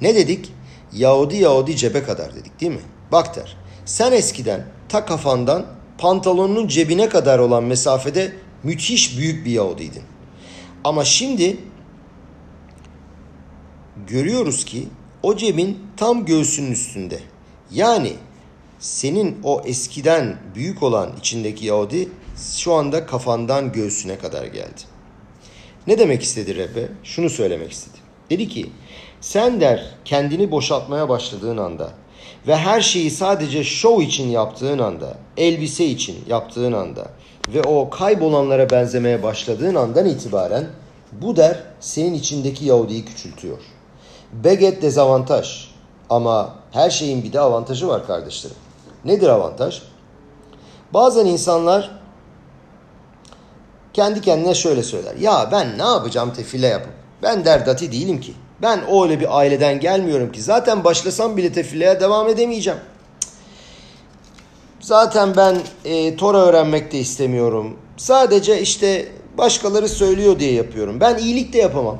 Ne 0.00 0.14
dedik? 0.14 0.52
Yahudi 0.92 1.36
Yahudi 1.36 1.76
cebe 1.76 2.02
kadar 2.02 2.34
dedik 2.34 2.60
değil 2.60 2.72
mi? 2.72 2.80
Bak 3.12 3.36
der. 3.36 3.56
Sen 3.84 4.12
eskiden 4.12 4.66
ta 4.88 5.04
kafandan 5.04 5.66
pantolonunun 5.98 6.68
cebine 6.68 7.08
kadar 7.08 7.38
olan 7.38 7.64
mesafede 7.64 8.32
müthiş 8.62 9.18
büyük 9.18 9.46
bir 9.46 9.50
Yahudiydin. 9.50 10.02
Ama 10.84 11.04
şimdi 11.04 11.56
görüyoruz 14.06 14.64
ki 14.64 14.88
o 15.22 15.36
cebin 15.36 15.78
tam 15.96 16.24
göğsünün 16.24 16.72
üstünde. 16.72 17.20
Yani 17.70 18.12
senin 18.78 19.38
o 19.44 19.62
eskiden 19.64 20.36
büyük 20.54 20.82
olan 20.82 21.10
içindeki 21.18 21.66
Yahudi 21.66 22.08
şu 22.56 22.72
anda 22.72 23.06
kafandan 23.06 23.72
göğsüne 23.72 24.18
kadar 24.18 24.46
geldi. 24.46 24.95
Ne 25.86 25.98
demek 25.98 26.22
istedi 26.22 26.56
Rebbe? 26.56 26.88
Şunu 27.04 27.30
söylemek 27.30 27.72
istedi. 27.72 27.98
Dedi 28.30 28.48
ki 28.48 28.70
sen 29.20 29.60
der 29.60 29.86
kendini 30.04 30.50
boşaltmaya 30.50 31.08
başladığın 31.08 31.56
anda 31.56 31.88
ve 32.46 32.56
her 32.56 32.80
şeyi 32.80 33.10
sadece 33.10 33.64
show 33.64 34.04
için 34.04 34.28
yaptığın 34.28 34.78
anda, 34.78 35.14
elbise 35.36 35.84
için 35.84 36.16
yaptığın 36.28 36.72
anda 36.72 37.06
ve 37.48 37.62
o 37.62 37.90
kaybolanlara 37.90 38.70
benzemeye 38.70 39.22
başladığın 39.22 39.74
andan 39.74 40.06
itibaren 40.06 40.66
bu 41.12 41.36
der 41.36 41.62
senin 41.80 42.14
içindeki 42.14 42.64
Yahudi'yi 42.64 43.04
küçültüyor. 43.04 43.58
Beget 44.32 44.82
dezavantaj 44.82 45.68
ama 46.10 46.54
her 46.72 46.90
şeyin 46.90 47.24
bir 47.24 47.32
de 47.32 47.40
avantajı 47.40 47.88
var 47.88 48.06
kardeşlerim. 48.06 48.56
Nedir 49.04 49.28
avantaj? 49.28 49.82
Bazen 50.94 51.26
insanlar 51.26 51.95
kendi 53.96 54.20
kendine 54.20 54.54
şöyle 54.54 54.82
söyler. 54.82 55.14
Ya 55.20 55.48
ben 55.52 55.78
ne 55.78 55.82
yapacağım 55.82 56.32
tefile 56.34 56.66
yapıp? 56.66 56.92
Ben 57.22 57.44
derdati 57.44 57.92
değilim 57.92 58.20
ki. 58.20 58.34
Ben 58.62 58.80
öyle 59.02 59.20
bir 59.20 59.38
aileden 59.38 59.80
gelmiyorum 59.80 60.32
ki. 60.32 60.42
Zaten 60.42 60.84
başlasam 60.84 61.36
bile 61.36 61.52
tefileye 61.52 62.00
devam 62.00 62.28
edemeyeceğim. 62.28 62.78
Zaten 64.80 65.36
ben 65.36 65.56
e, 65.84 66.16
Tora 66.16 66.38
öğrenmek 66.38 66.92
de 66.92 66.98
istemiyorum. 66.98 67.76
Sadece 67.96 68.60
işte 68.60 69.08
başkaları 69.38 69.88
söylüyor 69.88 70.38
diye 70.38 70.52
yapıyorum. 70.52 71.00
Ben 71.00 71.18
iyilik 71.18 71.52
de 71.52 71.58
yapamam. 71.58 71.98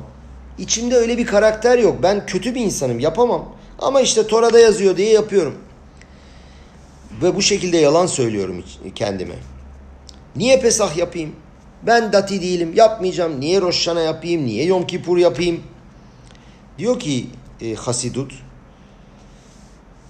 İçimde 0.57 0.95
öyle 0.95 1.17
bir 1.17 1.25
karakter 1.25 1.77
yok. 1.77 1.95
Ben 2.03 2.25
kötü 2.25 2.55
bir 2.55 2.61
insanım. 2.61 2.99
Yapamam. 2.99 3.45
Ama 3.79 4.01
işte 4.01 4.27
Tora'da 4.27 4.59
yazıyor 4.59 4.97
diye 4.97 5.11
yapıyorum. 5.11 5.55
Ve 7.21 7.35
bu 7.35 7.41
şekilde 7.41 7.77
yalan 7.77 8.05
söylüyorum 8.05 8.63
kendime. 8.95 9.35
Niye 10.35 10.59
Pesah 10.59 10.97
yapayım? 10.97 11.35
Ben 11.83 12.13
dati 12.13 12.41
değilim. 12.41 12.73
Yapmayacağım. 12.75 13.41
Niye 13.41 13.61
Roşşana 13.61 14.01
yapayım? 14.01 14.45
Niye 14.45 14.65
Yom 14.65 14.87
Kippur 14.87 15.17
yapayım? 15.17 15.63
Diyor 16.77 16.99
ki 16.99 17.25
e, 17.61 17.73
Hasidut 17.75 18.33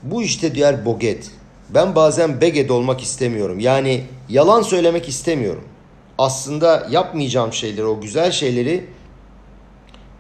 bu 0.03 0.24
işte 0.24 0.55
diğer 0.55 0.86
boget. 0.86 1.32
Ben 1.70 1.95
bazen 1.95 2.41
beged 2.41 2.70
olmak 2.70 3.01
istemiyorum. 3.01 3.59
Yani 3.59 4.03
yalan 4.30 4.61
söylemek 4.61 5.09
istemiyorum. 5.09 5.63
Aslında 6.18 6.88
yapmayacağım 6.91 7.53
şeyleri, 7.53 7.86
o 7.86 8.01
güzel 8.01 8.32
şeyleri 8.32 8.86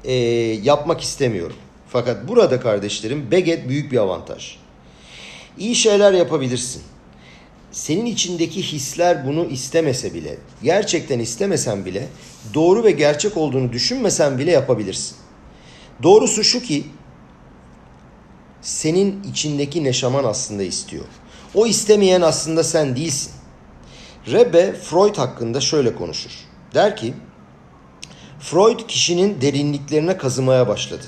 e, 0.03 0.13
yapmak 0.63 1.01
istemiyorum. 1.01 1.55
Fakat 1.89 2.27
burada 2.27 2.59
kardeşlerim 2.59 3.31
beged 3.31 3.69
büyük 3.69 3.91
bir 3.91 3.97
avantaj. 3.97 4.57
İyi 5.57 5.75
şeyler 5.75 6.13
yapabilirsin. 6.13 6.83
Senin 7.77 8.05
içindeki 8.05 8.61
hisler 8.61 9.27
bunu 9.27 9.45
istemese 9.45 10.13
bile, 10.13 10.37
gerçekten 10.63 11.19
istemesen 11.19 11.85
bile, 11.85 12.07
doğru 12.53 12.83
ve 12.83 12.91
gerçek 12.91 13.37
olduğunu 13.37 13.73
düşünmesen 13.73 14.37
bile 14.37 14.51
yapabilirsin. 14.51 15.17
Doğrusu 16.03 16.43
şu 16.43 16.61
ki 16.61 16.85
senin 18.61 19.23
içindeki 19.23 19.83
neşaman 19.83 20.23
aslında 20.23 20.63
istiyor. 20.63 21.05
O 21.55 21.67
istemeyen 21.67 22.21
aslında 22.21 22.63
sen 22.63 22.95
değilsin. 22.95 23.31
Rebbe 24.31 24.73
Freud 24.73 25.17
hakkında 25.17 25.61
şöyle 25.61 25.95
konuşur. 25.95 26.31
Der 26.73 26.95
ki 26.95 27.13
Freud 28.39 28.79
kişinin 28.87 29.41
derinliklerine 29.41 30.17
kazımaya 30.17 30.67
başladı. 30.67 31.05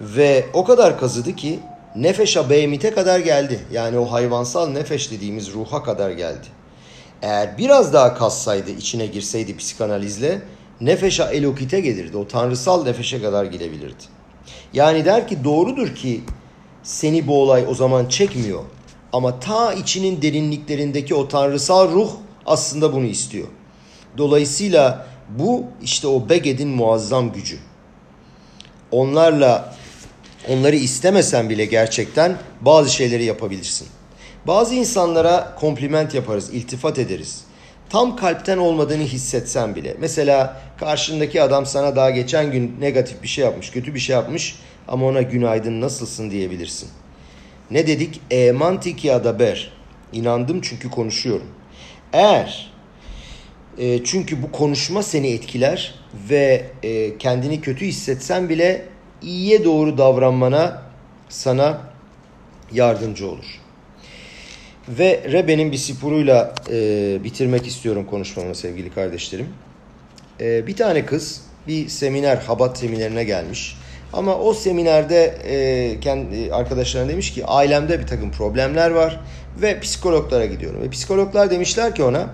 Ve 0.00 0.46
o 0.52 0.64
kadar 0.64 0.98
kazıdı 0.98 1.36
ki 1.36 1.60
nefeşa 1.96 2.50
beymite 2.50 2.90
kadar 2.90 3.18
geldi. 3.20 3.60
Yani 3.72 3.98
o 3.98 4.12
hayvansal 4.12 4.68
nefeş 4.68 5.10
dediğimiz 5.10 5.52
ruha 5.52 5.82
kadar 5.82 6.10
geldi. 6.10 6.46
Eğer 7.22 7.58
biraz 7.58 7.92
daha 7.92 8.14
kazsaydı, 8.14 8.70
içine 8.70 9.06
girseydi 9.06 9.56
psikanalizle 9.56 10.42
nefeşa 10.80 11.30
elokite 11.30 11.80
gelirdi. 11.80 12.16
O 12.16 12.28
tanrısal 12.28 12.84
nefeşe 12.84 13.22
kadar 13.22 13.44
gidebilirdi. 13.44 14.04
Yani 14.72 15.04
der 15.04 15.28
ki 15.28 15.44
doğrudur 15.44 15.94
ki 15.94 16.20
seni 16.82 17.26
bu 17.26 17.42
olay 17.42 17.64
o 17.68 17.74
zaman 17.74 18.06
çekmiyor. 18.06 18.62
Ama 19.12 19.40
ta 19.40 19.72
içinin 19.72 20.22
derinliklerindeki 20.22 21.14
o 21.14 21.28
tanrısal 21.28 21.92
ruh 21.92 22.10
aslında 22.46 22.92
bunu 22.92 23.04
istiyor. 23.06 23.48
Dolayısıyla 24.18 25.06
bu 25.28 25.64
işte 25.82 26.08
o 26.08 26.28
Beged'in 26.28 26.68
muazzam 26.68 27.32
gücü. 27.32 27.58
onlarla 28.90 29.74
onları 30.48 30.76
istemesen 30.76 31.50
bile 31.50 31.64
gerçekten 31.64 32.36
bazı 32.60 32.94
şeyleri 32.94 33.24
yapabilirsin. 33.24 33.88
Bazı 34.46 34.74
insanlara 34.74 35.54
kompliment 35.60 36.14
yaparız, 36.14 36.50
iltifat 36.54 36.98
ederiz. 36.98 37.44
Tam 37.90 38.16
kalpten 38.16 38.58
olmadığını 38.58 39.02
hissetsen 39.02 39.74
bile. 39.74 39.96
Mesela 40.00 40.62
karşındaki 40.80 41.42
adam 41.42 41.66
sana 41.66 41.96
daha 41.96 42.10
geçen 42.10 42.52
gün 42.52 42.76
negatif 42.80 43.22
bir 43.22 43.28
şey 43.28 43.44
yapmış, 43.44 43.70
kötü 43.70 43.94
bir 43.94 44.00
şey 44.00 44.16
yapmış 44.16 44.56
ama 44.88 45.06
ona 45.06 45.22
günaydın 45.22 45.80
nasılsın 45.80 46.30
diyebilirsin. 46.30 46.88
Ne 47.70 47.86
dedik? 47.86 48.20
Emantik 48.30 49.04
adaber. 49.04 49.72
İnandım 50.12 50.60
çünkü 50.60 50.90
konuşuyorum. 50.90 51.46
Eğer 52.12 52.72
e, 53.78 54.04
çünkü 54.04 54.42
bu 54.42 54.52
konuşma 54.52 55.02
seni 55.02 55.28
etkiler 55.28 55.94
ve 56.30 56.66
e, 56.82 57.18
kendini 57.18 57.60
kötü 57.60 57.86
hissetsen 57.86 58.48
bile 58.48 58.84
iyiye 59.22 59.64
doğru 59.64 59.98
davranmana 59.98 60.82
sana 61.28 61.78
yardımcı 62.72 63.30
olur. 63.30 63.60
Ve 64.88 65.24
Rebe'nin 65.32 65.72
bir 65.72 65.76
spuruyla 65.76 66.54
e, 66.70 67.18
bitirmek 67.24 67.66
istiyorum 67.66 68.06
konuşmamı 68.10 68.54
sevgili 68.54 68.90
kardeşlerim. 68.90 69.48
E, 70.40 70.66
bir 70.66 70.76
tane 70.76 71.06
kız 71.06 71.40
bir 71.66 71.88
seminer, 71.88 72.36
Habat 72.36 72.78
seminerine 72.78 73.24
gelmiş. 73.24 73.76
Ama 74.12 74.38
o 74.38 74.54
seminerde 74.54 75.24
e, 75.44 76.00
kendi 76.00 76.54
arkadaşlarına 76.54 77.08
demiş 77.08 77.34
ki 77.34 77.46
ailemde 77.46 78.00
bir 78.00 78.06
takım 78.06 78.30
problemler 78.30 78.90
var 78.90 79.20
ve 79.62 79.80
psikologlara 79.80 80.46
gidiyorum. 80.46 80.82
Ve 80.82 80.90
psikologlar 80.90 81.50
demişler 81.50 81.94
ki 81.94 82.02
ona 82.02 82.30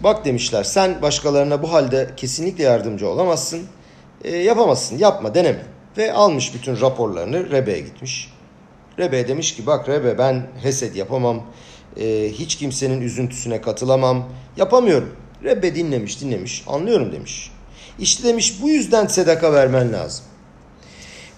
bak 0.00 0.24
demişler 0.24 0.64
sen 0.64 1.02
başkalarına 1.02 1.62
bu 1.62 1.72
halde 1.72 2.10
kesinlikle 2.16 2.64
yardımcı 2.64 3.08
olamazsın. 3.08 3.66
E, 4.24 4.36
yapamazsın 4.36 4.98
yapma 4.98 5.34
deneme. 5.34 5.77
Ve 5.98 6.12
almış 6.12 6.54
bütün 6.54 6.80
raporlarını 6.80 7.50
Rebe'ye 7.50 7.80
gitmiş. 7.80 8.30
Rebe 8.98 9.28
demiş 9.28 9.56
ki 9.56 9.66
bak 9.66 9.88
Rebe 9.88 10.18
ben 10.18 10.46
Hesed 10.62 10.94
yapamam. 10.94 11.46
E, 11.96 12.30
hiç 12.32 12.56
kimsenin 12.56 13.00
üzüntüsüne 13.00 13.60
katılamam. 13.60 14.28
Yapamıyorum. 14.56 15.16
Rebe 15.44 15.74
dinlemiş 15.74 16.20
dinlemiş 16.20 16.64
anlıyorum 16.66 17.12
demiş. 17.12 17.50
İşte 17.98 18.28
demiş 18.28 18.62
bu 18.62 18.68
yüzden 18.68 19.06
sedaka 19.06 19.52
vermen 19.52 19.92
lazım. 19.92 20.24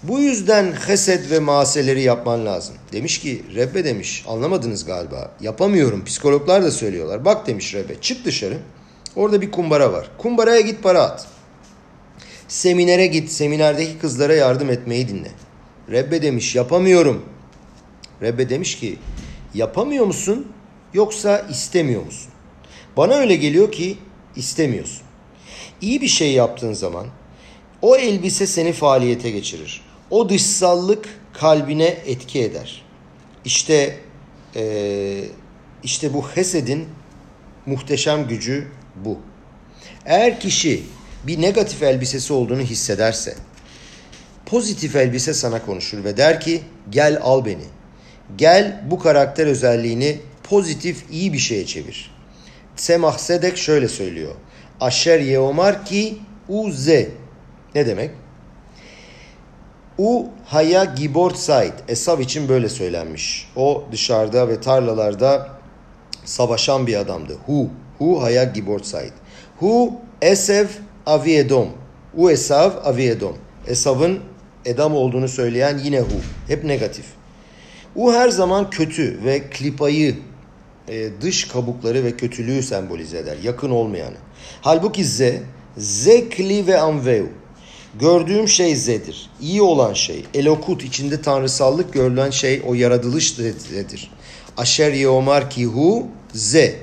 Bu 0.03 0.21
yüzden 0.21 0.73
hesed 0.73 1.31
ve 1.31 1.39
maaseleri 1.39 2.03
yapman 2.03 2.47
lazım. 2.47 2.75
Demiş 2.93 3.21
ki 3.21 3.43
Rebbe 3.55 3.85
demiş 3.85 4.25
anlamadınız 4.29 4.85
galiba. 4.85 5.31
Yapamıyorum. 5.41 6.05
Psikologlar 6.05 6.63
da 6.63 6.71
söylüyorlar. 6.71 7.25
Bak 7.25 7.47
demiş 7.47 7.75
Rebbe 7.75 8.01
çık 8.01 8.25
dışarı. 8.25 8.59
Orada 9.17 9.41
bir 9.41 9.51
kumbara 9.51 9.93
var. 9.93 10.11
Kumbaraya 10.19 10.61
git 10.61 10.83
para 10.83 11.03
at. 11.03 11.27
Seminere 12.51 13.07
git. 13.07 13.31
Seminerdeki 13.31 13.99
kızlara 13.99 14.35
yardım 14.35 14.71
etmeyi 14.71 15.09
dinle. 15.09 15.31
Rebbe 15.91 16.23
demiş 16.23 16.55
yapamıyorum. 16.55 17.25
Rebbe 18.23 18.51
demiş 18.51 18.79
ki 18.79 18.99
yapamıyor 19.55 20.07
musun 20.07 20.53
yoksa 20.95 21.47
istemiyor 21.51 22.05
musun? 22.05 22.33
Bana 22.97 23.15
öyle 23.15 23.37
geliyor 23.37 23.73
ki 23.73 23.99
istemiyorsun. 24.37 25.03
İyi 25.81 26.01
bir 26.01 26.09
şey 26.09 26.33
yaptığın 26.33 26.73
zaman 26.73 27.07
o 27.83 27.97
elbise 27.97 28.47
seni 28.47 28.73
faaliyete 28.73 29.31
geçirir. 29.31 29.83
O 30.11 30.29
dışsallık 30.29 31.09
kalbine 31.33 31.87
etki 31.87 32.43
eder. 32.43 32.85
İşte 33.45 33.97
e, 34.57 35.25
işte 35.83 36.15
bu 36.15 36.29
Hesed'in 36.29 36.89
muhteşem 37.67 38.29
gücü 38.29 38.69
bu. 39.05 39.19
Eğer 40.07 40.41
kişi 40.41 40.83
bir 41.27 41.41
negatif 41.41 41.83
elbisesi 41.83 42.33
olduğunu 42.33 42.61
hissederse, 42.61 43.35
pozitif 44.47 44.97
elbise 44.97 45.35
sana 45.35 45.67
konuşur 45.67 46.05
ve 46.05 46.17
der 46.17 46.41
ki 46.41 46.63
gel 46.91 47.19
al 47.23 47.45
beni. 47.45 47.65
Gel 48.37 48.83
bu 48.91 48.99
karakter 48.99 49.47
özelliğini 49.47 50.19
pozitif 50.43 51.05
iyi 51.11 51.33
bir 51.33 51.39
şeye 51.39 51.67
çevir. 51.67 52.11
Semah 52.77 53.19
Sedek 53.19 53.57
şöyle 53.57 53.89
söylüyor. 53.89 54.35
Aşer 54.81 55.21
yeomar 55.21 55.85
ki 55.85 56.19
u 56.49 56.71
ze. 56.71 57.09
Ne 57.75 57.87
demek? 57.87 58.11
U 59.99 60.29
haya 60.47 60.85
gibor 60.85 61.35
said. 61.35 61.73
Esav 61.89 62.21
için 62.21 62.49
böyle 62.49 62.69
söylenmiş. 62.69 63.49
O 63.57 63.85
dışarıda 63.93 64.49
ve 64.49 64.61
tarlalarda 64.61 65.49
savaşan 66.25 66.87
bir 66.87 66.97
adamdı. 66.97 67.37
Hu. 67.47 67.71
Hu 67.99 68.23
haya 68.23 68.45
gibor 68.45 68.81
said. 68.81 69.13
Hu 69.59 69.93
esev 70.23 70.67
aviedom. 71.11 71.69
U 72.17 72.31
esav 72.31 72.71
aviedom. 72.85 73.37
Esav'ın 73.67 74.21
Edam 74.65 74.97
olduğunu 74.97 75.29
söyleyen 75.29 75.79
yine 75.79 76.01
hu. 76.01 76.21
Hep 76.49 76.65
negatif. 76.65 77.05
U 77.97 78.13
her 78.13 78.29
zaman 78.29 78.71
kötü 78.71 79.25
ve 79.25 79.43
klipayı, 79.51 80.17
e, 80.89 81.09
dış 81.21 81.49
kabukları 81.49 82.05
ve 82.05 82.17
kötülüğü 82.17 82.63
sembolize 82.63 83.19
eder. 83.19 83.37
Yakın 83.43 83.71
olmayanı. 83.71 84.17
Halbuki 84.61 85.05
ze, 85.05 85.43
zekli 85.77 86.67
ve 86.67 86.81
anveu. 86.81 87.27
Gördüğüm 88.01 88.49
şey 88.49 88.77
zedir. 88.77 89.31
İyi 89.41 89.63
olan 89.63 89.93
şey. 89.93 90.25
Elokut 90.35 90.85
içinde 90.85 91.23
tanrısallık 91.23 91.93
görülen 91.93 92.31
şey 92.31 92.63
o 92.67 92.75
yaratılış 92.75 93.35
zedir. 93.35 94.11
Aşer 94.57 94.93
yeomar 94.93 95.51
ki 95.51 95.67
hu 95.67 96.07
ze. 96.33 96.77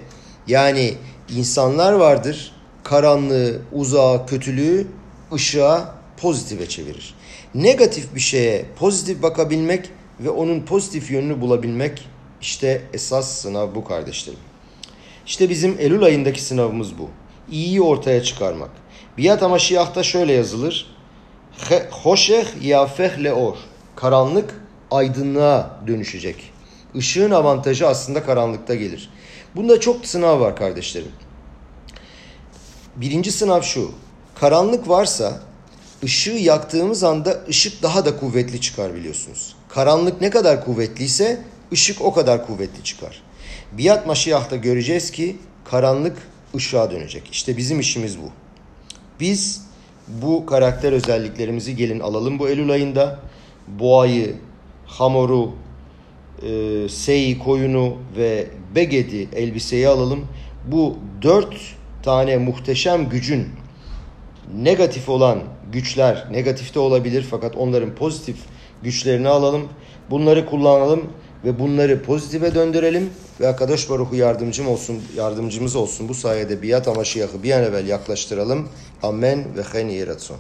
Yani 0.48 0.94
insanlar 1.36 1.94
vardır. 1.94 2.57
Karanlığı, 2.90 3.62
uzağa, 3.72 4.26
kötülüğü 4.26 4.88
ışığa, 5.34 5.96
pozitife 6.22 6.70
çevirir. 6.70 7.16
Negatif 7.56 8.16
bir 8.16 8.20
şeye 8.20 8.66
pozitif 8.80 9.24
bakabilmek 9.24 9.90
ve 10.20 10.30
onun 10.30 10.62
pozitif 10.62 11.12
yönünü 11.12 11.42
bulabilmek 11.42 12.08
işte 12.42 12.82
esas 12.94 13.32
sınav 13.32 13.76
bu 13.76 13.84
kardeşlerim. 13.84 14.40
İşte 15.26 15.50
bizim 15.50 15.76
Eylül 15.80 16.04
ayındaki 16.04 16.42
sınavımız 16.42 16.98
bu. 16.98 17.10
İyiyi 17.52 17.82
ortaya 17.82 18.24
çıkarmak. 18.24 18.70
Biat 19.18 19.44
Amaşiyah'ta 19.44 20.04
şöyle 20.04 20.34
yazılır. 20.34 20.96
Hoşeh 21.92 22.46
yafeh 22.62 23.24
leor. 23.24 23.58
Karanlık 23.96 24.62
aydınlığa 24.92 25.80
dönüşecek. 25.88 26.52
Işığın 26.96 27.32
avantajı 27.32 27.88
aslında 27.88 28.24
karanlıkta 28.24 28.76
gelir. 28.76 29.10
Bunda 29.56 29.80
çok 29.80 30.06
sınav 30.06 30.40
var 30.40 30.56
kardeşlerim. 30.56 31.12
Birinci 33.02 33.32
sınav 33.32 33.62
şu. 33.62 33.92
Karanlık 34.36 34.90
varsa 34.90 35.42
ışığı 36.04 36.32
yaktığımız 36.32 37.04
anda 37.04 37.44
ışık 37.50 37.84
daha 37.84 38.06
da 38.06 38.18
kuvvetli 38.18 38.62
çıkar 38.62 38.96
biliyorsunuz. 38.96 39.56
Karanlık 39.70 40.22
ne 40.22 40.30
kadar 40.30 40.66
kuvvetliyse 40.66 41.42
ışık 41.72 42.02
o 42.02 42.14
kadar 42.14 42.48
kuvvetli 42.48 42.84
çıkar. 42.84 43.22
Biat 43.72 44.08
Maşiyah'ta 44.08 44.56
göreceğiz 44.56 45.12
ki 45.12 45.36
karanlık 45.66 46.18
ışığa 46.56 46.92
dönecek. 46.92 47.30
İşte 47.32 47.58
bizim 47.58 47.80
işimiz 47.80 48.18
bu. 48.18 48.30
Biz 49.20 49.62
bu 50.08 50.46
karakter 50.46 50.92
özelliklerimizi 50.92 51.76
gelin 51.76 52.00
alalım 52.00 52.40
bu 52.40 52.50
Eylül 52.50 52.72
ayında. 52.72 53.20
Boğayı, 53.68 54.36
hamoru, 54.86 55.54
e, 56.42 56.90
seyi, 56.90 57.40
koyunu 57.40 57.98
ve 58.18 58.48
begedi 58.76 59.30
elbiseyi 59.36 59.88
alalım. 59.88 60.26
Bu 60.72 60.98
dört 61.22 61.77
tane 62.08 62.38
muhteşem 62.38 63.10
gücün 63.10 63.48
negatif 64.56 65.10
olan 65.10 65.40
güçler 65.72 66.28
negatifte 66.32 66.80
olabilir 66.80 67.28
fakat 67.30 67.56
onların 67.56 67.96
pozitif 67.96 68.38
güçlerini 68.84 69.28
alalım. 69.28 69.68
Bunları 70.10 70.46
kullanalım 70.46 71.04
ve 71.46 71.60
bunları 71.60 72.04
pozitife 72.04 72.56
döndürelim 72.56 73.10
ve 73.40 73.48
Akadosh 73.48 73.90
Baruhu 73.90 74.16
yardımcım 74.16 74.68
olsun, 74.68 75.02
yardımcımız 75.16 75.76
olsun. 75.76 76.10
Bu 76.10 76.14
sayede 76.14 76.64
biat 76.64 76.88
amaşiyahı 76.88 77.44
bir 77.44 77.52
an 77.52 77.64
evvel 77.64 77.88
yaklaştıralım. 77.88 78.70
Amen 79.04 79.46
ve 79.58 79.64
hen 79.64 79.88
yeratson. 79.88 80.38